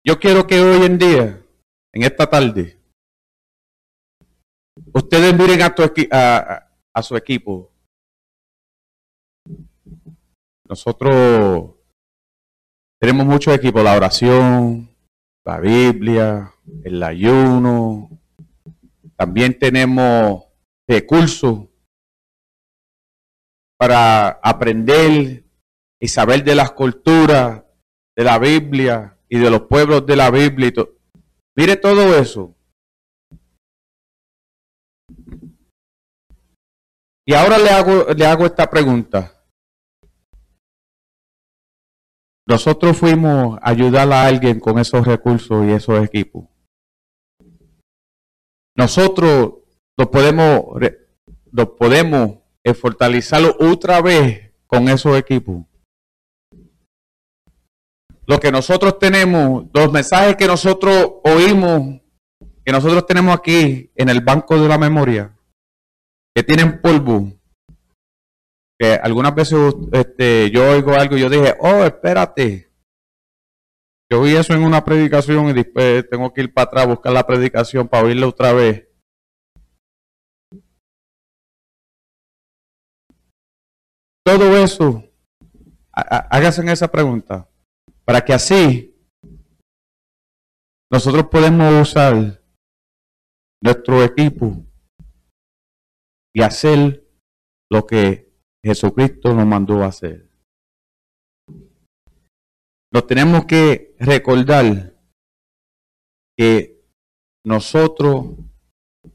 Yo 0.05 0.19
quiero 0.19 0.45
que 0.45 0.59
hoy 0.59 0.85
en 0.85 0.97
día, 0.97 1.41
en 1.93 2.03
esta 2.03 2.27
tarde, 2.27 2.77
ustedes 4.93 5.37
miren 5.37 5.61
a, 5.61 5.73
a, 6.11 6.69
a 6.93 7.03
su 7.03 7.15
equipo 7.15 7.73
nosotros 10.67 11.75
tenemos 12.99 13.25
muchos 13.25 13.53
equipos, 13.53 13.83
la 13.83 13.95
oración, 13.95 14.89
la 15.45 15.59
Biblia, 15.59 16.52
el 16.83 17.01
ayuno. 17.03 18.09
También 19.15 19.57
tenemos 19.57 20.45
recursos 20.87 21.67
para 23.77 24.29
aprender 24.43 25.45
y 25.99 26.07
saber 26.07 26.43
de 26.43 26.55
las 26.55 26.71
culturas 26.71 27.63
de 28.15 28.23
la 28.23 28.39
Biblia 28.39 29.17
y 29.29 29.37
de 29.39 29.49
los 29.49 29.61
pueblos 29.63 30.05
de 30.05 30.15
la 30.15 30.29
Biblia. 30.31 30.71
Mire 31.55 31.77
todo 31.77 32.17
eso. 32.17 32.55
Y 37.25 37.33
ahora 37.33 37.57
le 37.57 37.69
hago, 37.69 38.13
le 38.13 38.25
hago 38.25 38.45
esta 38.45 38.69
pregunta. 38.69 39.43
nosotros 42.45 42.97
fuimos 42.97 43.57
a 43.61 43.69
ayudar 43.69 44.11
a 44.11 44.25
alguien 44.25 44.59
con 44.59 44.77
esos 44.77 45.05
recursos 45.05 45.65
y 45.65 45.71
esos 45.71 46.03
equipos. 46.03 46.45
Nosotros 48.75 49.53
lo 49.97 50.11
podemos, 50.11 50.65
lo 51.51 51.75
podemos 51.75 52.37
eh, 52.63 52.73
fortalecerlo 52.73 53.55
otra 53.59 54.01
vez 54.01 54.51
con 54.67 54.89
esos 54.89 55.17
equipos. 55.17 55.63
Lo 58.25 58.39
que 58.39 58.51
nosotros 58.51 58.99
tenemos, 58.99 59.65
los 59.73 59.91
mensajes 59.91 60.37
que 60.37 60.47
nosotros 60.47 61.15
oímos, 61.23 62.01
que 62.65 62.71
nosotros 62.71 63.05
tenemos 63.05 63.35
aquí 63.35 63.91
en 63.95 64.09
el 64.09 64.21
banco 64.21 64.59
de 64.59 64.67
la 64.67 64.77
memoria, 64.77 65.37
que 66.33 66.43
tienen 66.43 66.81
polvo, 66.81 67.33
que 68.79 68.93
algunas 68.95 69.35
veces 69.35 69.75
este, 69.91 70.49
yo 70.51 70.71
oigo 70.71 70.93
algo 70.93 71.17
y 71.17 71.21
yo 71.21 71.29
dije, 71.29 71.53
oh, 71.59 71.83
espérate. 71.83 72.72
Yo 74.11 74.21
oí 74.21 74.35
eso 74.35 74.53
en 74.53 74.63
una 74.63 74.83
predicación 74.83 75.49
y 75.49 75.53
después 75.53 76.07
tengo 76.09 76.33
que 76.33 76.41
ir 76.41 76.53
para 76.53 76.67
atrás 76.67 76.83
a 76.83 76.87
buscar 76.87 77.13
la 77.13 77.25
predicación 77.25 77.87
para 77.87 78.05
oírla 78.05 78.27
otra 78.27 78.53
vez. 78.53 78.87
Todo 84.25 84.57
eso, 84.57 85.03
háganse 85.91 86.71
esa 86.71 86.89
pregunta, 86.89 87.49
para 88.05 88.21
que 88.21 88.33
así 88.33 88.95
nosotros 90.91 91.27
podemos 91.27 91.89
usar 91.89 92.41
nuestro 93.61 94.03
equipo 94.03 94.65
y 96.35 96.41
hacer 96.41 97.05
lo 97.69 97.85
que 97.85 98.31
Jesucristo 98.63 99.33
nos 99.33 99.45
mandó 99.45 99.83
a 99.83 99.87
hacer. 99.87 100.32
Nos 102.93 103.07
tenemos 103.07 103.45
que 103.45 103.95
recordar 103.97 104.93
que 106.37 106.79
nosotros 107.43 108.35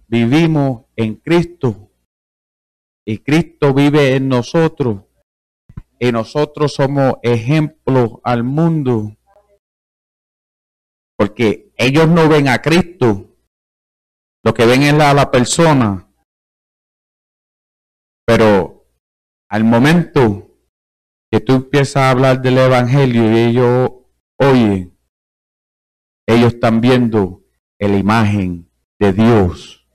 vivimos 0.09 0.87
en 0.97 1.14
Cristo 1.14 1.89
y 3.07 3.18
Cristo 3.18 3.72
vive 3.72 4.16
en 4.16 4.29
nosotros 4.29 5.05
y 6.01 6.11
nosotros 6.11 6.74
somos 6.74 7.14
ejemplo 7.22 8.20
al 8.24 8.43
mundo 8.43 9.16
porque 11.16 11.72
ellos 11.76 12.09
no 12.09 12.29
ven 12.29 12.49
a 12.49 12.61
Cristo, 12.61 13.37
lo 14.45 14.55
que 14.55 14.66
ven 14.66 14.83
es 14.83 14.95
a 14.95 15.14
la 15.14 15.31
persona, 15.31 16.12
pero 18.26 18.89
al 19.49 19.62
momento 19.62 20.47
que 21.31 21.41
tú 21.41 21.55
empiezas 21.55 21.97
a 21.97 22.11
hablar 22.11 22.41
del 22.41 22.59
Evangelio 22.59 23.31
y 23.31 23.39
ellos 23.39 23.91
oyen, 24.39 24.99
ellos 26.26 26.55
están 26.55 26.81
viendo 26.81 27.45
la 27.79 27.97
imagen 27.97 28.70
de 28.99 29.12
Dios, 29.12 29.87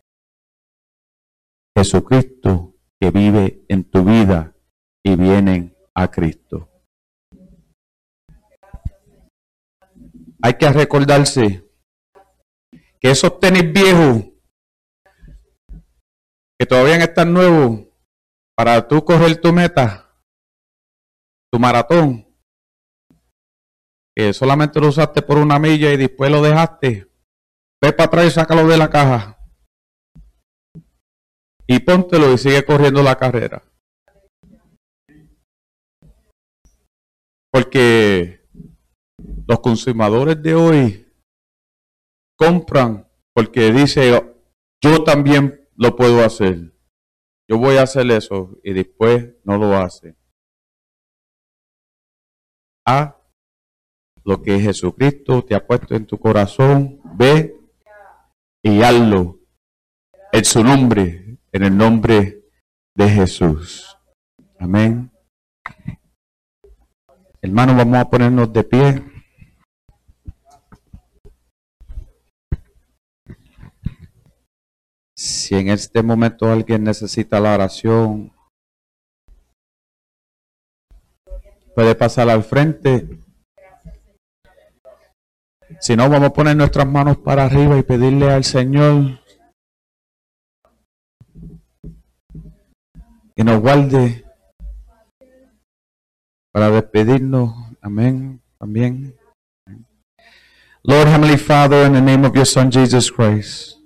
Jesucristo, 1.75 2.75
que 2.99 3.11
vive 3.11 3.65
en 3.67 3.83
tu 3.83 4.03
vida 4.03 4.55
y 5.03 5.15
vienen 5.15 5.75
a 5.93 6.09
Cristo. 6.09 6.69
Hay 10.41 10.53
que 10.55 10.69
recordarse 10.71 11.69
que 12.99 13.11
esos 13.11 13.39
tenis 13.39 13.71
viejos, 13.71 14.23
que 16.57 16.65
todavía 16.65 16.97
están 16.97 17.33
nuevos, 17.33 17.87
para 18.55 18.87
tú 18.87 19.03
correr 19.03 19.39
tu 19.41 19.51
meta, 19.51 20.02
tu 21.53 21.59
maratón, 21.59 22.25
que 24.15 24.33
solamente 24.33 24.79
lo 24.79 24.87
usaste 24.87 25.21
por 25.21 25.37
una 25.37 25.59
milla 25.59 25.93
y 25.93 25.97
después 25.97 26.31
lo 26.31 26.41
dejaste, 26.41 27.07
ve 27.79 27.93
para 27.93 28.05
atrás 28.05 28.25
y 28.25 28.31
sácalo 28.31 28.67
de 28.67 28.75
la 28.75 28.89
caja. 28.89 29.37
Y 31.67 31.77
póntelo 31.81 32.33
y 32.33 32.39
sigue 32.39 32.65
corriendo 32.65 33.03
la 33.03 33.15
carrera. 33.15 33.61
Porque 37.51 38.47
los 39.47 39.59
consumadores 39.59 40.41
de 40.41 40.55
hoy 40.55 41.13
compran 42.35 43.07
porque 43.31 43.71
dice, 43.71 44.09
yo 44.83 45.03
también 45.03 45.69
lo 45.75 45.95
puedo 45.95 46.25
hacer 46.25 46.73
yo 47.49 47.57
voy 47.57 47.75
a 47.75 47.83
hacer 47.83 48.09
eso 48.09 48.57
y 48.63 48.73
después 48.73 49.35
no 49.43 49.57
lo 49.57 49.77
hace. 49.77 50.15
A 52.85 53.17
lo 54.25 54.41
que 54.41 54.59
Jesucristo 54.59 55.43
te 55.43 55.55
ha 55.55 55.65
puesto 55.65 55.95
en 55.95 56.05
tu 56.05 56.17
corazón, 56.17 57.01
ve 57.15 57.55
y 58.61 58.81
hazlo 58.81 59.39
en 60.31 60.45
su 60.45 60.63
nombre, 60.63 61.37
en 61.51 61.63
el 61.63 61.77
nombre 61.77 62.43
de 62.95 63.09
Jesús. 63.09 63.97
Amén. 64.59 65.11
Hermanos, 67.41 67.77
vamos 67.77 67.97
a 67.97 68.09
ponernos 68.09 68.51
de 68.51 68.63
pie. 68.63 69.03
Si 75.15 75.55
en 75.55 75.69
este 75.69 76.03
momento 76.03 76.51
alguien 76.51 76.83
necesita 76.83 77.39
la 77.39 77.53
oración, 77.53 78.32
puede 81.75 81.95
pasar 81.95 82.29
al 82.29 82.43
frente. 82.43 83.19
Si 85.79 85.95
no, 85.95 86.09
vamos 86.09 86.29
a 86.29 86.33
poner 86.33 86.55
nuestras 86.55 86.87
manos 86.87 87.17
para 87.17 87.45
arriba 87.45 87.77
y 87.77 87.83
pedirle 87.83 88.31
al 88.31 88.43
Señor 88.43 89.19
que 93.35 93.43
nos 93.43 93.59
guarde 93.59 94.23
para 96.51 96.69
despedirnos. 96.69 97.53
Amén. 97.81 98.41
También. 98.59 99.15
Lord 100.83 101.07
Heavenly 101.07 101.37
Father, 101.37 101.85
in 101.85 101.93
the 101.93 102.01
name 102.01 102.25
of 102.25 102.35
your 102.35 102.45
Son 102.45 102.69
Jesus 102.69 103.09
Christ. 103.09 103.77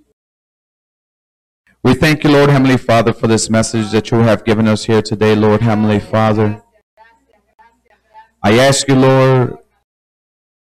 We 1.83 1.93
thank 1.93 2.23
you, 2.23 2.31
Lord 2.31 2.49
Heavenly 2.49 2.77
Father, 2.77 3.13
for 3.13 3.27
this 3.27 3.49
message 3.49 3.91
that 3.91 4.11
you 4.11 4.17
have 4.19 4.43
given 4.43 4.67
us 4.67 4.85
here 4.85 5.01
today, 5.01 5.35
Lord 5.35 5.61
Heavenly 5.61 5.99
Father. 5.99 6.61
I 8.47 8.59
ask 8.59 8.87
you, 8.87 8.95
Lord, 8.95 9.57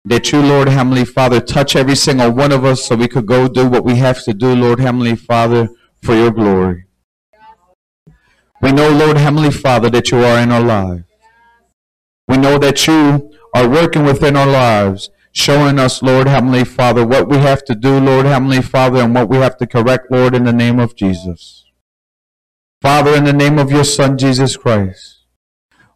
that 0.07 0.33
you, 0.33 0.41
Lord 0.41 0.71
Heavenly 0.71 1.05
Father, 1.05 1.39
touch 1.39 1.77
every 1.77 1.97
single 1.97 2.31
one 2.31 2.51
of 2.51 2.65
us 2.65 2.83
so 2.83 2.97
we 2.97 3.09
could 3.09 3.27
go 3.27 3.47
do 3.47 3.69
what 3.69 3.85
we 3.85 3.97
have 3.97 4.25
to 4.25 4.33
do, 4.33 4.55
Lord 4.55 4.81
Heavenly 4.81 5.17
Father, 5.17 5.69
for 6.03 6.15
your 6.15 6.31
glory. 6.31 6.87
We 8.63 8.73
know, 8.73 8.89
Lord 8.89 9.19
Heavenly 9.19 9.51
Father, 9.51 9.91
that 9.91 10.11
you 10.11 10.25
are 10.25 10.39
in 10.39 10.51
our 10.51 10.63
lives. 10.63 11.05
We 12.27 12.39
know 12.39 12.57
that 12.57 12.87
you 12.87 13.31
are 13.55 13.69
working 13.69 14.05
within 14.07 14.35
our 14.35 14.47
lives 14.47 15.11
showing 15.33 15.79
us, 15.79 16.03
Lord 16.03 16.27
Heavenly 16.27 16.65
Father, 16.65 17.07
what 17.07 17.29
we 17.29 17.37
have 17.37 17.67
to 17.67 17.75
do, 17.75 18.01
Lord 18.01 18.25
Heavenly 18.25 18.63
Father, 18.63 19.03
and 19.03 19.15
what 19.15 19.29
we 19.29 19.37
have 19.37 19.59
to 19.59 19.67
correct, 19.67 20.11
Lord, 20.11 20.35
in 20.35 20.45
the 20.45 20.55
name 20.55 20.81
of 20.81 20.97
Jesus. 20.97 21.67
Father, 22.81 23.15
in 23.15 23.25
the 23.25 23.35
name 23.35 23.59
of 23.59 23.71
your 23.71 23.85
Son, 23.85 24.17
Jesus 24.17 24.57
Christ, 24.57 25.27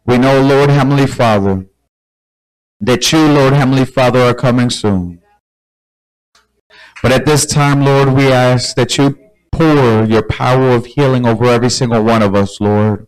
we 0.05 0.19
know, 0.19 0.39
Lord 0.39 0.69
Heavenly 0.69 1.07
Father, 1.07 1.65
that 2.79 3.11
you, 3.11 3.27
Lord 3.27 3.53
Heavenly 3.53 3.85
Father, 3.85 4.19
are 4.19 4.33
coming 4.33 4.69
soon. 4.69 5.21
But 7.01 7.11
at 7.11 7.25
this 7.25 7.45
time, 7.45 7.81
Lord, 7.81 8.13
we 8.13 8.31
ask 8.31 8.75
that 8.75 8.97
you 8.97 9.17
pour 9.51 10.05
your 10.05 10.23
power 10.23 10.71
of 10.71 10.85
healing 10.85 11.25
over 11.25 11.45
every 11.45 11.69
single 11.69 12.03
one 12.03 12.21
of 12.21 12.35
us, 12.35 12.59
Lord. 12.59 13.07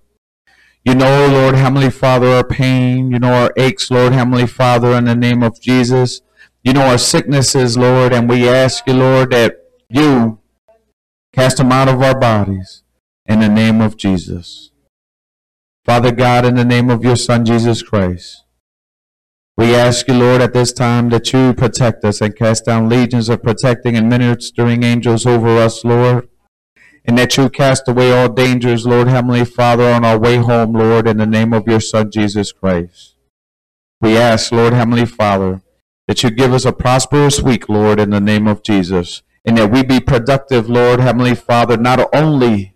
You 0.84 0.96
know, 0.96 1.28
Lord 1.28 1.56
Heavenly 1.56 1.90
Father, 1.90 2.28
our 2.28 2.44
pain. 2.44 3.12
You 3.12 3.20
know 3.20 3.34
our 3.34 3.54
aches, 3.56 3.92
Lord 3.92 4.14
Heavenly 4.14 4.48
Father, 4.48 4.94
in 4.94 5.06
the 5.06 5.16
name 5.16 5.44
of 5.44 5.62
Jesus. 5.62 6.22
You 6.64 6.74
know 6.74 6.88
our 6.88 6.98
sicknesses, 6.98 7.78
Lord, 7.78 8.14
and 8.14 8.30
we 8.30 8.48
ask 8.48 8.86
you, 8.88 8.94
Lord, 8.94 9.32
that 9.32 9.58
you 9.90 10.40
cast 11.34 11.58
them 11.58 11.72
out 11.72 11.88
of 11.88 12.02
our 12.02 12.18
bodies 12.18 12.84
in 13.26 13.40
the 13.40 13.50
name 13.50 13.80
of 13.80 13.96
Jesus. 13.98 14.72
Father 15.86 16.12
God, 16.12 16.46
in 16.46 16.56
the 16.56 16.66
name 16.66 16.90
of 16.90 17.04
your 17.04 17.16
Son, 17.16 17.46
Jesus 17.46 17.82
Christ, 17.82 18.44
we 19.62 19.76
ask 19.76 20.08
you, 20.08 20.16
Lord, 20.16 20.42
at 20.42 20.54
this 20.54 20.74
time 20.74 21.10
that 21.10 21.32
you 21.32 21.54
protect 21.54 22.04
us 22.04 22.22
and 22.22 22.36
cast 22.36 22.66
down 22.66 22.90
legions 22.90 23.30
of 23.30 23.44
protecting 23.44 23.96
and 23.96 24.10
ministering 24.10 24.84
angels 24.84 25.26
over 25.26 25.58
us, 25.58 25.86
Lord 25.86 26.28
and 27.06 27.18
that 27.18 27.38
you 27.38 27.50
cast 27.50 27.88
away 27.88 28.12
all 28.12 28.30
dangers, 28.30 28.86
Lord 28.86 29.08
Heavenly 29.08 29.46
Father, 29.46 29.92
on 29.92 30.06
our 30.06 30.20
way 30.20 30.38
home, 30.38 30.74
Lord, 30.74 31.08
in 31.08 31.18
the 31.18 31.26
name 31.26 31.54
of 31.54 31.68
your 31.68 31.80
Son, 31.80 32.12
Jesus 32.12 32.52
Christ. 32.52 33.16
We 34.00 34.18
ask, 34.18 34.52
Lord 34.52 34.74
Heavenly 34.74 35.06
Father, 35.06 35.62
that 36.08 36.24
you 36.24 36.30
give 36.30 36.54
us 36.54 36.66
a 36.66 36.74
prosperous 36.74 37.42
week, 37.42 37.70
Lord, 37.70 38.00
in 38.00 38.12
the 38.12 38.20
name 38.20 38.48
of 38.48 38.64
Jesus, 38.64 39.24
and 39.46 39.58
that 39.58 39.72
we 39.72 39.84
be 39.84 40.00
productive, 40.00 40.70
Lord 40.70 41.00
Heavenly 41.00 41.36
Father, 41.36 41.78
not 41.78 42.08
only 42.14 42.76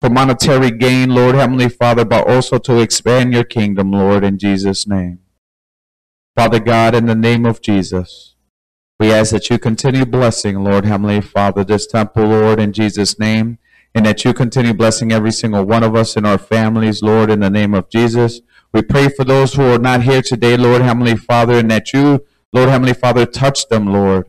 for 0.00 0.10
monetary 0.10 0.70
gain, 0.70 1.10
Lord 1.14 1.34
Heavenly 1.34 1.68
Father, 1.68 2.04
but 2.04 2.28
also 2.28 2.58
to 2.58 2.78
expand 2.80 3.32
your 3.32 3.44
kingdom, 3.44 3.92
Lord, 3.92 4.24
in 4.24 4.38
Jesus' 4.38 4.86
name. 4.86 5.20
Father 6.40 6.58
God, 6.58 6.94
in 6.94 7.04
the 7.04 7.14
name 7.14 7.44
of 7.44 7.60
Jesus, 7.60 8.34
we 8.98 9.12
ask 9.12 9.30
that 9.32 9.50
you 9.50 9.58
continue 9.58 10.06
blessing, 10.06 10.64
Lord 10.64 10.86
Heavenly 10.86 11.20
Father, 11.20 11.64
this 11.64 11.86
temple, 11.86 12.24
Lord, 12.24 12.58
in 12.58 12.72
Jesus' 12.72 13.18
name, 13.18 13.58
and 13.94 14.06
that 14.06 14.24
you 14.24 14.32
continue 14.32 14.72
blessing 14.72 15.12
every 15.12 15.32
single 15.32 15.64
one 15.64 15.82
of 15.82 15.94
us 15.94 16.16
and 16.16 16.26
our 16.26 16.38
families, 16.38 17.02
Lord, 17.02 17.28
in 17.28 17.40
the 17.40 17.50
name 17.50 17.74
of 17.74 17.90
Jesus. 17.90 18.40
We 18.72 18.80
pray 18.80 19.10
for 19.10 19.22
those 19.22 19.52
who 19.52 19.64
are 19.64 19.78
not 19.78 20.04
here 20.04 20.22
today, 20.22 20.56
Lord 20.56 20.80
Heavenly 20.80 21.14
Father, 21.14 21.58
and 21.58 21.70
that 21.70 21.92
you, 21.92 22.24
Lord 22.54 22.70
Heavenly 22.70 22.94
Father, 22.94 23.26
touch 23.26 23.68
them, 23.68 23.92
Lord, 23.92 24.26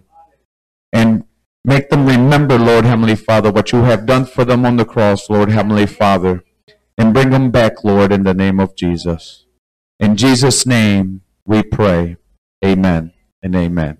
and 0.91 1.23
make 1.63 1.89
them 1.89 2.05
remember, 2.05 2.59
Lord 2.59 2.83
Heavenly 2.83 3.15
Father, 3.15 3.53
what 3.53 3.71
you 3.71 3.83
have 3.83 4.05
done 4.05 4.25
for 4.25 4.43
them 4.43 4.65
on 4.65 4.75
the 4.75 4.83
cross, 4.83 5.29
Lord 5.29 5.49
Heavenly 5.49 5.87
Father, 5.87 6.43
and 6.97 7.13
bring 7.13 7.29
them 7.29 7.51
back, 7.51 7.85
Lord, 7.85 8.11
in 8.11 8.23
the 8.23 8.33
name 8.33 8.59
of 8.59 8.75
Jesus. 8.75 9.45
In 9.97 10.17
Jesus' 10.17 10.65
name 10.65 11.21
we 11.45 11.63
pray. 11.63 12.17
Amen 12.63 13.13
and 13.41 13.55
amen. 13.55 13.97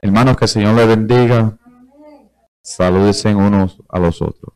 Hermanos, 0.00 0.36
que 0.36 0.44
el 0.46 0.48
Señor 0.48 0.74
le 0.74 0.86
bendiga. 0.86 1.58
Salúdense 2.62 3.34
unos 3.34 3.78
a 3.88 3.98
los 3.98 4.22
otros. 4.22 4.54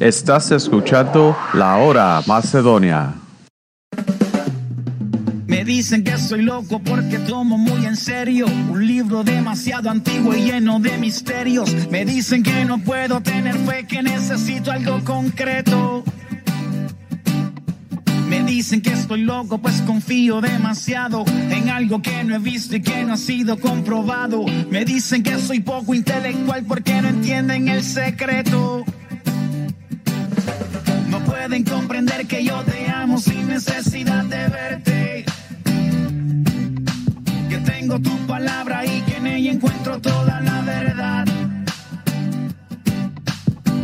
Estás 0.00 0.50
escuchando 0.50 1.36
La 1.54 1.76
Hora 1.76 2.20
Macedonia. 2.26 3.14
Me 5.46 5.64
dicen 5.64 6.04
que 6.04 6.18
soy 6.18 6.42
loco 6.42 6.80
porque 6.80 7.18
tomo 7.20 7.56
muy 7.56 7.86
en 7.86 7.96
serio 7.96 8.46
un 8.46 8.86
libro 8.86 9.22
demasiado 9.22 9.88
antiguo 9.88 10.34
y 10.34 10.50
lleno 10.50 10.80
de 10.80 10.98
misterios. 10.98 11.72
Me 11.90 12.04
dicen 12.04 12.42
que 12.42 12.64
no 12.64 12.78
puedo 12.78 13.20
tener 13.20 13.56
fe, 13.60 13.86
que 13.86 14.02
necesito 14.02 14.70
algo 14.70 15.02
concreto. 15.04 16.04
Dicen 18.46 18.80
que 18.80 18.92
estoy 18.92 19.22
loco, 19.22 19.58
pues 19.58 19.82
confío 19.82 20.40
demasiado 20.40 21.24
en 21.50 21.68
algo 21.68 22.00
que 22.00 22.22
no 22.22 22.36
he 22.36 22.38
visto 22.38 22.76
y 22.76 22.80
que 22.80 23.04
no 23.04 23.14
ha 23.14 23.16
sido 23.16 23.58
comprobado. 23.58 24.44
Me 24.70 24.84
dicen 24.84 25.24
que 25.24 25.36
soy 25.38 25.60
poco 25.60 25.94
intelectual 25.94 26.64
porque 26.64 27.02
no 27.02 27.08
entienden 27.08 27.68
el 27.68 27.82
secreto. 27.82 28.84
No 31.10 31.18
pueden 31.24 31.64
comprender 31.64 32.26
que 32.26 32.44
yo 32.44 32.62
te 32.62 32.88
amo 32.88 33.18
sin 33.18 33.48
necesidad 33.48 34.24
de 34.24 34.48
verte. 34.48 35.24
Que 37.48 37.58
tengo 37.58 37.98
tu 37.98 38.16
palabra 38.26 38.86
y 38.86 39.00
que 39.02 39.16
en 39.16 39.26
ella 39.26 39.52
encuentro 39.52 40.00
toda 40.00 40.40
la 40.40 40.60
verdad. 40.62 41.26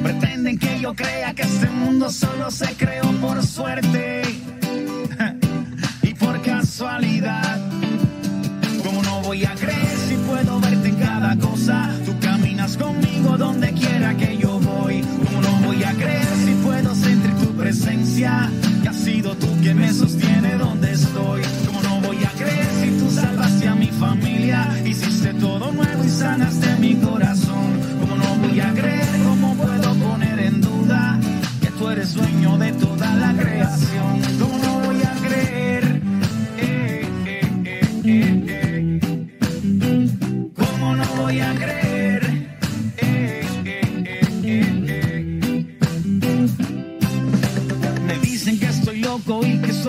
Pretenden 0.04 0.56
que 0.56 0.80
yo 0.80 0.94
crea 0.94 1.34
que 1.34 1.42
este 1.42 1.68
mundo 1.68 2.08
solo 2.10 2.50
se 2.50 2.72
creó 2.74 3.10
por 3.20 3.44
suerte 3.44 4.22
casualidad. 6.82 7.60
Como 8.84 9.02
no 9.02 9.20
voy 9.22 9.44
a 9.44 9.54
creer 9.54 9.96
si 10.08 10.16
puedo 10.16 10.58
verte 10.58 10.88
en 10.88 10.96
cada 10.96 11.36
cosa? 11.36 11.88
Tú 12.04 12.12
caminas 12.18 12.76
conmigo 12.76 13.38
donde 13.38 13.72
quiera 13.72 14.16
que 14.16 14.36
yo 14.36 14.58
voy. 14.58 15.02
Como 15.24 15.40
no 15.42 15.66
voy 15.66 15.84
a 15.84 15.92
creer 15.92 16.26
si 16.44 16.54
puedo 16.54 16.92
sentir 16.96 17.32
tu 17.36 17.54
presencia? 17.54 18.50
Que 18.82 18.88
has 18.88 18.96
sido 18.96 19.36
tú 19.36 19.46
quien 19.60 19.78
me 19.78 19.92
sostiene 19.92 20.56
donde 20.56 20.92
estoy. 20.92 21.42
Como 21.66 21.82
no 21.82 22.00
voy 22.00 22.24
a 22.24 22.30
creer 22.30 22.66
si 22.82 22.90
tú 22.98 23.10
salvaste 23.10 23.68
a 23.68 23.74
mi 23.76 23.86
familia? 23.86 24.68
Hiciste 24.84 25.34
todo 25.34 25.70
nuevo 25.70 26.04
y 26.04 26.08
sanaste 26.08 26.76
mi 26.80 26.96
corazón. 26.96 27.78
Como 28.00 28.16
no 28.16 28.48
voy 28.48 28.58
a 28.58 28.72
creer, 28.72 29.06
¿cómo 29.24 29.54
puedo 29.54 29.94
poner 29.94 30.38
en 30.40 30.60
duda 30.60 31.20
que 31.60 31.68
tú 31.68 31.90
eres 31.90 32.14
dueño 32.14 32.58
de 32.58 32.72
toda 32.72 33.14
la 33.14 33.32
creación? 33.34 34.51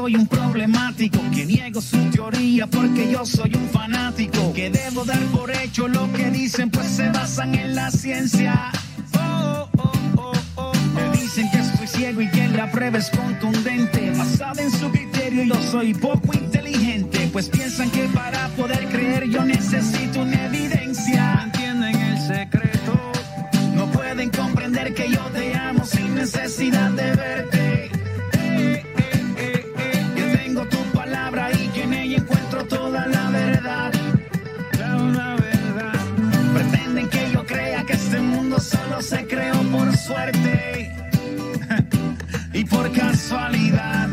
Soy 0.04 0.18
un 0.18 0.28
problemático, 0.28 1.18
que 1.34 1.45
niego 1.45 1.80
su 1.80 1.97
teoría 2.10 2.68
porque 2.68 3.10
yo 3.10 3.26
soy 3.26 3.54
un 3.56 3.70
fanático, 3.70 4.51
que 4.51 4.70
debo 4.70 5.06
dar 5.06 5.24
por 5.28 5.49
hecho 5.49 5.88
lo 5.88 6.12
que 6.12 6.30
dicen 6.30 6.70
pues 6.70 6.88
se 6.88 7.08
basan 7.08 7.56
en 7.56 7.74
la 7.74 7.89
ciencia. 7.89 8.70
Oh, 9.18 9.70
oh, 9.78 9.91
oh, 10.18 10.34
oh. 10.56 10.74
Me 10.93 11.18
dicen 11.18 11.49
que 11.51 11.58
estoy 11.58 11.88
ciego 11.88 12.22
y 12.22 12.30
que 12.32 12.49
la 12.49 12.70
prueba 12.70 12.97
es 12.97 13.10
contundente, 13.12 14.12
basada 14.12 14.62
en 14.62 14.72
su 14.72 14.91
criterio 14.91 15.45
yo 15.45 15.62
soy 15.72 15.93
poco 15.93 16.34
inteligente, 16.34 17.30
pues 17.32 17.47
piensan 17.47 17.89
que 17.89 18.04
para 18.10 18.49
poder 18.58 18.86
creer 18.89 19.30
yo 19.30 19.45
necesito 19.45 20.20
una 20.20 20.47
evidencia. 20.47 21.43
¿Entienden 21.45 21.95
el 21.95 22.20
secreto? 22.28 23.12
No 23.74 23.89
pueden 23.89 24.30
comprender 24.32 24.93
que 24.93 25.10
yo 25.10 25.24
te 25.34 25.56
amo 25.56 25.86
sin 25.86 26.14
necesidad 26.14 26.91
de 26.91 27.16
verte. 27.16 27.53
Casualidad. 42.94 44.08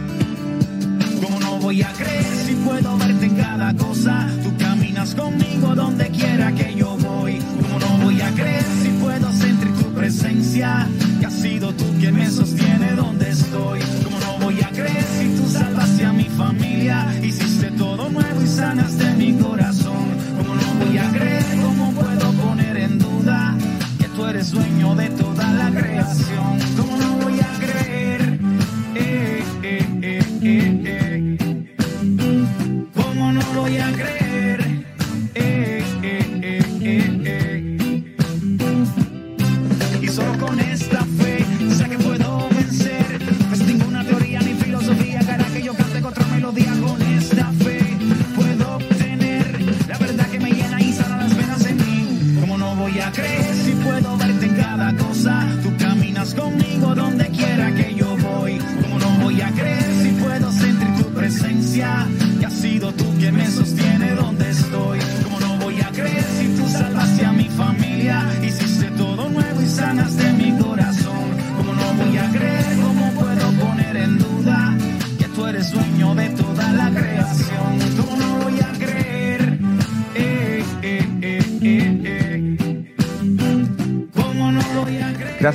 Como 1.23 1.39
no 1.41 1.59
voy 1.59 1.83
a 1.83 1.93
creer 1.93 2.25
si 2.47 2.55
puedo 2.55 2.97
verte 2.99 3.27
en 3.27 3.37
cada 3.37 3.75
cosa? 3.75 4.29
Tú 4.43 4.57
caminas 4.59 5.15
conmigo 5.15 5.75
donde 5.75 6.09
quiera 6.11 6.53
que 6.53 6.75
yo 6.75 6.97
voy. 6.97 7.39
Como 7.39 7.79
no 7.79 8.05
voy 8.05 8.21
a 8.21 8.31
creer 8.33 8.65
si 8.83 8.89
puedo 9.01 9.33
sentir 9.33 9.73
tu 9.75 9.93
presencia? 9.93 10.89
Que 11.21 11.27
has 11.27 11.35
sido 11.35 11.73
tú 11.75 11.85
quien 11.99 12.15
me 12.15 12.29
sostiene 12.31 12.50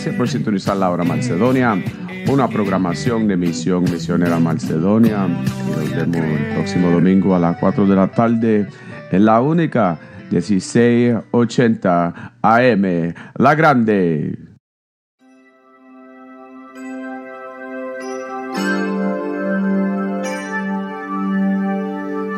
Gracias 0.05 0.19
por 0.19 0.29
sintonizar 0.29 0.77
La 0.77 0.91
Hora 0.91 1.03
Macedonia, 1.03 1.83
una 2.27 2.47
programación 2.47 3.27
de 3.27 3.37
Misión 3.37 3.85
Misionera 3.85 4.37
Macedonia. 4.37 5.27
Nos 5.27 5.89
vemos 5.89 6.17
el 6.17 6.53
próximo 6.53 6.91
domingo 6.91 7.35
a 7.35 7.39
las 7.39 7.57
4 7.57 7.87
de 7.87 7.95
la 7.95 8.11
tarde 8.11 8.67
en 9.11 9.25
la 9.25 9.41
única 9.41 9.97
1680 10.29 12.33
AM, 12.39 13.15
La 13.33 13.55
Grande. 13.55 14.37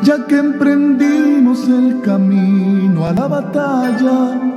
ya 0.03 0.25
que 0.25 0.37
emprendimos 0.37 1.67
el 1.67 1.99
camino 1.99 3.07
a 3.07 3.11
la 3.11 3.27
batalla, 3.27 4.56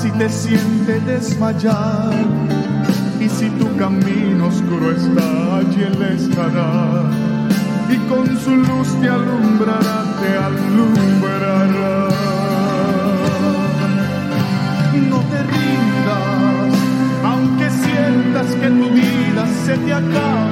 si 0.00 0.10
te 0.12 0.28
sientes 0.30 1.04
desmayar. 1.04 2.14
Y 3.20 3.28
si 3.28 3.50
tu 3.50 3.76
camino 3.76 4.46
oscuro 4.46 4.92
está, 4.92 5.58
allí 5.58 5.82
Él 5.82 6.02
estará. 6.02 7.02
Y 7.90 7.96
con 8.08 8.26
su 8.38 8.56
luz 8.56 8.88
te 9.00 9.08
alumbrará, 9.10 9.98
te 10.20 10.30
alumbrará. 10.48 12.08
No 15.10 15.18
te 15.30 15.42
rindas, 15.52 16.72
aunque 17.24 17.70
sientas 17.70 18.46
que 18.54 18.68
tu 18.68 18.88
vida 18.90 19.46
se 19.66 19.76
te 19.76 19.92
acaba. 19.92 20.49